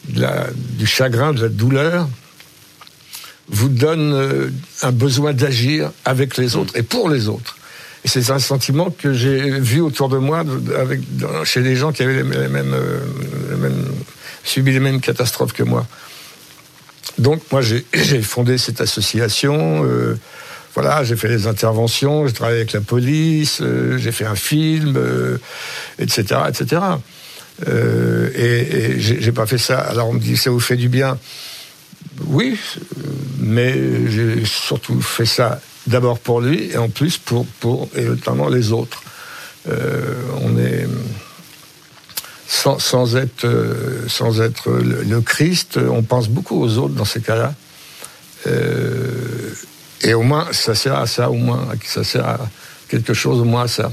de 0.08 0.20
la, 0.20 0.46
du 0.54 0.86
chagrin, 0.86 1.32
de 1.32 1.42
la 1.42 1.48
douleur, 1.48 2.08
vous 3.48 3.68
donne 3.68 4.12
euh, 4.12 4.50
un 4.82 4.92
besoin 4.92 5.32
d'agir 5.32 5.92
avec 6.04 6.36
les 6.36 6.56
autres 6.56 6.76
et 6.76 6.82
pour 6.82 7.08
les 7.08 7.28
autres. 7.28 7.56
Et 8.04 8.08
c'est 8.08 8.30
un 8.30 8.38
sentiment 8.38 8.90
que 8.90 9.12
j'ai 9.12 9.58
vu 9.60 9.80
autour 9.80 10.08
de 10.08 10.18
moi 10.18 10.44
avec, 10.76 11.00
chez 11.44 11.60
les 11.60 11.76
gens 11.76 11.92
qui 11.92 12.02
avaient 12.02 12.22
les 12.22 12.24
mêmes, 12.24 12.74
euh, 12.74 13.00
les 13.50 13.56
mêmes, 13.56 13.84
subi 14.44 14.72
les 14.72 14.80
mêmes 14.80 15.00
catastrophes 15.00 15.52
que 15.52 15.62
moi. 15.62 15.86
Donc 17.18 17.42
moi 17.50 17.60
j'ai 17.92 18.22
fondé 18.22 18.58
cette 18.58 18.80
association. 18.80 19.84
Euh, 19.84 20.18
voilà, 20.74 21.04
j'ai 21.04 21.16
fait 21.16 21.28
des 21.28 21.46
interventions, 21.46 22.26
j'ai 22.26 22.34
travaillé 22.34 22.58
avec 22.58 22.72
la 22.74 22.82
police, 22.82 23.60
euh, 23.62 23.96
j'ai 23.96 24.12
fait 24.12 24.26
un 24.26 24.34
film, 24.34 24.98
etc., 25.98 26.40
etc. 26.48 26.82
Euh, 27.66 28.30
et, 28.34 28.96
et 28.96 29.00
j'ai 29.00 29.32
pas 29.32 29.46
fait 29.46 29.58
ça. 29.58 29.78
Alors 29.78 30.10
on 30.10 30.12
me 30.12 30.20
dit 30.20 30.36
ça 30.36 30.50
vous 30.50 30.60
fait 30.60 30.76
du 30.76 30.90
bien? 30.90 31.18
Oui, 32.26 32.58
mais 33.38 33.74
j'ai 34.08 34.44
surtout 34.44 35.00
fait 35.00 35.26
ça 35.26 35.60
d'abord 35.86 36.18
pour 36.18 36.40
lui 36.40 36.70
et 36.72 36.76
en 36.76 36.88
plus 36.90 37.16
pour 37.16 37.46
pour 37.60 37.88
et 37.96 38.04
notamment 38.04 38.48
les 38.48 38.72
autres. 38.72 39.02
On 40.42 40.56
est 40.58 40.75
sans, 42.48 42.78
sans 42.78 43.16
être 43.16 43.46
sans 44.08 44.40
être 44.40 44.70
le, 44.70 45.02
le, 45.02 45.20
Christ, 45.20 45.78
on 45.78 46.02
pense 46.02 46.28
beaucoup 46.28 46.62
aux 46.62 46.78
autres 46.78 46.94
dans 46.94 47.04
ces 47.04 47.20
cas-là. 47.20 47.54
Euh, 48.46 49.54
et 50.02 50.14
au 50.14 50.22
moins, 50.22 50.46
ça 50.52 50.74
sert 50.74 50.96
à 50.96 51.06
ça, 51.06 51.30
au 51.30 51.34
moins, 51.34 51.68
ça 51.84 52.04
sert 52.04 52.26
à 52.26 52.38
quelque 52.88 53.14
chose, 53.14 53.40
au 53.40 53.44
moins 53.44 53.62
à 53.62 53.68
ça. 53.68 53.90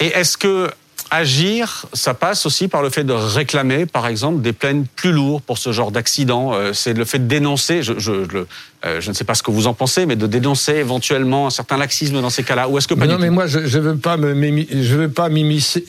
Et 0.00 0.06
est-ce 0.06 0.36
que 0.36 0.70
agir, 1.10 1.86
ça 1.92 2.14
passe 2.14 2.44
aussi 2.46 2.66
par 2.66 2.82
le 2.82 2.90
fait 2.90 3.04
de 3.04 3.12
réclamer, 3.12 3.86
par 3.86 4.06
exemple, 4.06 4.42
des 4.42 4.52
plaines 4.52 4.86
plus 4.96 5.12
lourdes 5.12 5.42
pour 5.44 5.58
ce 5.58 5.70
genre 5.70 5.92
d'accident. 5.92 6.52
Euh, 6.52 6.72
c'est 6.72 6.92
le 6.92 7.04
fait 7.04 7.20
de 7.20 7.26
dénoncer, 7.26 7.82
je, 7.82 7.92
je, 7.98 8.24
je, 8.28 8.38
euh, 8.84 9.00
je, 9.00 9.10
ne 9.10 9.14
sais 9.14 9.24
pas 9.24 9.34
ce 9.34 9.42
que 9.42 9.52
vous 9.52 9.66
en 9.66 9.74
pensez, 9.74 10.06
mais 10.06 10.16
de 10.16 10.26
dénoncer 10.26 10.72
éventuellement 10.72 11.46
un 11.46 11.50
certain 11.50 11.76
laxisme 11.76 12.20
dans 12.20 12.30
ces 12.30 12.42
cas-là. 12.42 12.68
Ou 12.68 12.78
est-ce 12.78 12.88
que 12.88 12.94
pas 12.94 13.06
Non, 13.06 13.18
mais 13.18 13.30
moi, 13.30 13.46
je 13.46 13.60
ne 13.60 13.82
veux 13.82 15.08
pas 15.08 15.28
m'immiscer. 15.28 15.84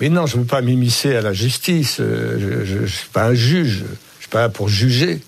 Mais 0.00 0.08
non, 0.08 0.26
je 0.26 0.36
ne 0.36 0.42
veux 0.42 0.46
pas 0.46 0.60
m'immiscer 0.60 1.16
à 1.16 1.22
la 1.22 1.32
justice. 1.32 1.98
Euh, 2.00 2.64
je 2.64 2.78
ne 2.78 2.86
suis 2.86 3.08
pas 3.12 3.26
un 3.26 3.34
juge. 3.34 3.78
Je 3.78 3.84
ne 3.84 4.20
suis 4.20 4.28
pas 4.30 4.40
là 4.40 4.48
pour 4.48 4.68
juger 4.68 5.20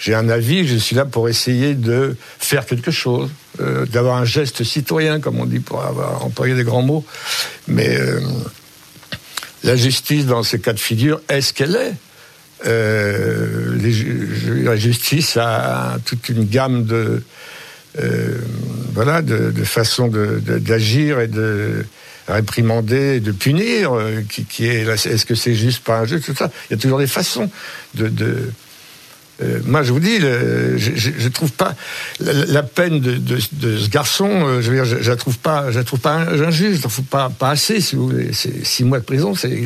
j'ai 0.00 0.14
un 0.14 0.30
avis, 0.30 0.66
je 0.66 0.76
suis 0.76 0.96
là 0.96 1.04
pour 1.04 1.28
essayer 1.28 1.74
de 1.74 2.16
faire 2.38 2.64
quelque 2.64 2.90
chose, 2.90 3.28
euh, 3.60 3.84
d'avoir 3.84 4.16
un 4.16 4.24
geste 4.24 4.64
citoyen, 4.64 5.20
comme 5.20 5.38
on 5.38 5.44
dit, 5.44 5.60
pour 5.60 5.84
avoir 5.84 6.24
employé 6.24 6.54
des 6.54 6.64
grands 6.64 6.80
mots. 6.80 7.04
Mais 7.68 8.00
euh, 8.00 8.18
la 9.62 9.76
justice, 9.76 10.24
dans 10.24 10.42
ces 10.42 10.58
cas 10.58 10.72
de 10.72 10.80
figure, 10.80 11.20
est-ce 11.28 11.52
qu'elle 11.52 11.76
est, 11.76 11.92
La 14.64 14.76
justice 14.76 15.36
a 15.36 15.98
toute 16.06 16.30
une 16.30 16.44
gamme 16.44 16.86
de 16.86 17.22
voilà 18.92 19.22
de, 19.22 19.50
de 19.50 19.64
façons 19.64 20.08
d'agir 20.08 21.16
de, 21.16 21.22
et 21.22 21.26
de 21.26 21.84
réprimander, 22.28 23.16
et 23.16 23.20
de 23.20 23.32
punir, 23.32 23.92
euh, 23.92 24.22
qui, 24.28 24.44
qui 24.44 24.66
est 24.66 24.86
est-ce 24.86 25.26
que 25.26 25.34
c'est 25.34 25.54
juste 25.54 25.82
pas 25.82 26.04
jeu, 26.06 26.20
tout 26.20 26.34
ça. 26.34 26.50
Il 26.68 26.74
y 26.74 26.78
a 26.78 26.80
toujours 26.80 26.98
des 26.98 27.06
façons 27.06 27.50
de, 27.94 28.12
euh, 29.42 29.60
moi, 29.64 29.82
je 29.82 29.92
vous 29.92 30.00
dis, 30.00 30.20
je, 30.20 30.76
je, 30.76 31.28
trouve 31.28 31.50
pas 31.52 31.74
la, 32.20 32.32
la 32.32 32.62
peine 32.62 33.00
de, 33.00 33.12
de, 33.12 33.38
de, 33.52 33.78
ce 33.78 33.88
garçon. 33.88 34.28
Euh, 34.28 34.60
je 34.60 34.70
veux 34.70 34.76
dire, 34.76 34.84
je, 34.84 35.02
je, 35.02 35.10
la 35.10 35.16
trouve 35.16 35.38
pas, 35.38 35.70
je 35.70 35.78
la 35.78 35.84
trouve 35.84 36.00
pas 36.00 36.16
injuste. 36.16 36.72
Je 36.72 36.82
la 36.82 36.90
trouve 36.90 37.04
pas 37.06 37.30
pas 37.30 37.50
assez. 37.50 37.80
Si 37.80 37.96
vous 37.96 38.08
voulez, 38.08 38.32
six 38.32 38.84
mois 38.84 38.98
de 38.98 39.04
prison, 39.04 39.34
c'est 39.34 39.58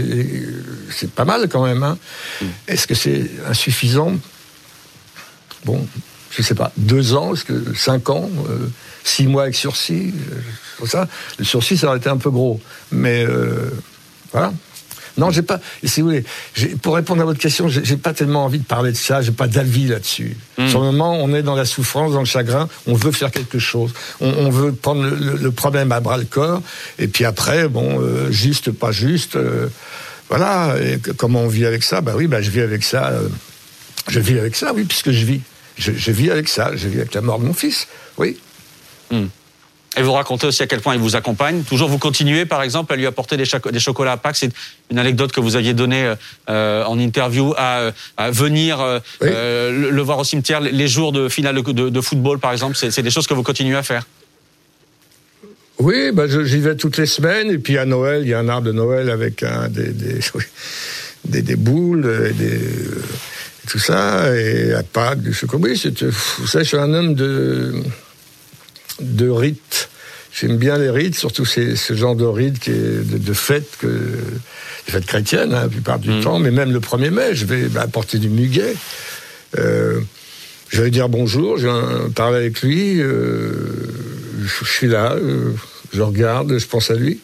c'est 0.90 1.10
pas 1.10 1.24
mal 1.24 1.48
quand 1.48 1.64
même. 1.64 1.82
Hein. 1.82 1.98
Mm. 2.40 2.46
Est-ce 2.68 2.86
que 2.86 2.94
c'est 2.94 3.28
insuffisant? 3.48 4.12
Bon, 5.64 5.84
je 6.36 6.42
sais 6.42 6.54
pas. 6.54 6.72
Deux 6.76 7.14
ans, 7.14 7.32
que 7.46 7.74
cinq 7.74 8.10
ans, 8.10 8.30
euh, 8.48 8.68
six 9.04 9.26
mois 9.26 9.44
avec 9.44 9.54
sursis, 9.54 10.12
euh, 10.32 10.86
ça. 10.86 11.08
Le 11.38 11.44
sursis, 11.44 11.76
ça 11.76 11.88
aurait 11.88 11.98
été 11.98 12.08
un 12.08 12.16
peu 12.16 12.30
gros, 12.30 12.60
mais 12.90 13.24
euh, 13.24 13.70
voilà. 14.32 14.52
Non, 15.16 15.30
j'ai 15.30 15.42
pas. 15.42 15.60
Si 15.84 16.00
vous 16.00 16.08
voulez, 16.08 16.24
pour 16.82 16.96
répondre 16.96 17.22
à 17.22 17.24
votre 17.24 17.38
question, 17.38 17.68
j'ai 17.68 17.96
pas 17.96 18.12
tellement 18.12 18.44
envie 18.44 18.58
de 18.58 18.64
parler 18.64 18.90
de 18.90 18.96
ça. 18.96 19.22
J'ai 19.22 19.30
pas 19.30 19.46
d'avis 19.46 19.86
là-dessus. 19.86 20.36
Mmh. 20.58 20.68
Sur 20.68 20.80
le 20.80 20.86
moment, 20.86 21.16
on 21.22 21.32
est 21.32 21.42
dans 21.42 21.54
la 21.54 21.64
souffrance, 21.64 22.12
dans 22.12 22.18
le 22.18 22.24
chagrin. 22.24 22.68
On 22.88 22.94
veut 22.94 23.12
faire 23.12 23.30
quelque 23.30 23.60
chose. 23.60 23.92
On, 24.20 24.28
on 24.28 24.50
veut 24.50 24.72
prendre 24.72 25.04
le, 25.04 25.36
le, 25.40 25.50
problème 25.52 25.92
à 25.92 26.00
bras 26.00 26.16
le 26.16 26.24
corps. 26.24 26.62
Et 26.98 27.06
puis 27.06 27.24
après, 27.24 27.68
bon, 27.68 28.00
euh, 28.00 28.32
juste, 28.32 28.72
pas 28.72 28.90
juste. 28.90 29.36
Euh, 29.36 29.68
voilà. 30.28 30.74
Et 30.80 30.98
comment 31.16 31.42
on 31.42 31.48
vit 31.48 31.64
avec 31.64 31.84
ça? 31.84 32.00
Bah 32.00 32.14
oui, 32.16 32.26
bah 32.26 32.42
je 32.42 32.50
vis 32.50 32.62
avec 32.62 32.82
ça. 32.82 33.10
Euh, 33.10 33.28
je 34.08 34.18
vis 34.18 34.38
avec 34.40 34.56
ça, 34.56 34.72
oui, 34.74 34.82
puisque 34.82 35.12
je 35.12 35.24
vis. 35.24 35.42
Je, 35.76 35.92
je, 35.92 36.10
vis 36.10 36.30
avec 36.30 36.48
ça. 36.48 36.74
Je 36.76 36.88
vis 36.88 36.98
avec 36.98 37.14
la 37.14 37.20
mort 37.20 37.38
de 37.38 37.44
mon 37.44 37.54
fils. 37.54 37.88
Oui. 38.16 38.38
Mmh. 39.10 39.24
Et 39.96 40.02
vous 40.02 40.12
racontez 40.12 40.46
aussi 40.46 40.62
à 40.62 40.66
quel 40.66 40.80
point 40.80 40.94
il 40.94 41.00
vous 41.00 41.14
accompagne. 41.14 41.62
Toujours, 41.62 41.88
vous 41.88 41.98
continuez, 41.98 42.46
par 42.46 42.62
exemple, 42.62 42.92
à 42.92 42.96
lui 42.96 43.06
apporter 43.06 43.36
des, 43.36 43.44
des 43.70 43.78
chocolats 43.78 44.12
à 44.12 44.16
Pâques. 44.16 44.36
C'est 44.36 44.50
une 44.90 44.98
anecdote 44.98 45.30
que 45.30 45.40
vous 45.40 45.54
aviez 45.54 45.72
donnée 45.72 46.14
euh, 46.48 46.84
en 46.84 46.98
interview 46.98 47.54
à, 47.56 47.92
à 48.16 48.30
venir 48.30 48.80
euh, 48.80 48.98
oui. 49.20 49.28
euh, 49.30 49.90
le, 49.90 50.02
voir 50.02 50.18
au 50.18 50.24
cimetière 50.24 50.60
les 50.60 50.88
jours 50.88 51.12
de 51.12 51.28
finale 51.28 51.54
de, 51.54 51.72
de, 51.72 51.88
de 51.90 52.00
football, 52.00 52.40
par 52.40 52.52
exemple. 52.52 52.74
C'est 52.76 53.02
des 53.02 53.10
choses 53.10 53.26
que 53.28 53.34
vous 53.34 53.44
continuez 53.44 53.76
à 53.76 53.82
faire. 53.84 54.04
Oui, 55.78 56.12
bah 56.12 56.24
j'y 56.28 56.60
vais 56.60 56.76
toutes 56.76 56.98
les 56.98 57.06
semaines. 57.06 57.50
Et 57.50 57.58
puis 57.58 57.78
à 57.78 57.84
Noël, 57.84 58.22
il 58.22 58.28
y 58.28 58.34
a 58.34 58.38
un 58.38 58.48
arbre 58.48 58.66
de 58.66 58.72
Noël 58.72 59.10
avec 59.10 59.44
des, 59.70 59.88
des, 59.92 60.20
des, 61.24 61.42
des 61.42 61.56
boules, 61.56 62.32
des, 62.36 62.60
tout 63.68 63.78
ça, 63.78 64.34
et 64.36 64.72
à 64.72 64.82
Pâques, 64.82 65.20
du 65.20 65.34
Oui, 65.54 65.76
c'était, 65.76 66.06
vous 66.06 66.46
savez, 66.46 66.64
je 66.64 66.68
suis 66.68 66.78
un 66.78 66.92
homme 66.92 67.14
de, 67.14 67.74
de 69.00 69.28
rites. 69.28 69.88
J'aime 70.32 70.56
bien 70.56 70.78
les 70.78 70.90
rites, 70.90 71.14
surtout 71.14 71.44
ces, 71.44 71.76
ce 71.76 71.94
genre 71.94 72.16
de 72.16 72.24
rites 72.24 72.58
qui 72.58 72.70
est 72.70 73.08
de, 73.08 73.18
de 73.18 73.32
fêtes, 73.32 73.76
que, 73.78 73.88
fêtes 74.86 75.06
chrétiennes, 75.06 75.54
hein, 75.54 75.62
la 75.62 75.68
plupart 75.68 75.98
du 75.98 76.10
mm. 76.10 76.20
temps, 76.22 76.38
mais 76.38 76.50
même 76.50 76.72
le 76.72 76.80
1er 76.80 77.10
mai, 77.10 77.34
je 77.34 77.46
vais 77.46 77.68
bah, 77.68 77.82
apporter 77.82 78.18
du 78.18 78.28
muguet. 78.28 78.74
Euh, 79.58 80.00
je 80.68 80.78
vais 80.78 80.84
lui 80.84 80.90
dire 80.90 81.08
bonjour, 81.08 81.56
je 81.56 81.68
vais 81.68 82.10
parler 82.10 82.38
avec 82.38 82.62
lui, 82.62 83.00
euh, 83.00 83.52
je 84.42 84.64
suis 84.64 84.88
là, 84.88 85.12
euh, 85.12 85.52
je 85.92 86.02
regarde, 86.02 86.58
je 86.58 86.66
pense 86.66 86.90
à 86.90 86.94
lui. 86.94 87.20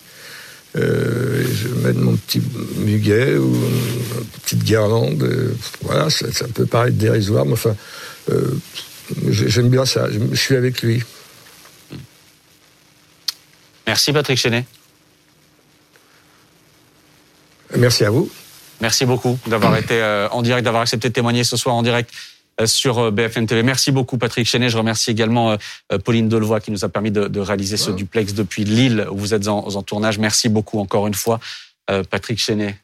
Euh, 0.77 1.45
je 1.53 1.69
mets 1.69 1.93
mon 1.95 2.17
petit 2.17 2.41
muguet 2.77 3.37
ou 3.37 3.55
une 3.55 4.25
petite 4.43 4.63
guirlande. 4.63 5.23
Euh, 5.23 5.55
voilà, 5.83 6.11
ça, 6.11 6.27
peut 6.55 6.67
paraître 6.67 6.97
dérisoire, 6.97 7.45
mais 7.45 7.55
enfin, 7.55 7.75
euh, 8.31 8.55
j'aime 9.29 9.69
bien 9.69 9.85
ça. 9.85 10.07
Je, 10.11 10.37
suis 10.37 10.55
avec 10.55 10.83
lui. 10.83 11.03
Merci 13.87 14.13
Patrick 14.13 14.39
Chenet. 14.39 14.65
Merci 17.77 18.05
à 18.05 18.11
vous. 18.11 18.31
Merci 18.81 19.07
beaucoup 19.07 19.39
d'avoir 19.47 19.77
été 19.77 20.01
en 20.31 20.43
direct, 20.43 20.65
d'avoir 20.65 20.83
accepté 20.83 21.09
de 21.09 21.15
témoigner 21.15 21.43
ce 21.43 21.57
soir 21.57 21.75
en 21.75 21.83
direct 21.83 22.13
sur 22.67 22.99
euh, 22.99 23.11
BFM 23.11 23.47
TV. 23.47 23.63
Merci 23.63 23.93
beaucoup 23.93 24.19
Patrick 24.19 24.47
Chenet. 24.47 24.69
Je 24.69 24.79
remercie 24.79 25.11
également 25.11 25.53
euh, 25.53 25.99
Pauline 25.99 26.29
Delevoye 26.29 26.61
qui 26.61 26.71
nous 26.71 26.85
a 26.85 26.89
permis 26.89 27.11
de, 27.11 27.41
réaliser 27.41 27.77
ce 27.77 27.91
duplex 27.91 28.35
depuis 28.35 28.65
Lille 28.65 29.07
où 29.11 29.17
vous 29.17 29.35
êtes 29.35 29.49
en, 29.49 29.67
en 29.67 29.83
tournage. 29.83 30.19
Merci 30.19 30.49
beaucoup 30.49 30.79
encore 30.79 31.07
une 31.07 31.15
fois 31.15 31.41
Patrick 32.11 32.39
Chenet. 32.39 32.77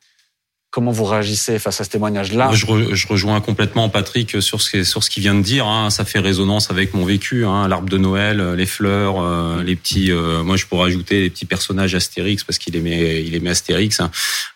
Comment 0.71 0.91
vous 0.91 1.05
réagissez 1.05 1.59
face 1.59 1.81
à 1.81 1.85
ce 1.85 1.91
témoignage-là 1.91 2.51
je, 2.53 2.67
je, 2.93 3.07
rejoins 3.07 3.41
complètement 3.41 3.89
Patrick 3.89 4.43
sur 4.43 4.61
ce, 4.61 4.85
sur 4.85 5.03
ce 5.03 5.09
qu'il 5.09 5.23
vient 5.23 5.35
de 5.35 5.41
dire. 5.41 5.67
Hein. 5.67 5.89
Ça 5.89 6.05
fait 6.05 6.19
résonance 6.19 6.71
avec 6.71 6.93
mon 6.93 7.05
vécu. 7.05 7.47
Hein. 7.47 7.67
L'arbre 7.67 7.89
de 7.89 7.97
Noël, 7.97 8.41
euh, 8.41 8.57
les 8.57 8.67
fleurs, 8.67 9.21
euh, 9.21 9.63
les 9.63 9.75
petits. 9.75 10.13
Euh, 10.13 10.43
moi, 10.43 10.57
je 10.57 10.67
pourrais 10.67 10.89
ajouter 10.89 11.21
les 11.23 11.31
petits 11.31 11.47
personnages 11.47 11.95
Astérix 11.95 12.45
parce 12.45 12.59
qu'il 12.59 12.77
aimait, 12.77 13.25
il 13.25 13.35
aimait 13.35 13.51
Astérix. 13.51 14.01
Hein. 14.01 14.11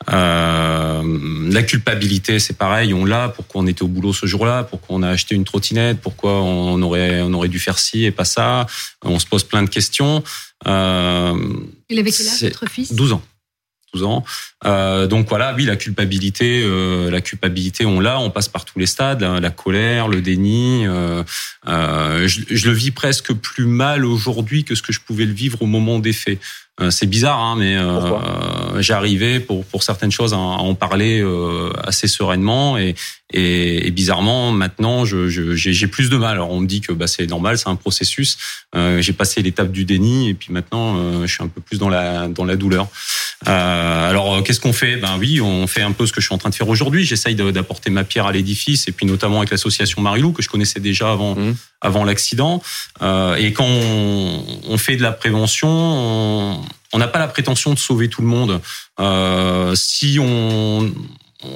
la 0.09 1.63
culpabilité, 1.63 2.39
c'est 2.39 2.57
pareil. 2.57 2.93
On 2.93 3.07
l'a. 3.07 3.31
Pourquoi 3.31 3.63
on 3.63 3.67
était 3.67 3.83
au 3.83 3.89
boulot 3.89 4.13
ce 4.13 4.27
jour-là 4.27 4.65
Pourquoi 4.65 4.97
on 4.97 5.03
a 5.03 5.09
acheté 5.09 5.35
une 5.35 5.45
trottinette 5.45 6.01
Pourquoi 6.03 6.43
on 6.43 6.83
aurait, 6.83 7.23
on 7.23 7.33
aurait 7.33 7.49
dû 7.49 7.59
faire 7.59 7.79
ci 7.79 8.05
et 8.05 8.11
pas 8.11 8.27
ça 8.27 8.67
On 9.03 9.19
se 9.19 9.27
pose 9.27 9.45
plein 9.45 9.63
de 9.63 9.71
questions. 9.71 10.23
il 10.67 10.69
avait 10.69 12.13
quel 12.13 12.29
âge, 12.29 12.43
votre 12.43 12.69
fils? 12.69 12.93
12 12.93 13.13
ans. 13.15 13.23
12 13.95 14.05
ans. 14.05 14.25
Euh, 14.65 15.07
donc 15.07 15.29
voilà, 15.29 15.55
oui, 15.55 15.65
la 15.65 15.77
culpabilité, 15.77 16.63
euh, 16.65 17.11
la 17.11 17.21
culpabilité, 17.21 17.87
on 17.87 18.01
l'a, 18.01 18.21
on 18.21 18.31
passe 18.31 18.49
par 18.49 18.65
tous 18.65 18.79
les 18.79 18.87
stades, 18.87 19.23
la, 19.23 19.51
colère, 19.51 20.09
le 20.09 20.21
déni. 20.21 20.87
Euh, 20.87 21.23
euh, 21.69 22.27
je, 22.29 22.43
je, 22.49 22.69
le 22.69 22.75
vis 22.75 22.91
presque 22.91 23.33
plus 23.33 23.67
mal 23.67 24.05
aujourd'hui 24.05 24.65
que 24.65 24.75
ce 24.75 24.83
que 24.83 24.93
je 24.93 25.01
pouvais 25.01 25.25
le 25.25 25.33
vivre 25.33 25.63
au 25.63 25.67
moment 25.67 25.99
des 25.99 26.13
faits. 26.13 26.39
Euh, 26.81 26.91
c'est 26.91 27.07
bizarre, 27.07 27.39
hein, 27.39 27.57
mais 27.59 27.77
euh, 27.77 28.81
j'arrivais 28.81 29.41
pour 29.41 29.65
pour 29.65 29.83
certaines 29.83 30.11
choses 30.11 30.35
à, 30.35 30.37
en 30.37 30.75
parler 30.75 31.21
euh, 31.21 31.73
assez 31.83 32.09
sereinement 32.09 32.79
et, 32.79 32.95
et, 33.33 33.87
et, 33.87 33.91
bizarrement 33.91 34.51
maintenant 34.53 35.05
je, 35.05 35.29
j'ai, 35.29 35.73
j'ai 35.73 35.87
plus 35.87 36.11
de 36.11 36.17
mal. 36.17 36.33
Alors 36.33 36.51
on 36.51 36.61
me 36.61 36.67
dit 36.67 36.81
que 36.81 36.93
bah, 36.93 37.07
c'est 37.07 37.27
normal, 37.27 37.59
c'est 37.59 37.69
un 37.69 37.77
processus. 37.77 38.39
Euh, 38.75 39.01
j'ai 39.01 39.13
passé 39.13 39.43
l'étape 39.43 39.71
du 39.71 39.85
déni 39.85 40.31
et 40.31 40.35
puis 40.35 40.53
maintenant 40.53 40.97
euh, 40.97 41.27
je 41.27 41.35
suis 41.35 41.43
un 41.43 41.49
peu 41.49 41.61
plus 41.61 41.79
dans 41.79 41.89
la 41.89 42.29
dans 42.29 42.45
la 42.45 42.57
douleur. 42.57 42.89
alors 43.47 44.43
qu'est-ce 44.43 44.61
qu'on 44.61 44.73
fait? 44.73 44.97
Ben 44.97 45.17
oui, 45.19 45.41
on 45.41 45.67
fait 45.67 45.83
un 45.83 45.93
peu 45.93 46.07
ce 46.07 46.13
que 46.13 46.21
je 46.21 46.27
suis 46.27 46.35
en 46.35 46.39
train 46.39 46.51
de 46.51 46.55
faire 46.55 46.69
aujourd'hui. 46.69 47.05
J'essaye 47.05 47.35
d'apporter 47.35 47.91
ma 47.91 48.05
pierre 48.05 48.27
à 48.27 48.33
l'édifice 48.33 48.89
et 48.89 48.93
puis 48.93 49.07
notamment 49.07 49.39
avec 49.39 49.51
l'association 49.51 50.03
Marilou 50.03 50.33
que 50.33 50.43
je 50.43 50.49
connaissais 50.49 50.81
déjà 50.81 51.11
avant 51.11 51.35
mmh. 51.35 51.55
Avant 51.81 52.05
l'accident. 52.05 52.63
et 53.01 53.53
quand 53.53 53.65
on, 53.65 54.45
on, 54.69 54.79
fait 54.79 54.97
de 54.97 55.03
la 55.03 55.13
prévention, 55.13 55.69
on, 55.71 56.63
on 56.93 56.99
n'a 56.99 57.09
pas 57.09 57.19
la 57.19 57.29
prétention 57.29 57.73
de 57.73 57.79
sauver 57.79 58.09
tout 58.09 58.23
le 58.23 58.29
monde. 58.29 58.61
Euh, 58.99 59.75
si 59.75 60.19
on, 60.21 60.93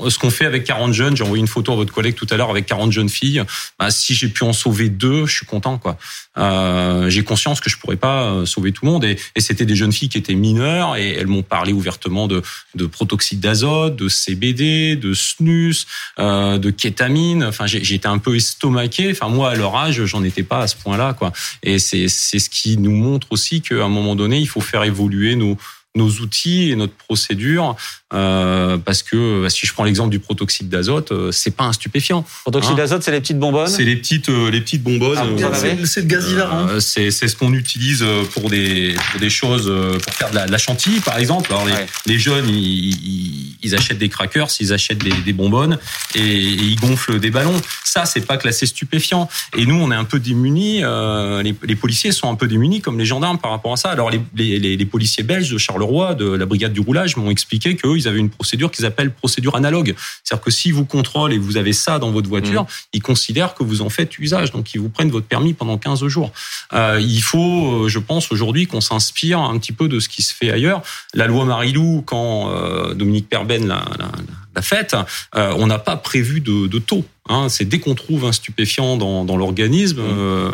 ce 0.08 0.18
qu'on 0.18 0.30
fait 0.30 0.46
avec 0.46 0.64
40 0.64 0.92
jeunes, 0.92 1.16
j'ai 1.16 1.24
envoyé 1.24 1.40
une 1.40 1.48
photo 1.48 1.72
à 1.72 1.76
votre 1.76 1.92
collègue 1.92 2.14
tout 2.14 2.26
à 2.30 2.36
l'heure 2.36 2.50
avec 2.50 2.66
40 2.66 2.90
jeunes 2.90 3.08
filles. 3.08 3.42
Bah, 3.78 3.90
si 3.90 4.14
j'ai 4.14 4.28
pu 4.28 4.44
en 4.44 4.52
sauver 4.52 4.88
deux, 4.88 5.26
je 5.26 5.36
suis 5.36 5.46
content. 5.46 5.78
quoi. 5.78 5.98
Euh, 6.38 7.10
j'ai 7.10 7.22
conscience 7.22 7.60
que 7.60 7.68
je 7.68 7.76
pourrais 7.76 7.96
pas 7.96 8.24
euh, 8.24 8.46
sauver 8.46 8.72
tout 8.72 8.86
le 8.86 8.90
monde. 8.90 9.04
Et, 9.04 9.18
c'était 9.38 9.66
des 9.66 9.76
jeunes 9.76 9.92
filles 9.92 10.08
qui 10.08 10.16
étaient 10.16 10.34
mineures 10.34 10.96
et 10.96 11.10
elles 11.12 11.26
m'ont 11.26 11.42
parlé 11.42 11.72
ouvertement 11.72 12.28
de, 12.28 12.42
de 12.74 12.86
protoxyde 12.86 13.40
d'azote, 13.40 13.96
de 13.96 14.08
CBD, 14.08 14.96
de 14.96 15.12
snus, 15.12 15.86
euh, 16.18 16.56
de 16.56 16.70
kétamine. 16.70 17.44
Enfin, 17.44 17.66
j'étais 17.66 18.08
un 18.08 18.18
peu 18.18 18.36
estomaqué. 18.36 19.10
Enfin, 19.10 19.28
moi, 19.28 19.50
à 19.50 19.54
leur 19.54 19.76
âge, 19.76 20.02
j'en 20.06 20.24
étais 20.24 20.44
pas 20.44 20.60
à 20.60 20.66
ce 20.66 20.76
point-là. 20.76 21.12
quoi. 21.12 21.32
Et 21.62 21.78
c'est 21.78 22.08
ce 22.08 22.48
qui 22.48 22.78
nous 22.78 22.94
montre 22.94 23.26
aussi 23.30 23.60
qu'à 23.60 23.84
un 23.84 23.88
moment 23.88 24.16
donné, 24.16 24.38
il 24.38 24.48
faut 24.48 24.62
faire 24.62 24.84
évoluer 24.84 25.36
nos 25.36 25.56
outils 25.96 26.70
et 26.70 26.76
notre 26.76 26.94
procédure 26.94 27.76
euh, 28.14 28.78
parce 28.78 29.02
que 29.02 29.42
bah, 29.42 29.50
si 29.50 29.66
je 29.66 29.72
prends 29.72 29.84
l'exemple 29.84 30.10
du 30.10 30.20
protoxyde 30.20 30.68
d'azote, 30.68 31.10
euh, 31.12 31.32
c'est 31.32 31.50
pas 31.50 31.64
un 31.64 31.72
stupéfiant. 31.72 32.24
Protoxyde 32.42 32.72
hein. 32.72 32.76
d'azote, 32.76 33.02
c'est 33.02 33.10
les 33.10 33.20
petites 33.20 33.38
bonbonnes? 33.38 33.68
C'est 33.68 33.84
les 33.84 33.96
petites 33.96 34.28
euh, 34.28 34.50
les 34.50 34.60
petites 34.60 34.82
bonbonnes. 34.82 35.18
Ah, 35.18 35.54
c'est 35.84 36.00
le 36.02 36.06
gaz 36.06 36.30
hilarant. 36.30 36.68
Euh, 36.68 36.80
c'est 36.80 37.10
c'est 37.10 37.26
ce 37.26 37.34
qu'on 37.34 37.52
utilise 37.52 38.04
pour 38.32 38.50
des 38.50 38.94
pour 39.10 39.20
des 39.20 39.30
choses 39.30 39.72
pour 40.02 40.14
faire 40.14 40.30
de 40.30 40.36
la, 40.36 40.46
de 40.46 40.52
la 40.52 40.58
chantilly 40.58 41.00
par 41.00 41.18
exemple. 41.18 41.52
Alors 41.52 41.66
les, 41.66 41.74
les 42.06 42.18
jeunes 42.18 42.48
ils, 42.48 43.56
ils, 43.62 43.74
achètent 43.74 43.98
des 43.98 44.08
crackers, 44.08 44.48
ils 44.60 44.72
achètent 44.72 45.02
des, 45.02 45.12
des 45.12 45.32
bonbonnes 45.32 45.78
et, 46.14 46.20
et, 46.20 46.52
ils 46.52 46.78
gonflent 46.78 47.18
des 47.18 47.30
ballons. 47.30 47.60
Ça 47.84 48.04
c'est 48.04 48.26
pas 48.26 48.36
classé 48.36 48.66
stupéfiant. 48.66 49.28
Et 49.56 49.66
nous 49.66 49.76
on 49.76 49.90
est 49.90 49.96
un 49.96 50.04
peu 50.04 50.20
démunis. 50.20 50.82
Les, 50.82 51.54
les, 51.62 51.76
policiers 51.76 52.12
sont 52.12 52.30
un 52.30 52.36
peu 52.36 52.46
démunis 52.46 52.80
comme 52.80 52.98
les 52.98 53.06
gendarmes 53.06 53.38
par 53.38 53.50
rapport 53.50 53.72
à 53.72 53.76
ça. 53.76 53.90
Alors 53.90 54.10
les, 54.10 54.20
les, 54.36 54.76
les 54.76 54.86
policiers 54.86 55.24
belges 55.24 55.50
de 55.50 55.58
Charleroi 55.58 56.14
de 56.14 56.28
la 56.30 56.46
brigade 56.46 56.72
du 56.72 56.80
roulage 56.80 57.16
m'ont 57.16 57.30
expliqué 57.30 57.74
qu'eux 57.74 57.96
ils 58.04 58.08
avaient 58.08 58.18
une 58.18 58.30
procédure 58.30 58.70
qu'ils 58.70 58.84
appellent 58.84 59.12
procédure 59.12 59.56
analogue. 59.56 59.94
C'est-à-dire 60.22 60.44
que 60.44 60.50
si 60.50 60.70
vous 60.70 60.84
contrôlent 60.84 61.32
et 61.32 61.38
vous 61.38 61.56
avez 61.56 61.72
ça 61.72 61.98
dans 61.98 62.10
votre 62.10 62.28
voiture, 62.28 62.62
mmh. 62.62 62.66
ils 62.94 63.02
considèrent 63.02 63.54
que 63.54 63.64
vous 63.64 63.82
en 63.82 63.88
faites 63.88 64.18
usage, 64.18 64.52
donc 64.52 64.74
ils 64.74 64.80
vous 64.80 64.88
prennent 64.88 65.10
votre 65.10 65.26
permis 65.26 65.54
pendant 65.54 65.78
15 65.78 66.06
jours. 66.06 66.32
Euh, 66.72 67.00
il 67.00 67.22
faut, 67.22 67.84
euh, 67.84 67.88
je 67.88 67.98
pense 67.98 68.30
aujourd'hui, 68.32 68.66
qu'on 68.66 68.80
s'inspire 68.80 69.40
un 69.40 69.58
petit 69.58 69.72
peu 69.72 69.88
de 69.88 70.00
ce 70.00 70.08
qui 70.08 70.22
se 70.22 70.34
fait 70.34 70.50
ailleurs. 70.50 70.82
La 71.14 71.26
loi 71.26 71.44
Marilou, 71.44 72.02
quand 72.06 72.50
euh, 72.50 72.94
Dominique 72.94 73.28
Perben 73.28 73.66
l'a, 73.66 73.84
la, 73.98 74.06
la 74.06 74.43
fête, 74.62 74.96
euh, 75.34 75.54
on 75.56 75.66
n'a 75.66 75.78
pas 75.78 75.96
prévu 75.96 76.40
de, 76.40 76.66
de 76.66 76.78
taux. 76.78 77.04
Hein, 77.30 77.48
c'est 77.48 77.64
dès 77.64 77.78
qu'on 77.78 77.94
trouve 77.94 78.26
un 78.26 78.32
stupéfiant 78.32 78.98
dans, 78.98 79.24
dans 79.24 79.38
l'organisme, 79.38 80.02
mmh. 80.02 80.04
euh, 80.18 80.50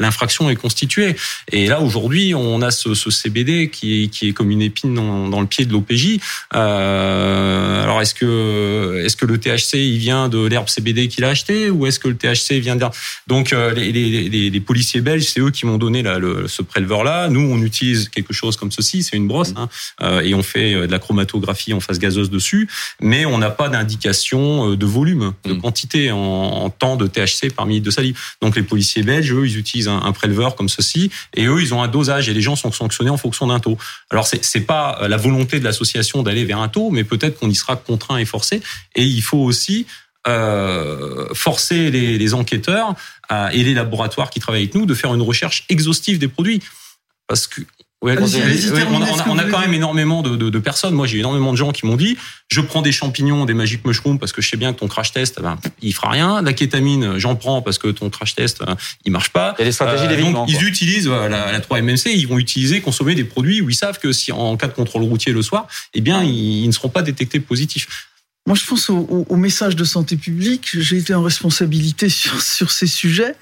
l'infraction 0.00 0.50
est 0.50 0.56
constituée. 0.56 1.14
Et 1.52 1.68
là 1.68 1.80
aujourd'hui, 1.80 2.34
on 2.34 2.60
a 2.60 2.72
ce, 2.72 2.94
ce, 2.94 3.08
CBD 3.08 3.70
qui 3.70 4.02
est, 4.02 4.08
qui 4.08 4.28
est 4.28 4.32
comme 4.32 4.50
une 4.50 4.60
épine 4.60 4.94
dans, 4.94 5.28
dans 5.28 5.40
le 5.40 5.46
pied 5.46 5.64
de 5.64 5.72
l'OPJ. 5.72 6.18
Euh, 6.56 7.84
alors 7.84 8.02
est-ce 8.02 8.16
que 8.16 9.00
est-ce 9.04 9.16
que 9.16 9.26
le 9.26 9.38
THC 9.38 9.74
il 9.74 9.98
vient 9.98 10.28
de 10.28 10.44
l'herbe 10.44 10.68
CBD 10.68 11.06
qu'il 11.06 11.22
a 11.24 11.28
acheté 11.28 11.70
ou 11.70 11.86
est-ce 11.86 12.00
que 12.00 12.08
le 12.08 12.16
THC 12.16 12.54
vient 12.54 12.74
de 12.74 12.84
donc 13.28 13.52
euh, 13.52 13.72
les, 13.74 13.92
les, 13.92 14.50
les, 14.50 14.60
policiers 14.60 15.00
belges, 15.00 15.24
c'est 15.24 15.40
eux 15.40 15.50
qui 15.50 15.66
m'ont 15.66 15.78
donné 15.78 16.02
là, 16.02 16.18
le, 16.18 16.48
ce 16.48 16.62
préleveur 16.62 17.04
là. 17.04 17.28
Nous, 17.28 17.40
on 17.40 17.62
utilise 17.62 18.08
quelque 18.08 18.32
chose 18.32 18.56
comme 18.56 18.72
ceci, 18.72 19.02
c'est 19.02 19.16
une 19.16 19.28
brosse, 19.28 19.52
mmh. 19.52 19.68
hein, 20.00 20.20
et 20.24 20.34
on 20.34 20.42
fait 20.42 20.74
de 20.74 20.90
la 20.90 20.98
chromatographie 20.98 21.72
en 21.72 21.80
phase 21.80 21.98
gazeuse 21.98 22.30
dessus, 22.30 22.68
mais 23.00 23.24
on 23.24 23.37
n'a 23.38 23.50
pas 23.50 23.68
d'indication 23.68 24.74
de 24.74 24.86
volume, 24.86 25.32
de 25.44 25.54
mmh. 25.54 25.60
quantité 25.60 26.10
en, 26.12 26.70
temps 26.70 26.96
de 26.96 27.06
THC 27.06 27.52
par 27.54 27.66
millilitre 27.66 27.86
de 27.86 27.90
salive. 27.90 28.18
Donc 28.42 28.56
les 28.56 28.62
policiers 28.62 29.02
belges, 29.02 29.32
eux, 29.32 29.46
ils 29.46 29.58
utilisent 29.58 29.88
un, 29.88 30.12
préleveur 30.12 30.56
comme 30.56 30.68
ceci, 30.68 31.10
et 31.34 31.46
eux, 31.46 31.60
ils 31.60 31.74
ont 31.74 31.82
un 31.82 31.88
dosage, 31.88 32.28
et 32.28 32.34
les 32.34 32.40
gens 32.40 32.56
sont 32.56 32.72
sanctionnés 32.72 33.10
en 33.10 33.16
fonction 33.16 33.46
d'un 33.46 33.60
taux. 33.60 33.78
Alors 34.10 34.26
c'est 34.26 34.44
c'est 34.44 34.60
pas 34.60 35.06
la 35.08 35.16
volonté 35.16 35.58
de 35.58 35.64
l'association 35.64 36.22
d'aller 36.22 36.44
vers 36.44 36.58
un 36.58 36.68
taux, 36.68 36.90
mais 36.90 37.04
peut-être 37.04 37.38
qu'on 37.38 37.50
y 37.50 37.54
sera 37.54 37.76
contraint 37.76 38.18
et 38.18 38.24
forcé. 38.24 38.62
Et 38.94 39.04
il 39.04 39.22
faut 39.22 39.38
aussi 39.38 39.86
euh, 40.26 41.32
forcer 41.34 41.90
les, 41.90 42.18
les 42.18 42.34
enquêteurs 42.34 42.94
et 43.52 43.62
les 43.62 43.74
laboratoires 43.74 44.30
qui 44.30 44.40
travaillent 44.40 44.62
avec 44.62 44.74
nous 44.74 44.86
de 44.86 44.94
faire 44.94 45.14
une 45.14 45.22
recherche 45.22 45.64
exhaustive 45.68 46.18
des 46.18 46.28
produits. 46.28 46.62
Parce 47.26 47.46
que 47.46 47.60
on, 48.00 49.38
a, 49.38 49.44
quand 49.44 49.58
même 49.58 49.74
énormément 49.74 50.22
de, 50.22 50.36
de, 50.36 50.50
de 50.50 50.58
personnes. 50.58 50.94
Moi, 50.94 51.06
j'ai 51.06 51.18
énormément 51.18 51.50
de 51.50 51.56
gens 51.56 51.72
qui 51.72 51.84
m'ont 51.84 51.96
dit 51.96 52.16
je 52.48 52.60
prends 52.60 52.80
des 52.80 52.92
champignons, 52.92 53.44
des 53.44 53.54
magic 53.54 53.84
mushrooms 53.84 54.18
parce 54.18 54.32
que 54.32 54.40
je 54.40 54.48
sais 54.48 54.56
bien 54.56 54.72
que 54.72 54.78
ton 54.78 54.88
crash 54.88 55.12
test, 55.12 55.36
eh 55.38 55.42
ben, 55.42 55.58
il 55.82 55.92
fera 55.92 56.10
rien. 56.10 56.40
La 56.40 56.52
kétamine, 56.52 57.18
j'en 57.18 57.34
prends 57.34 57.60
parce 57.60 57.78
que 57.78 57.88
ton 57.88 58.08
crash 58.08 58.34
test, 58.36 58.62
euh, 58.62 58.74
il 59.04 59.12
marche 59.12 59.30
pas. 59.30 59.54
Il 59.58 59.62
y 59.62 59.62
a 59.62 59.66
des 59.66 59.72
stratégies 59.72 60.06
euh. 60.06 60.32
Donc, 60.32 60.48
ils 60.48 60.62
utilisent 60.64 61.08
la, 61.08 61.28
la 61.28 61.60
3-MMC, 61.60 62.10
ils 62.14 62.28
vont 62.28 62.38
utiliser, 62.38 62.80
consommer 62.80 63.14
des 63.14 63.24
produits 63.24 63.60
où 63.60 63.68
ils 63.68 63.74
savent 63.74 63.98
que 63.98 64.12
si 64.12 64.30
en 64.30 64.56
cas 64.56 64.68
de 64.68 64.74
contrôle 64.74 65.02
routier 65.02 65.32
le 65.32 65.42
soir, 65.42 65.66
eh 65.94 66.00
bien, 66.00 66.22
ils, 66.22 66.62
ils 66.62 66.66
ne 66.66 66.72
seront 66.72 66.88
pas 66.88 67.02
détectés 67.02 67.40
positifs 67.40 68.08
moi, 68.48 68.56
je 68.56 68.64
pense 68.64 68.88
au, 68.88 69.26
au, 69.28 69.36
message 69.36 69.76
de 69.76 69.84
santé 69.84 70.16
publique. 70.16 70.70
J'ai 70.72 70.96
été 70.96 71.12
en 71.12 71.22
responsabilité 71.22 72.08
sur, 72.08 72.40
sur 72.40 72.70
ces 72.70 72.86
sujets. 72.86 73.34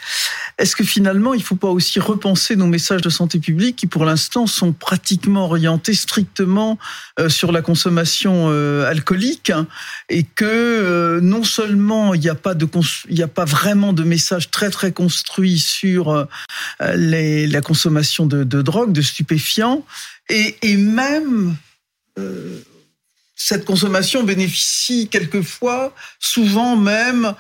Est-ce 0.59 0.77
que 0.77 0.85
finalement, 0.85 1.35
il 1.35 1.39
ne 1.39 1.45
faut 1.45 1.57
pas 1.57 1.69
aussi 1.69 2.01
repenser 2.01 2.57
nos 2.57 2.67
messages 2.67 3.03
de 3.03 3.11
santé 3.11 3.39
publique 3.39 3.77
qui, 3.77 3.87
pour 3.87 4.05
l'instant, 4.05 4.47
sont 4.47 4.73
pratiquement 4.73 5.45
orientés 5.47 5.95
strictement 5.95 6.79
euh, 7.19 7.29
sur 7.29 7.53
la 7.53 7.63
consommation 7.63 8.49
euh, 8.51 8.89
alcoolique 8.89 9.53
et 10.09 10.23
que 10.23 10.45
euh, 10.45 11.21
non 11.21 11.45
seulement 11.45 12.15
il 12.15 12.21
n'y 12.21 12.29
a 12.29 12.35
pas 12.35 13.45
vraiment 13.45 13.93
de 13.93 14.03
message 14.03 14.51
très 14.51 14.71
très 14.71 14.93
construit 14.93 15.59
sur 15.59 16.27
la 16.81 17.61
consommation 17.61 18.27
de, 18.27 18.45
drogue, 18.63 18.93
de 18.93 19.03
stupéfiants, 19.03 19.85
et, 20.29 20.77
même 20.77 21.57
cette 23.35 23.65
consommation 23.65 24.25
bénéficie 24.25 25.09
quelquefois, 25.09 25.95
souvent 26.19 26.77
même, 26.77 27.35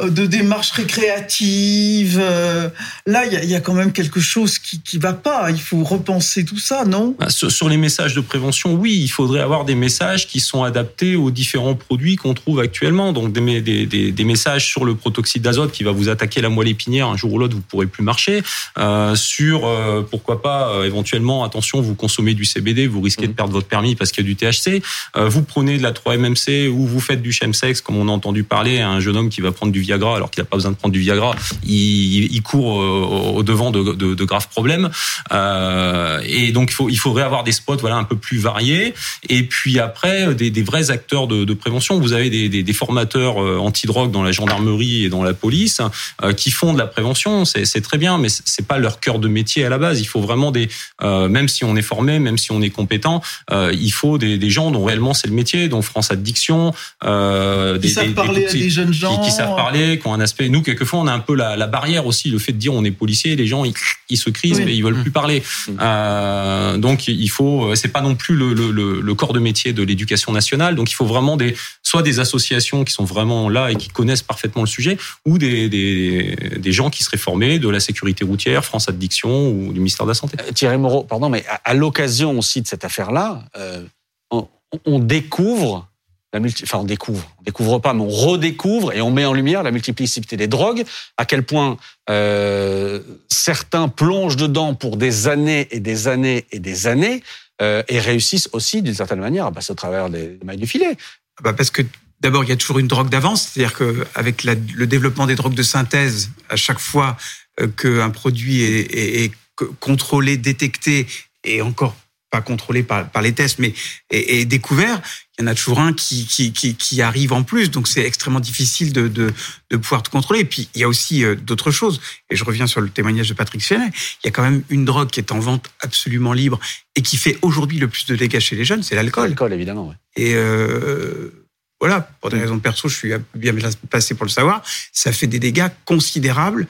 de 0.00 0.24
démarches 0.24 0.70
récréatives. 0.70 2.18
Euh, 2.20 2.70
là, 3.06 3.26
il 3.26 3.50
y, 3.50 3.54
a 3.54 3.60
quand 3.60 3.74
même 3.74 3.92
quelque 3.92 4.20
chose 4.20 4.58
qui 4.58 4.80
qui 4.80 4.96
va 4.96 5.12
pas. 5.12 5.50
Il 5.50 5.60
faut 5.60 5.84
repenser 5.84 6.46
tout 6.46 6.58
ça, 6.58 6.86
non? 6.86 7.14
Bah, 7.18 7.28
sur, 7.28 7.68
les 7.68 7.76
messages 7.76 8.14
de 8.14 8.22
prévention, 8.22 8.72
oui, 8.72 8.98
il 9.02 9.08
faudrait 9.08 9.40
avoir 9.40 9.66
des 9.66 9.74
messages 9.74 10.26
qui 10.26 10.40
sont 10.40 10.64
adaptés 10.64 11.14
aux 11.14 11.30
différents 11.30 11.74
produits 11.74 12.16
qu'on 12.16 12.32
trouve 12.32 12.60
actuellement. 12.60 13.12
Donc 13.12 13.32
des, 13.32 13.60
des, 13.60 14.12
des, 14.12 14.24
messages 14.24 14.66
sur 14.66 14.86
le 14.86 14.94
protoxyde 14.94 15.42
d'azote 15.42 15.72
qui 15.72 15.84
va 15.84 15.92
vous 15.92 16.08
attaquer 16.08 16.40
la 16.40 16.48
moelle 16.48 16.68
épinière 16.68 17.08
un 17.08 17.16
jour 17.18 17.34
ou 17.34 17.38
l'autre, 17.38 17.54
vous 17.54 17.60
pourrez 17.60 17.86
plus 17.86 18.02
marcher. 18.02 18.42
Euh, 18.78 19.14
sur 19.14 19.66
euh, 19.66 20.00
pourquoi 20.10 20.40
pas 20.40 20.72
éventuellement, 20.86 21.44
attention, 21.44 21.82
vous 21.82 21.94
consommez 21.94 22.32
du 22.32 22.46
CBD, 22.46 22.86
vous 22.86 23.02
risquez 23.02 23.26
de 23.26 23.32
mmh. 23.32 23.34
perdre 23.34 23.52
votre 23.52 23.68
permis 23.68 23.94
parce 23.94 24.10
qu'il 24.10 24.26
y 24.26 24.30
a 24.30 24.34
du 24.34 24.36
THC. 24.36 24.82
vous 25.14 25.42
prenez 25.42 25.76
de 25.76 25.82
la 25.82 25.92
3-MMC 25.92 26.68
ou 26.68 26.86
vous 26.86 27.00
faites 27.00 27.20
du 27.20 27.30
chemsex, 27.30 27.82
comme 27.82 27.96
on 27.96 28.08
a 28.08 28.12
entendu 28.12 28.42
parler, 28.42 28.80
un 28.80 28.98
jeune 28.98 29.16
homme 29.16 29.28
qui 29.28 29.42
va 29.42 29.52
prendre 29.52 29.70
du 29.70 29.81
Viagra 29.82 30.16
alors 30.16 30.30
qu'il 30.30 30.42
n'a 30.42 30.46
pas 30.46 30.56
besoin 30.56 30.70
de 30.70 30.76
prendre 30.76 30.92
du 30.92 31.00
Viagra, 31.00 31.34
il, 31.64 32.32
il 32.32 32.42
court 32.42 32.80
euh, 32.80 33.34
au 33.36 33.42
devant 33.42 33.70
de, 33.70 33.94
de, 33.94 34.14
de 34.14 34.24
graves 34.24 34.48
problèmes. 34.48 34.90
Euh, 35.32 36.20
et 36.26 36.52
donc 36.52 36.70
il, 36.70 36.74
faut, 36.74 36.88
il 36.88 36.98
faudrait 36.98 37.22
avoir 37.22 37.44
des 37.44 37.52
spots 37.52 37.76
voilà 37.76 37.96
un 37.96 38.04
peu 38.04 38.16
plus 38.16 38.38
variés. 38.38 38.94
Et 39.28 39.42
puis 39.44 39.78
après 39.78 40.34
des, 40.34 40.50
des 40.50 40.62
vrais 40.62 40.90
acteurs 40.90 41.26
de, 41.26 41.44
de, 41.44 41.54
prévention. 41.54 42.00
Vous 42.00 42.12
avez 42.12 42.30
des, 42.30 42.48
des, 42.48 42.62
des 42.62 42.72
formateurs 42.72 43.42
euh, 43.42 43.58
anti-drogue 43.58 44.10
dans 44.10 44.22
la 44.22 44.32
gendarmerie 44.32 45.04
et 45.04 45.08
dans 45.08 45.22
la 45.22 45.34
police 45.34 45.80
euh, 46.22 46.32
qui 46.32 46.50
font 46.50 46.72
de 46.72 46.78
la 46.78 46.86
prévention. 46.86 47.44
C'est 47.44 47.82
très 47.82 47.98
bien, 47.98 48.18
mais 48.18 48.28
c'est 48.28 48.66
pas 48.66 48.78
leur 48.78 49.00
cœur 49.00 49.18
de 49.18 49.28
métier 49.28 49.64
à 49.64 49.68
la 49.68 49.78
base. 49.78 50.00
Il 50.00 50.06
faut 50.06 50.20
vraiment 50.20 50.50
des, 50.50 50.68
même 51.02 51.48
si 51.48 51.64
on 51.64 51.76
est 51.76 51.82
formé, 51.82 52.18
même 52.18 52.38
si 52.38 52.52
on 52.52 52.62
est 52.62 52.70
compétent, 52.70 53.22
il 53.50 53.92
faut 53.92 54.18
des, 54.18 54.50
gens 54.50 54.70
dont 54.70 54.84
réellement 54.84 55.14
c'est 55.14 55.28
le 55.28 55.34
métier, 55.34 55.68
dont 55.68 55.82
France 55.82 56.10
Addiction, 56.10 56.72
euh, 57.04 57.78
des, 57.78 57.88
qui 57.88 57.94
savent 57.94 58.12
parler 58.12 58.46
à 58.46 58.52
des 58.52 58.70
jeunes 58.70 58.92
gens, 58.92 59.18
qui, 59.18 59.30
qui 59.30 59.36
savent 59.36 59.56
parler 59.56 59.71
qui 59.72 60.06
ont 60.06 60.14
un 60.14 60.20
aspect. 60.20 60.48
Nous, 60.48 60.62
quelquefois, 60.62 61.00
on 61.00 61.06
a 61.06 61.12
un 61.12 61.20
peu 61.20 61.34
la, 61.34 61.56
la 61.56 61.66
barrière 61.66 62.06
aussi, 62.06 62.30
le 62.30 62.38
fait 62.38 62.52
de 62.52 62.58
dire 62.58 62.72
on 62.72 62.84
est 62.84 62.90
policier, 62.90 63.36
les 63.36 63.46
gens 63.46 63.64
ils, 63.64 63.74
ils 64.08 64.16
se 64.16 64.30
crisent, 64.30 64.60
mais 64.60 64.74
ils 64.74 64.82
veulent 64.82 65.00
plus 65.00 65.10
parler. 65.10 65.42
Mm. 65.68 65.72
Euh, 65.80 66.76
donc, 66.78 67.08
il 67.08 67.28
faut. 67.28 67.74
C'est 67.74 67.88
pas 67.88 68.00
non 68.00 68.14
plus 68.14 68.34
le, 68.34 68.52
le, 68.52 69.00
le 69.00 69.14
corps 69.14 69.32
de 69.32 69.40
métier 69.40 69.72
de 69.72 69.82
l'éducation 69.82 70.32
nationale. 70.32 70.74
Donc, 70.74 70.90
il 70.90 70.94
faut 70.94 71.06
vraiment 71.06 71.36
des 71.36 71.54
soit 71.82 72.02
des 72.02 72.20
associations 72.20 72.84
qui 72.84 72.92
sont 72.92 73.04
vraiment 73.04 73.48
là 73.48 73.70
et 73.70 73.76
qui 73.76 73.88
connaissent 73.88 74.22
parfaitement 74.22 74.62
le 74.62 74.68
sujet, 74.68 74.96
ou 75.26 75.38
des, 75.38 75.68
des, 75.68 76.36
des 76.58 76.72
gens 76.72 76.90
qui 76.90 77.02
seraient 77.02 77.16
formés 77.16 77.58
de 77.58 77.68
la 77.68 77.80
sécurité 77.80 78.24
routière, 78.24 78.64
France 78.64 78.88
Addiction 78.88 79.50
ou 79.50 79.72
du 79.72 79.80
ministère 79.80 80.06
de 80.06 80.10
la 80.10 80.14
Santé. 80.14 80.36
Euh, 80.40 80.52
Thierry 80.52 80.78
Moreau, 80.78 81.04
pardon, 81.04 81.28
mais 81.28 81.44
à, 81.64 81.74
l'occasion 81.74 82.38
aussi 82.38 82.62
de 82.62 82.66
cette 82.66 82.84
affaire-là, 82.84 83.44
euh, 83.56 83.84
on, 84.30 84.48
on 84.86 84.98
découvre 84.98 85.88
la 86.32 86.40
on 86.78 86.84
découvre, 86.84 87.30
on 87.38 87.42
découvre 87.42 87.78
pas, 87.78 87.92
mais 87.92 88.02
on 88.02 88.08
redécouvre 88.08 88.92
et 88.92 89.02
on 89.02 89.10
met 89.10 89.24
en 89.24 89.34
lumière 89.34 89.62
la 89.62 89.70
multiplicité 89.70 90.36
des 90.36 90.46
drogues, 90.46 90.84
à 91.16 91.24
quel 91.24 91.42
point 91.42 91.76
euh, 92.08 93.00
certains 93.28 93.88
plongent 93.88 94.36
dedans 94.36 94.74
pour 94.74 94.96
des 94.96 95.28
années 95.28 95.68
et 95.70 95.80
des 95.80 96.08
années 96.08 96.46
et 96.50 96.58
des 96.58 96.86
années 96.86 97.22
euh, 97.60 97.82
et 97.88 97.98
réussissent 98.00 98.48
aussi 98.52 98.82
d'une 98.82 98.94
certaine 98.94 99.20
manière 99.20 99.46
à 99.46 99.52
passer 99.52 99.72
au 99.72 99.76
travers 99.76 100.08
des 100.08 100.38
mailles 100.44 100.56
du 100.56 100.66
filet. 100.66 100.96
Ah 101.38 101.42
bah 101.44 101.52
parce 101.52 101.70
que 101.70 101.82
d'abord 102.20 102.44
il 102.44 102.50
y 102.50 102.52
a 102.52 102.56
toujours 102.56 102.78
une 102.78 102.88
drogue 102.88 103.10
d'avance, 103.10 103.48
c'est-à-dire 103.48 103.76
que 103.76 104.06
avec 104.14 104.44
le 104.44 104.86
développement 104.86 105.26
des 105.26 105.34
drogues 105.34 105.54
de 105.54 105.62
synthèse, 105.62 106.30
à 106.48 106.56
chaque 106.56 106.78
fois 106.78 107.16
euh, 107.60 107.68
qu'un 107.68 108.10
produit 108.10 108.62
est, 108.62 109.24
est 109.24 109.32
contrôlé, 109.80 110.38
détecté 110.38 111.06
et 111.44 111.60
encore 111.60 111.94
pas 112.32 112.40
contrôlé 112.40 112.82
par, 112.82 113.08
par 113.10 113.20
les 113.20 113.34
tests, 113.34 113.58
mais 113.58 113.74
est, 114.10 114.46
découvert, 114.46 115.02
il 115.38 115.42
y 115.42 115.44
en 115.44 115.48
a 115.48 115.54
toujours 115.54 115.80
un 115.80 115.92
qui, 115.92 116.26
qui, 116.26 116.50
qui, 116.52 116.74
qui 116.74 117.02
arrive 117.02 117.34
en 117.34 117.42
plus. 117.42 117.70
Donc 117.70 117.86
c'est 117.86 118.04
extrêmement 118.04 118.40
difficile 118.40 118.94
de, 118.94 119.06
de, 119.06 119.34
de 119.70 119.76
pouvoir 119.76 120.02
tout 120.02 120.10
contrôler. 120.10 120.40
Et 120.40 120.44
puis 120.46 120.66
il 120.74 120.80
y 120.80 120.84
a 120.84 120.88
aussi 120.88 121.24
euh, 121.24 121.34
d'autres 121.34 121.70
choses. 121.70 122.00
Et 122.30 122.36
je 122.36 122.42
reviens 122.44 122.66
sur 122.66 122.80
le 122.80 122.88
témoignage 122.88 123.28
de 123.28 123.34
Patrick 123.34 123.62
Ferret. 123.62 123.90
Il 124.24 124.26
y 124.26 124.28
a 124.28 124.30
quand 124.30 124.42
même 124.42 124.62
une 124.70 124.86
drogue 124.86 125.10
qui 125.10 125.20
est 125.20 125.30
en 125.30 125.40
vente 125.40 125.70
absolument 125.80 126.32
libre 126.32 126.58
et 126.96 127.02
qui 127.02 127.18
fait 127.18 127.38
aujourd'hui 127.42 127.78
le 127.78 127.88
plus 127.88 128.06
de 128.06 128.16
dégâts 128.16 128.40
chez 128.40 128.56
les 128.56 128.64
jeunes, 128.64 128.82
c'est 128.82 128.94
l'alcool. 128.94 129.28
L'alcool, 129.28 129.52
évidemment. 129.52 129.88
Ouais. 129.88 129.94
Et 130.16 130.34
euh, 130.34 131.46
voilà, 131.80 132.00
pour 132.22 132.30
des 132.30 132.38
raisons 132.38 132.56
de 132.56 132.62
perso, 132.62 132.88
je 132.88 132.96
suis 132.96 133.12
bien 133.34 133.54
passé 133.90 134.14
pour 134.14 134.24
le 134.24 134.30
savoir. 134.30 134.62
Ça 134.92 135.12
fait 135.12 135.26
des 135.26 135.38
dégâts 135.38 135.68
considérables 135.84 136.66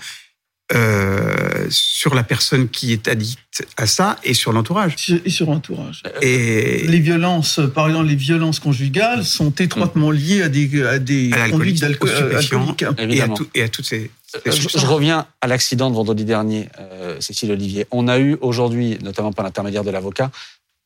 euh, 0.73 1.67
sur 1.71 2.15
la 2.15 2.23
personne 2.23 2.69
qui 2.69 2.93
est 2.93 3.09
addicte 3.09 3.67
à 3.77 3.87
ça 3.87 4.17
et 4.25 4.35
sur 4.35 4.53
l'entourage. 4.53 4.97
Et 5.25 5.31
sur 5.31 5.47
l'entourage. 5.47 6.03
Et 6.23 6.87
les 6.87 7.01
violences, 7.01 7.61
par 7.75 7.89
exemple, 7.89 8.07
les 8.07 8.15
violences 8.15 8.61
conjugales 8.61 9.25
sont 9.25 9.51
étroitement 9.51 10.11
liées 10.11 10.43
à 10.43 10.49
des, 10.49 10.83
à 10.83 10.99
des 10.99 11.31
conduites 11.51 11.81
d'alcool 11.81 12.11
et, 12.11 13.21
à 13.21 13.29
et 13.55 13.63
à 13.63 13.69
toutes 13.69 13.87
ces. 13.87 14.11
Euh, 14.35 14.51
je, 14.51 14.87
reviens 14.87 15.27
à 15.41 15.47
l'accident 15.47 15.91
de 15.91 15.95
vendredi 15.95 16.25
dernier, 16.25 16.69
euh, 16.79 17.21
Cécile 17.21 17.53
Olivier. 17.53 17.87
On 17.91 18.09
a 18.09 18.19
eu 18.19 18.39
aujourd'hui, 18.41 18.99
notamment 19.03 19.33
par 19.33 19.45
l'intermédiaire 19.45 19.85
de 19.85 19.91
l'avocat, 19.91 20.31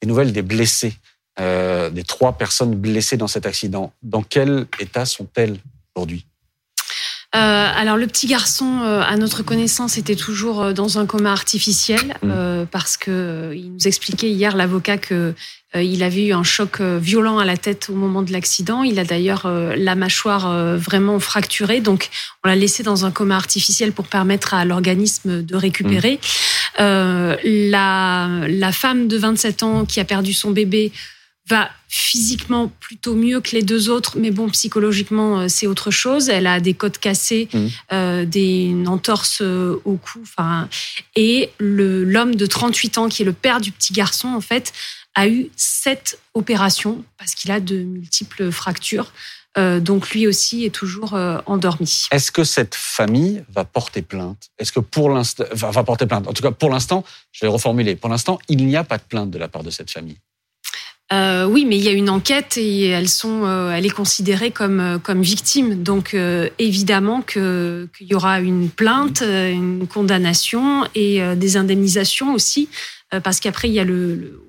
des 0.02 0.08
nouvelles 0.08 0.32
des 0.32 0.42
blessés, 0.42 0.94
euh, 1.38 1.90
des 1.90 2.02
trois 2.02 2.32
personnes 2.32 2.74
blessées 2.74 3.16
dans 3.16 3.28
cet 3.28 3.46
accident. 3.46 3.92
Dans 4.02 4.22
quel 4.22 4.66
état 4.80 5.06
sont-elles 5.06 5.58
aujourd'hui? 5.94 6.26
Euh, 7.34 7.68
alors 7.74 7.96
le 7.96 8.06
petit 8.06 8.26
garçon, 8.26 8.80
euh, 8.82 9.02
à 9.02 9.16
notre 9.16 9.42
connaissance, 9.42 9.98
était 9.98 10.14
toujours 10.14 10.62
euh, 10.62 10.72
dans 10.72 10.98
un 10.98 11.06
coma 11.06 11.32
artificiel 11.32 12.14
mmh. 12.22 12.66
parce 12.70 12.96
que 12.96 13.52
il 13.54 13.72
nous 13.72 13.86
expliquait 13.86 14.30
hier 14.30 14.56
l'avocat 14.56 14.96
que 14.96 15.34
il 15.74 16.02
avait 16.02 16.28
eu 16.28 16.32
un 16.32 16.44
choc 16.44 16.80
violent 16.80 17.36
à 17.36 17.44
la 17.44 17.58
tête 17.58 17.90
au 17.90 17.94
moment 17.94 18.22
de 18.22 18.32
l'accident. 18.32 18.82
Il 18.82 18.98
a 18.98 19.04
d'ailleurs 19.04 19.46
la 19.76 19.94
mâchoire 19.94 20.78
vraiment 20.78 21.20
fracturée, 21.20 21.82
donc 21.82 22.08
on 22.42 22.48
l'a 22.48 22.56
laissé 22.56 22.82
dans 22.82 23.04
un 23.04 23.10
coma 23.10 23.36
artificiel 23.36 23.92
pour 23.92 24.06
permettre 24.06 24.54
à 24.54 24.64
l'organisme 24.64 25.42
de 25.42 25.56
récupérer. 25.56 26.18
Mmh. 26.78 27.34
la, 27.44 28.28
la 28.48 28.72
femme 28.72 29.06
de 29.06 29.18
27 29.18 29.62
ans 29.64 29.84
qui 29.84 30.00
a 30.00 30.06
perdu 30.06 30.32
son 30.32 30.50
bébé 30.50 30.92
va 31.48 31.70
physiquement 31.88 32.68
plutôt 32.80 33.14
mieux 33.14 33.40
que 33.40 33.52
les 33.52 33.62
deux 33.62 33.88
autres, 33.88 34.18
mais 34.18 34.30
bon, 34.30 34.48
psychologiquement, 34.48 35.40
euh, 35.40 35.48
c'est 35.48 35.66
autre 35.66 35.90
chose. 35.90 36.28
Elle 36.28 36.46
a 36.46 36.60
des 36.60 36.74
côtes 36.74 36.98
cassées, 36.98 37.48
mmh. 37.52 37.66
euh, 37.92 38.24
des 38.24 38.74
entorses 38.86 39.38
euh, 39.42 39.80
au 39.84 39.96
cou. 39.96 40.18
Enfin, 40.22 40.68
et 41.14 41.50
l'homme 41.58 42.34
de 42.34 42.46
38 42.46 42.98
ans, 42.98 43.08
qui 43.08 43.22
est 43.22 43.24
le 43.24 43.32
père 43.32 43.60
du 43.60 43.70
petit 43.70 43.92
garçon, 43.92 44.28
en 44.28 44.40
fait, 44.40 44.72
a 45.14 45.28
eu 45.28 45.48
sept 45.56 46.18
opérations 46.34 47.04
parce 47.18 47.34
qu'il 47.34 47.50
a 47.50 47.60
de 47.60 47.78
multiples 47.78 48.50
fractures. 48.50 49.12
Euh, 49.58 49.80
donc 49.80 50.10
lui 50.10 50.26
aussi 50.26 50.64
est 50.64 50.74
toujours 50.74 51.14
euh, 51.14 51.38
endormi. 51.46 52.08
Est-ce 52.10 52.30
que 52.30 52.44
cette 52.44 52.74
famille 52.74 53.42
va 53.48 53.64
porter 53.64 54.02
plainte? 54.02 54.50
Est-ce 54.58 54.70
que 54.70 54.80
pour 54.80 55.08
l'instant 55.08 55.44
va 55.52 55.82
porter 55.82 56.06
plainte? 56.06 56.28
En 56.28 56.34
tout 56.34 56.42
cas, 56.42 56.50
pour 56.50 56.68
l'instant, 56.68 57.04
je 57.32 57.46
vais 57.46 57.50
reformuler. 57.50 57.96
Pour 57.96 58.10
l'instant, 58.10 58.38
il 58.48 58.66
n'y 58.66 58.76
a 58.76 58.84
pas 58.84 58.98
de 58.98 59.02
plainte 59.02 59.30
de 59.30 59.38
la 59.38 59.48
part 59.48 59.62
de 59.62 59.70
cette 59.70 59.90
famille. 59.90 60.18
Euh, 61.12 61.46
oui, 61.46 61.64
mais 61.64 61.76
il 61.76 61.84
y 61.84 61.88
a 61.88 61.92
une 61.92 62.10
enquête 62.10 62.56
et 62.56 62.86
elles 62.88 63.08
sont, 63.08 63.44
euh, 63.44 63.70
elle 63.70 63.86
est 63.86 63.90
considérée 63.90 64.50
comme 64.50 64.80
euh, 64.80 64.98
comme 64.98 65.22
victime. 65.22 65.82
Donc 65.82 66.14
euh, 66.14 66.48
évidemment 66.58 67.22
que 67.22 67.88
qu'il 67.96 68.08
y 68.08 68.14
aura 68.14 68.40
une 68.40 68.68
plainte, 68.70 69.22
une 69.22 69.86
condamnation 69.86 70.84
et 70.96 71.20
des 71.36 71.56
indemnisations 71.56 72.34
aussi, 72.34 72.68
parce 73.22 73.38
qu'après 73.38 73.68
il 73.68 73.74
y 73.74 73.80
a 73.80 73.84
le, 73.84 74.42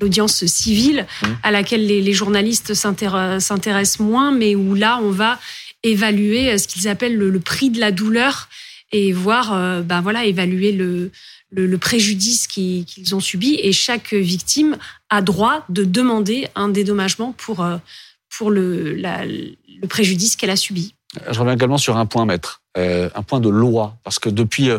l'audience 0.00 0.44
civile 0.44 1.06
mmh. 1.22 1.26
à 1.42 1.50
laquelle 1.50 1.86
les, 1.86 2.02
les 2.02 2.12
journalistes 2.12 2.74
s'intéressent 2.74 4.00
moins, 4.00 4.32
mais 4.32 4.54
où 4.54 4.74
là 4.74 5.00
on 5.02 5.10
va 5.10 5.38
évaluer 5.82 6.58
ce 6.58 6.68
qu'ils 6.68 6.88
appellent 6.88 7.16
le, 7.16 7.30
le, 7.30 7.40
prix 7.40 7.70
de 7.70 7.80
la 7.80 7.90
douleur 7.90 8.48
et 8.92 9.12
voir, 9.12 9.82
ben 9.82 10.02
voilà, 10.02 10.26
évaluer 10.26 10.72
le 10.72 11.10
le, 11.52 11.78
préjudice 11.78 12.46
qu'ils 12.46 13.14
ont 13.14 13.20
subi 13.20 13.58
et 13.62 13.72
chaque 13.72 14.14
victime 14.14 14.76
a 15.10 15.22
droit 15.22 15.64
de 15.68 15.84
demander 15.84 16.48
un 16.54 16.68
dédommagement 16.68 17.32
pour, 17.32 17.62
euh, 17.62 17.76
pour 18.36 18.50
le, 18.50 18.94
le 18.94 19.88
préjudice 19.88 20.36
qu'elle 20.36 20.50
a 20.50 20.56
subi. 20.56 20.94
Je 21.30 21.38
reviens 21.38 21.54
également 21.54 21.78
sur 21.78 21.98
un 21.98 22.06
point, 22.06 22.24
maître, 22.24 22.62
euh, 22.78 23.10
un 23.14 23.22
point 23.22 23.40
de 23.40 23.50
loi, 23.50 23.96
parce 24.02 24.18
que 24.18 24.30
depuis 24.30 24.70
euh, 24.70 24.78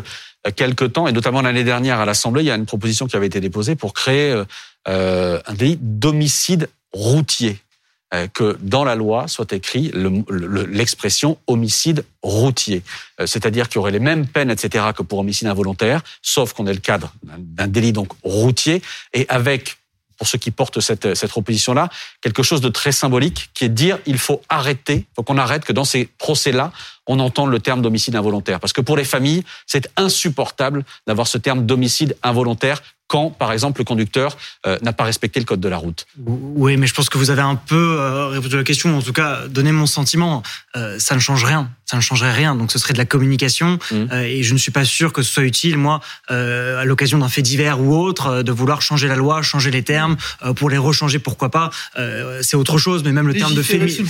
quelques 0.56 0.92
temps, 0.92 1.06
et 1.06 1.12
notamment 1.12 1.42
l'année 1.42 1.64
dernière 1.64 2.00
à 2.00 2.04
l'Assemblée, 2.04 2.42
il 2.42 2.46
y 2.46 2.50
a 2.50 2.56
une 2.56 2.66
proposition 2.66 3.06
qui 3.06 3.16
avait 3.16 3.28
été 3.28 3.40
déposée 3.40 3.76
pour 3.76 3.94
créer 3.94 4.42
un 4.86 5.54
délit 5.54 5.78
d'homicide 5.80 6.68
routier. 6.92 7.63
Euh, 8.12 8.26
que 8.28 8.56
dans 8.60 8.84
la 8.84 8.94
loi 8.94 9.28
soit 9.28 9.52
écrit 9.52 9.90
l'expression 9.94 11.38
homicide 11.46 12.04
routier. 12.22 12.82
Euh, 13.20 13.26
c'est-à-dire 13.26 13.68
qu'il 13.68 13.76
y 13.76 13.78
aurait 13.78 13.92
les 13.92 13.98
mêmes 13.98 14.26
peines, 14.26 14.50
etc., 14.50 14.84
que 14.94 15.02
pour 15.02 15.20
homicide 15.20 15.48
involontaire, 15.48 16.02
sauf 16.20 16.52
qu'on 16.52 16.66
est 16.66 16.74
le 16.74 16.80
cadre 16.80 17.12
d'un 17.22 17.66
délit 17.66 17.92
donc 17.92 18.12
routier, 18.22 18.82
et 19.14 19.26
avec 19.28 19.78
pour 20.16 20.28
ceux 20.28 20.38
qui 20.38 20.50
portent 20.50 20.80
cette, 20.80 21.14
cette 21.14 21.30
proposition-là, 21.30 21.88
quelque 22.20 22.42
chose 22.42 22.60
de 22.60 22.68
très 22.68 22.92
symbolique, 22.92 23.50
qui 23.54 23.64
est 23.64 23.68
de 23.68 23.74
dire 23.74 23.98
il 24.06 24.18
faut 24.18 24.42
arrêter, 24.48 25.06
il 25.10 25.14
faut 25.16 25.22
qu'on 25.22 25.38
arrête 25.38 25.64
que 25.64 25.72
dans 25.72 25.84
ces 25.84 26.06
procès-là, 26.18 26.72
on 27.06 27.18
entende 27.18 27.50
le 27.50 27.60
terme 27.60 27.82
d'homicide 27.82 28.16
involontaire. 28.16 28.60
Parce 28.60 28.72
que 28.72 28.80
pour 28.80 28.96
les 28.96 29.04
familles, 29.04 29.44
c'est 29.66 29.90
insupportable 29.96 30.84
d'avoir 31.06 31.26
ce 31.26 31.38
terme 31.38 31.66
d'homicide 31.66 32.16
involontaire 32.22 32.82
quand, 33.06 33.30
par 33.30 33.52
exemple, 33.52 33.80
le 33.80 33.84
conducteur 33.84 34.36
euh, 34.66 34.78
n'a 34.82 34.92
pas 34.92 35.04
respecté 35.04 35.38
le 35.40 35.46
code 35.46 35.60
de 35.60 35.68
la 35.68 35.76
route. 35.76 36.06
Oui, 36.26 36.76
mais 36.76 36.86
je 36.86 36.94
pense 36.94 37.08
que 37.08 37.18
vous 37.18 37.30
avez 37.30 37.42
un 37.42 37.56
peu 37.56 37.98
euh, 38.00 38.28
répondu 38.28 38.54
à 38.54 38.58
la 38.58 38.64
question, 38.64 38.96
en 38.96 39.02
tout 39.02 39.12
cas 39.12 39.46
donné 39.48 39.72
mon 39.72 39.86
sentiment. 39.86 40.42
Euh, 40.76 40.98
ça 40.98 41.14
ne 41.14 41.20
change 41.20 41.44
rien, 41.44 41.70
ça 41.84 41.96
ne 41.96 42.02
changerait 42.02 42.32
rien. 42.32 42.54
Donc 42.54 42.72
ce 42.72 42.78
serait 42.78 42.92
de 42.92 42.98
la 42.98 43.04
communication, 43.04 43.78
mmh. 43.90 44.12
et 44.24 44.42
je 44.42 44.52
ne 44.52 44.58
suis 44.58 44.70
pas 44.70 44.84
sûr 44.84 45.12
que 45.12 45.22
ce 45.22 45.32
soit 45.32 45.44
utile, 45.44 45.76
moi, 45.76 46.00
à 46.28 46.84
l'occasion 46.84 47.18
d'un 47.18 47.28
fait 47.28 47.42
divers 47.42 47.80
ou 47.80 47.96
autre, 47.96 48.42
de 48.42 48.52
vouloir 48.52 48.82
changer 48.82 49.08
la 49.08 49.16
loi, 49.16 49.42
changer 49.42 49.70
les 49.70 49.82
termes 49.82 50.16
pour 50.56 50.70
les 50.70 50.78
rechanger, 50.78 51.18
pourquoi 51.18 51.50
pas. 51.50 51.70
c'est 52.42 52.56
autre 52.56 52.78
chose, 52.78 53.02
mais 53.04 53.12
même 53.12 53.26
le 53.26 53.34
terme 53.34 53.54
de 53.54 53.62
féminicide. 53.62 54.06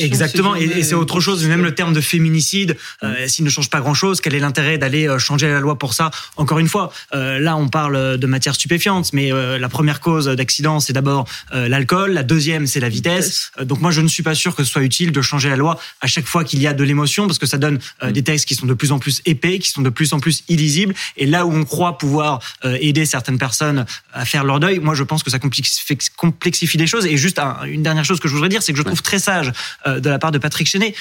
Exactement, 0.00 0.54
et, 0.54 0.82
c'est 0.82 0.94
autre 0.94 1.20
chose, 1.20 1.42
mais 1.42 1.48
même 1.48 1.64
le 1.64 1.74
terme 1.74 1.92
de 1.92 2.00
féminicide, 2.00 2.76
mmh. 3.02 3.08
s'il 3.26 3.44
ne 3.44 3.50
change 3.50 3.70
pas 3.70 3.80
grand-chose, 3.80 4.20
quel 4.20 4.34
est 4.34 4.40
l'intérêt 4.40 4.78
d'aller 4.78 5.08
changer 5.18 5.48
la 5.48 5.60
loi 5.60 5.78
pour 5.78 5.94
ça 5.94 6.10
Encore 6.36 6.58
une 6.58 6.68
fois, 6.68 6.92
là 7.12 7.56
on 7.56 7.68
parle 7.68 8.18
de 8.18 8.26
matière 8.26 8.54
stupéfiante, 8.54 9.12
mais 9.12 9.32
euh, 9.32 9.58
la 9.58 9.68
première 9.68 10.00
cause 10.00 10.26
d'accident, 10.26 10.80
c'est 10.80 10.92
d'abord 10.92 11.26
euh, 11.54 11.68
l'alcool, 11.68 12.12
la 12.12 12.22
deuxième, 12.22 12.66
c'est 12.66 12.80
la 12.80 12.88
vitesse. 12.88 13.52
Euh, 13.60 13.64
donc 13.64 13.80
moi, 13.80 13.90
je 13.90 14.00
ne 14.00 14.08
suis 14.08 14.22
pas 14.22 14.34
sûr 14.34 14.54
que 14.54 14.64
ce 14.64 14.70
soit 14.70 14.82
utile 14.82 15.12
de 15.12 15.22
changer 15.22 15.48
la 15.48 15.56
loi 15.56 15.78
à 16.00 16.06
chaque 16.06 16.26
fois 16.26 16.44
qu'il 16.44 16.60
y 16.60 16.66
a 16.66 16.72
de 16.72 16.84
l'émotion, 16.84 17.13
parce 17.22 17.38
que 17.38 17.46
ça 17.46 17.58
donne 17.58 17.78
mm. 18.02 18.12
des 18.12 18.22
textes 18.22 18.46
qui 18.46 18.54
sont 18.54 18.66
de 18.66 18.74
plus 18.74 18.92
en 18.92 18.98
plus 18.98 19.22
épais, 19.26 19.58
qui 19.58 19.70
sont 19.70 19.82
de 19.82 19.90
plus 19.90 20.12
en 20.12 20.20
plus 20.20 20.44
illisibles. 20.48 20.94
Et 21.16 21.26
là 21.26 21.46
où 21.46 21.52
on 21.52 21.64
croit 21.64 21.98
pouvoir 21.98 22.40
aider 22.64 23.06
certaines 23.06 23.38
personnes 23.38 23.86
à 24.12 24.24
faire 24.24 24.44
leur 24.44 24.60
deuil, 24.60 24.78
moi, 24.78 24.94
je 24.94 25.02
pense 25.02 25.22
que 25.22 25.30
ça 25.30 25.38
complexifie 25.38 26.78
les 26.78 26.86
choses. 26.86 27.06
Et 27.06 27.16
juste 27.16 27.38
une 27.66 27.82
dernière 27.82 28.04
chose 28.04 28.20
que 28.20 28.28
je 28.28 28.34
voudrais 28.34 28.48
dire, 28.48 28.62
c'est 28.62 28.72
que 28.72 28.78
je 28.78 28.82
trouve 28.82 29.02
très 29.02 29.18
sage 29.18 29.52
de 29.86 30.08
la 30.08 30.18
part 30.18 30.32
de 30.32 30.38
Patrick 30.38 30.68
Chenet 30.68 30.94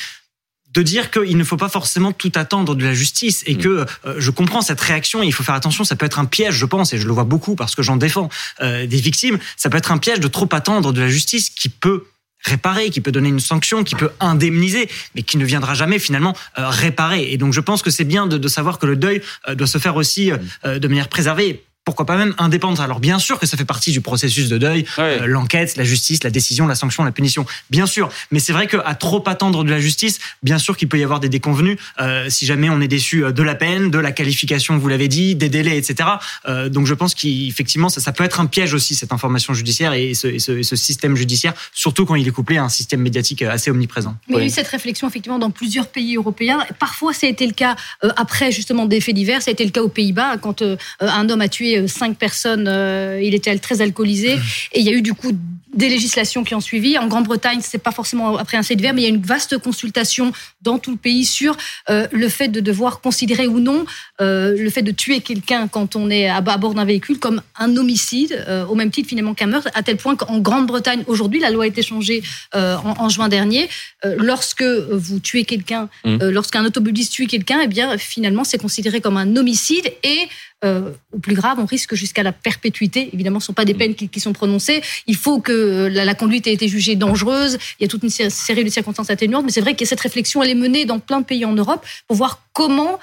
de 0.74 0.82
dire 0.82 1.12
qu'il 1.12 1.38
ne 1.38 1.44
faut 1.44 1.58
pas 1.58 1.70
forcément 1.70 2.12
tout 2.12 2.32
attendre 2.36 2.76
de 2.76 2.84
la 2.84 2.94
justice 2.94 3.44
et 3.46 3.56
mm. 3.56 3.58
que 3.60 3.86
euh, 4.06 4.16
je 4.18 4.32
comprends 4.32 4.62
cette 4.62 4.82
réaction. 4.82 5.22
Il 5.24 5.32
faut 5.32 5.44
faire 5.44 5.56
attention, 5.56 5.84
ça 5.84 5.96
peut 5.96 6.06
être 6.06 6.20
un 6.20 6.26
piège, 6.26 6.56
je 6.56 6.66
pense, 6.66 6.94
et 6.94 6.98
je 6.98 7.06
le 7.06 7.14
vois 7.14 7.24
beaucoup 7.24 7.56
parce 7.56 7.76
que 7.76 7.84
j'en 7.84 7.96
défends 7.96 8.30
euh, 8.62 8.88
des 8.88 8.98
victimes. 8.98 9.38
Ça 9.56 9.70
peut 9.70 9.78
être 9.78 9.92
un 9.92 10.00
piège 10.00 10.20
de 10.20 10.28
trop 10.28 10.50
attendre 10.52 10.92
de 10.92 11.02
la 11.02 11.10
justice 11.10 11.50
qui 11.50 11.70
peut 11.70 12.06
réparer, 12.44 12.90
qui 12.90 13.02
peut 13.02 13.12
donner 13.12 13.30
une 13.30 13.40
sanction, 13.40 13.84
qui 13.84 13.96
peut 13.96 14.12
indemniser, 14.20 14.90
mais 15.16 15.24
qui 15.24 15.38
ne 15.38 15.46
viendra 15.46 15.74
jamais 15.74 16.00
finalement 16.00 16.36
euh, 16.58 16.70
réparer. 16.70 17.32
Et 17.32 17.38
donc 17.38 17.54
je 17.54 17.62
pense 17.62 17.82
que 17.82 17.90
c'est 17.90 18.04
bien 18.04 18.28
de, 18.28 18.38
de, 18.38 18.48
savoir 18.48 18.80
que 18.80 18.86
le 18.86 18.96
deuil 18.96 19.22
doit 19.56 19.68
se 19.68 19.78
faire 19.78 19.96
aussi 19.96 20.32
mm. 20.32 20.80
de 20.80 20.88
manière 20.88 21.10
préservée 21.10 21.64
pourquoi 21.86 22.06
pas 22.06 22.18
même 22.18 22.34
indépendante. 22.38 22.80
Alors 22.80 23.00
bien 23.00 23.20
sûr 23.20 23.40
que 23.40 23.46
ça 23.46 23.58
fait 23.58 23.66
partie 23.66 23.92
du 23.92 24.02
processus 24.02 24.50
de 24.50 24.58
deuil, 24.58 24.86
euh, 25.00 25.26
l'enquête, 25.26 25.76
la 25.76 25.84
justice, 25.84 26.24
la 26.24 26.30
décision, 26.30 26.68
la 26.68 26.76
sanction, 26.76 27.04
la 27.04 27.12
punition, 27.12 27.46
bien 27.70 27.86
sûr. 27.86 28.10
Mais 28.32 28.40
c'est 28.40 28.54
vrai 28.54 28.68
qu'à 28.68 28.96
trop 28.96 29.24
attendre 29.28 29.64
de 29.64 29.70
la 29.70 29.80
justice, 29.80 30.20
bien 30.42 30.58
sûr 30.58 30.78
qu'il 30.78 30.88
peut 30.88 31.00
y 31.00 31.04
avoir 31.04 31.20
des 31.20 31.30
déconvenus 31.30 31.78
euh, 32.00 32.30
si 32.30 32.46
jamais 32.46 32.70
on 32.70 32.82
est 32.82 32.88
déçu 32.88 33.24
euh, 33.24 33.32
de 33.32 33.44
la 33.44 33.56
peine, 33.56 33.92
de 33.92 34.00
la 34.00 34.12
qualification, 34.12 34.78
vous 34.78 34.88
l'avez 34.88 35.08
dit, 35.08 35.36
des 35.36 35.50
délais, 35.50 35.78
etc. 35.78 36.10
Euh, 36.48 36.70
donc 36.70 36.88
je 36.88 36.94
pense 36.94 37.14
qu'effectivement 37.16 37.90
ça, 37.90 38.02
ça, 38.02 38.12
peut 38.12 38.24
être 38.24 38.40
un 38.40 38.46
piège 38.46 38.74
aussi 38.74 38.96
cette 38.96 39.12
information 39.12 39.54
judiciaire 39.54 39.94
et 39.94 40.14
ce, 40.14 40.40
ce, 40.40 40.62
ce, 40.64 40.76
système 40.76 41.16
judiciaire, 41.16 41.54
surtout 41.74 42.06
quand 42.06 42.16
il 42.16 42.28
est 42.28 42.32
couplé 42.32 42.58
à 42.58 42.64
un 42.64 42.70
système 42.70 43.02
médiatique 43.02 43.42
assez 43.42 43.72
omniprésent. 43.72 44.16
Mais 44.28 44.36
il 44.36 44.40
y 44.40 44.44
a 44.44 44.46
eu 44.46 44.50
cette 44.50 44.68
réflexion 44.68 45.08
effectivement 45.08 45.40
dans 45.40 45.52
plusieurs 45.52 45.88
pays 45.88 46.16
européens. 46.16 46.66
Parfois 46.80 47.14
ça 47.14 47.28
a 47.28 47.30
été 47.30 47.46
le 47.46 47.54
cas 47.54 47.76
après 48.16 48.52
justement 48.52 48.86
des 48.86 49.02
faits 49.02 49.16
divers, 49.16 49.42
ça 49.42 49.52
a 49.52 49.54
été 49.54 49.66
le 49.66 49.72
cas 49.72 49.82
aux 49.82 49.90
Pays-Bas 49.90 50.38
quand 50.38 50.64
un 51.00 51.30
homme 51.30 51.42
a 51.42 51.48
tué 51.48 51.73
cinq 51.88 52.18
personnes. 52.18 52.68
Euh, 52.68 53.20
il 53.22 53.34
était 53.34 53.58
très 53.58 53.82
alcoolisé. 53.82 54.34
Et 54.74 54.80
il 54.80 54.86
y 54.86 54.90
a 54.90 54.94
eu 54.94 55.02
du 55.02 55.14
coup 55.14 55.32
des 55.74 55.90
législations 55.90 56.44
qui 56.44 56.56
ont 56.56 56.62
suivi. 56.62 56.98
En 56.98 57.08
Grande-Bretagne, 57.08 57.60
c'est 57.62 57.78
pas 57.78 57.92
forcément 57.92 58.38
après 58.38 58.58
un 58.58 58.64
fait 58.64 58.76
mais 58.76 59.02
il 59.02 59.04
y 59.04 59.06
a 59.06 59.10
une 59.10 59.22
vaste 59.22 59.58
consultation 59.58 60.32
dans 60.62 60.78
tout 60.78 60.92
le 60.92 60.98
pays 60.98 61.26
sur 61.26 61.58
euh, 61.90 62.08
le 62.12 62.30
fait 62.30 62.48
de 62.48 62.60
devoir 62.60 63.02
considérer 63.02 63.48
ou 63.48 63.60
non 63.60 63.86
euh, 64.22 64.56
le 64.58 64.70
fait 64.70 64.82
de 64.82 64.92
tuer 64.92 65.22
quelqu'un 65.22 65.68
quand 65.68 65.96
on 65.96 66.10
est 66.10 66.28
à, 66.28 66.42
bord 66.42 66.74
d'un 66.74 66.86
véhicule 66.86 67.20
comme 67.20 67.42
un 67.58 67.78
homicide, 67.78 68.46
au 68.70 68.76
même 68.76 68.92
titre 68.92 69.10
finalement 69.10 69.34
qu'un 69.34 69.48
meurtre, 69.48 69.70
à 69.74 69.84
tel 69.84 69.98
point 69.98 70.16
qu'en 70.16 70.40
Grande-Bretagne, 70.40 71.04
aujourd'hui, 71.08 71.40
la 71.40 71.50
loi 71.50 71.64
a 71.64 71.68
été 71.68 71.82
changée 71.82 72.24
en, 72.54 73.10
juin 73.10 73.30
dernier. 73.30 73.70
lorsque 74.04 74.64
vous 74.64 75.20
tuez 75.20 75.46
quelqu'un, 75.46 75.90
mmh. 76.06 76.30
lorsqu'un 76.30 76.66
automobiliste 76.66 77.14
tue 77.14 77.28
quelqu'un, 77.28 77.60
eh 77.64 77.68
bien 77.68 77.98
finalement, 77.98 78.44
c'est 78.44 78.58
considéré 78.58 79.02
comme 79.02 79.18
un 79.18 79.36
homicide 79.36 79.92
et 80.04 80.28
euh, 80.64 80.92
au 81.12 81.20
plus 81.20 81.36
grave, 81.36 81.58
on 81.60 81.66
risque 81.66 81.94
jusqu'à 81.94 82.24
la 82.24 82.32
perpétuité. 82.32 83.10
Évidemment, 83.14 83.40
ce 83.40 83.46
ne 83.46 83.48
sont 83.48 83.54
pas 83.54 83.66
des 83.66 83.74
mm. 83.74 83.78
peines 83.78 83.96
qui, 83.96 84.20
sont 84.20 84.34
prononcées. 84.34 84.82
Il 85.08 85.16
faut 85.16 85.40
que 85.40 85.52
la, 85.64 86.16
conduite 86.16 86.48
ait 86.48 86.54
été 86.54 86.68
jugée 86.68 86.96
dangereuse. 86.96 87.58
Il 87.80 87.84
y 87.84 87.86
a 87.86 87.88
toute 87.88 88.04
une 88.04 88.10
série 88.10 88.64
de 88.64 88.70
circonstances 88.70 89.10
atténuantes. 89.10 89.46
Mais 89.46 89.52
c'est 89.52 89.62
vrai 89.62 89.76
que 89.76 89.86
cette 89.86 90.02
réflexion, 90.02 90.44
elle 90.44 90.50
est 90.50 90.56
menée 90.56 90.86
dans 90.86 91.00
plein 91.00 91.22
de 91.22 91.26
pays 91.26 91.46
en 91.46 91.54
Europe 91.54 91.86
pour 92.08 92.18
voir 92.18 92.42
comment 92.54 93.00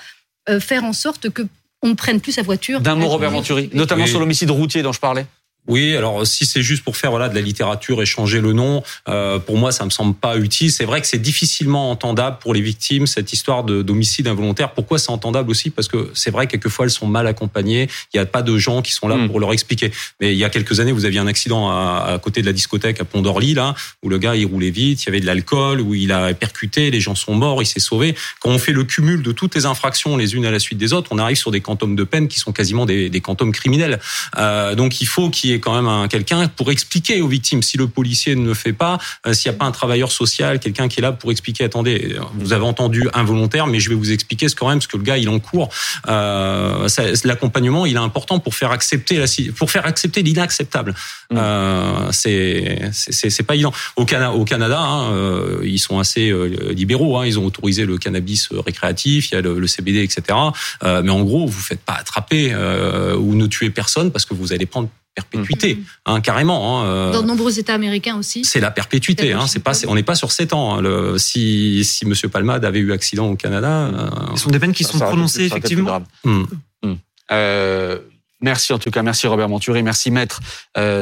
euh, 0.49 0.61
faire 0.61 0.85
en 0.85 0.93
sorte 0.93 1.31
que 1.31 1.43
on 1.83 1.89
ne 1.89 1.95
prenne 1.95 2.21
plus 2.21 2.33
sa 2.33 2.43
voiture. 2.43 2.81
D'un 2.81 2.95
mot, 2.95 3.09
Robert 3.09 3.31
Venturi, 3.31 3.71
notamment 3.73 4.07
sur 4.07 4.21
l'homicide 4.21 4.51
routier 4.51 4.83
dont 4.83 4.93
je 4.93 5.01
parlais. 5.01 5.27
Oui, 5.69 5.95
alors 5.95 6.27
si 6.27 6.47
c'est 6.47 6.63
juste 6.63 6.83
pour 6.83 6.97
faire 6.97 7.11
voilà 7.11 7.29
de 7.29 7.35
la 7.35 7.41
littérature 7.41 8.03
et 8.03 8.07
changer 8.07 8.41
le 8.41 8.53
nom, 8.53 8.83
euh, 9.09 9.39
pour 9.39 9.57
moi 9.57 9.73
ça 9.73 9.85
me 9.85 9.91
semble 9.91 10.15
pas 10.15 10.37
utile. 10.37 10.73
C'est 10.73 10.85
vrai 10.85 11.01
que 11.01 11.07
c'est 11.07 11.21
difficilement 11.21 11.91
entendable 11.91 12.39
pour 12.41 12.55
les 12.55 12.61
victimes 12.61 13.07
cette 13.07 13.33
histoire 13.33 13.63
de 13.63 13.83
d'homicide 13.83 14.27
involontaire. 14.27 14.73
Pourquoi 14.73 14.99
c'est 14.99 15.11
entendable 15.11 15.51
aussi? 15.51 15.71
Parce 15.71 15.87
que 15.87 16.11
c'est 16.15 16.31
vrai 16.31 16.47
quelquefois 16.47 16.87
elles 16.87 16.91
sont 16.91 17.07
mal 17.07 17.27
accompagnées. 17.27 17.89
Il 18.13 18.17
n'y 18.17 18.21
a 18.21 18.27
pas 18.27 18.43
de 18.43 18.57
gens 18.59 18.83
qui 18.83 18.93
sont 18.93 19.07
là 19.07 19.17
hmm. 19.17 19.29
pour 19.29 19.39
leur 19.39 19.53
expliquer. 19.53 19.93
Mais 20.21 20.33
il 20.33 20.39
y 20.39 20.45
a 20.45 20.51
quelques 20.51 20.81
années, 20.81 20.93
vous 20.93 21.05
aviez 21.05 21.21
un 21.21 21.27
accident 21.27 21.71
à, 21.71 22.15
à 22.15 22.19
côté 22.19 22.41
de 22.41 22.47
la 22.47 22.53
discothèque 22.53 23.01
à 23.01 23.05
Pont 23.05 23.23
d'Orly 23.23 23.55
là, 23.55 23.75
où 24.03 24.09
le 24.09 24.19
gars 24.19 24.35
il 24.35 24.47
roulait 24.47 24.71
vite, 24.71 25.03
il 25.03 25.07
y 25.07 25.09
avait 25.09 25.21
de 25.21 25.27
l'alcool, 25.27 25.81
où 25.81 25.95
il 25.95 26.11
a 26.11 26.33
percuté, 26.35 26.91
les 26.91 27.01
gens 27.01 27.15
sont 27.15 27.35
morts, 27.35 27.63
il 27.63 27.67
s'est 27.67 27.81
sauvé. 27.81 28.15
Quand 28.41 28.51
on 28.51 28.59
fait 28.59 28.73
le 28.73 28.85
cumul 28.85 29.23
de 29.23 29.33
toutes 29.33 29.55
les 29.55 29.67
infractions 29.67 30.17
les 30.17 30.35
unes 30.35 30.47
à 30.47 30.51
la 30.51 30.59
suite 30.59 30.79
des 30.79 30.93
autres, 30.93 31.11
on 31.13 31.19
arrive 31.19 31.37
sur 31.37 31.51
des 31.51 31.61
quantums 31.61 31.95
de 31.95 32.05
peine 32.05 32.29
qui 32.29 32.39
sont 32.39 32.53
quasiment 32.53 32.87
des, 32.87 33.09
des 33.09 33.21
quantums 33.21 33.53
criminels. 33.53 34.01
Euh, 34.37 34.75
donc 34.75 35.01
il 35.01 35.07
faut 35.07 35.31
qu'il 35.31 35.50
ait 35.53 35.61
quand 35.61 35.75
même 35.75 35.89
un, 35.89 36.09
quelqu'un 36.09 36.49
pour 36.49 36.71
expliquer 36.71 37.21
aux 37.21 37.29
victimes. 37.29 37.63
Si 37.63 37.77
le 37.77 37.89
policier 37.89 38.35
ne 38.35 38.47
le 38.47 38.55
fait 38.55 38.73
pas, 38.73 38.99
euh, 39.27 39.33
s'il 39.33 39.51
n'y 39.51 39.57
a 39.57 39.59
pas 39.59 39.67
un 39.67 39.71
travailleur 39.71 40.13
social, 40.13 40.59
quelqu'un 40.59 40.89
qui 40.89 41.01
est 41.01 41.03
là 41.03 41.13
pour 41.13 41.31
expliquer, 41.31 41.65
attendez, 41.65 42.17
vous 42.35 42.53
avez 42.53 42.65
entendu 42.65 43.09
involontaire, 43.15 43.67
mais 43.67 43.81
je 43.81 43.89
vais 43.89 43.95
vous 43.95 44.13
expliquer 44.13 44.49
ce 44.49 44.55
quand 44.55 44.69
même, 44.69 44.79
parce 44.79 44.87
que 44.87 44.97
le 44.97 45.03
gars, 45.03 45.19
il 45.19 45.29
en 45.29 45.39
court. 45.41 45.71
Euh, 46.09 46.89
L'accompagnement, 47.25 47.87
il 47.87 47.95
est 47.95 47.99
important 47.99 48.39
pour 48.39 48.55
faire 48.55 48.71
accepter 48.71 49.17
la, 49.17 49.27
pour 49.57 49.71
faire 49.71 49.87
accepter 49.87 50.23
l'inacceptable. 50.23 50.95
Mmh. 51.31 51.37
Euh, 51.37 52.13
c'est 52.13 52.91
c'est 52.93 53.43
pas 53.43 53.55
évident. 53.55 53.73
Au, 53.97 54.05
Canada, 54.05 54.33
au 54.33 54.45
Canada, 54.45 54.81
hein, 54.81 55.13
euh, 55.13 55.61
ils 55.65 55.79
sont 55.79 55.99
assez 55.99 56.33
libéraux. 56.71 57.19
Hein, 57.19 57.27
ils 57.27 57.39
ont 57.39 57.45
autorisé 57.45 57.87
le 57.87 57.99
cannabis 57.99 58.49
récréatif, 58.53 59.31
il 59.31 59.35
y 59.35 59.39
a 59.39 59.41
le, 59.41 59.59
le 59.59 59.67
CBD, 59.67 60.03
etc. 60.03 60.39
Mais 60.83 61.11
en 61.11 61.23
gros, 61.23 61.47
vous 61.47 61.61
faites 61.61 61.81
pas 61.81 61.95
attraper 61.95 62.55
ou 62.55 63.35
ne 63.35 63.47
tuez 63.47 63.71
personne 63.71 64.11
parce 64.11 64.25
que 64.25 64.35
vous 64.35 64.53
allez 64.53 64.67
prendre 64.67 64.89
perpétuité, 65.15 65.75
mm. 65.75 65.85
hein, 66.07 66.21
carrément. 66.21 66.83
Hein, 66.83 66.87
euh, 66.87 67.13
Dans 67.13 67.23
de 67.23 67.27
nombreux 67.27 67.59
États 67.59 67.75
américains 67.75 68.17
aussi. 68.17 68.45
C'est 68.45 68.61
la 68.61 68.71
perpétuité. 68.71 69.33
Hein, 69.33 69.47
c'est 69.47 69.61
pas, 69.61 69.73
on 69.87 69.95
n'est 69.95 70.03
pas 70.03 70.15
sur 70.15 70.33
7 70.33 70.53
ans. 70.53 70.75
Hein, 70.75 70.83
le, 70.83 71.19
si, 71.19 71.85
si 71.85 72.07
Monsieur 72.07 72.29
Palmade 72.29 72.65
avait 72.65 72.79
eu 72.79 72.93
accident 72.93 73.29
au 73.29 73.37
Canada, 73.37 73.69
euh, 73.69 74.11
ce 74.37 74.43
sont 74.43 74.51
des 74.51 74.59
peines 74.59 74.73
qui 74.73 74.85
sont 74.85 74.99
prononcées 74.99 75.45
effectivement. 75.45 76.03
Mm. 76.25 76.43
Mm. 76.83 76.95
Euh, 77.33 77.99
merci 78.41 78.73
en 78.73 78.79
tout 78.79 78.91
cas, 78.91 79.03
merci 79.03 79.27
Robert 79.27 79.49
Monturi, 79.49 79.83
merci 79.83 80.11
Maître 80.11 80.41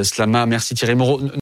Slama, 0.02 0.46
merci 0.46 0.74
Thierry 0.74 0.94
Moreau. 0.94 1.20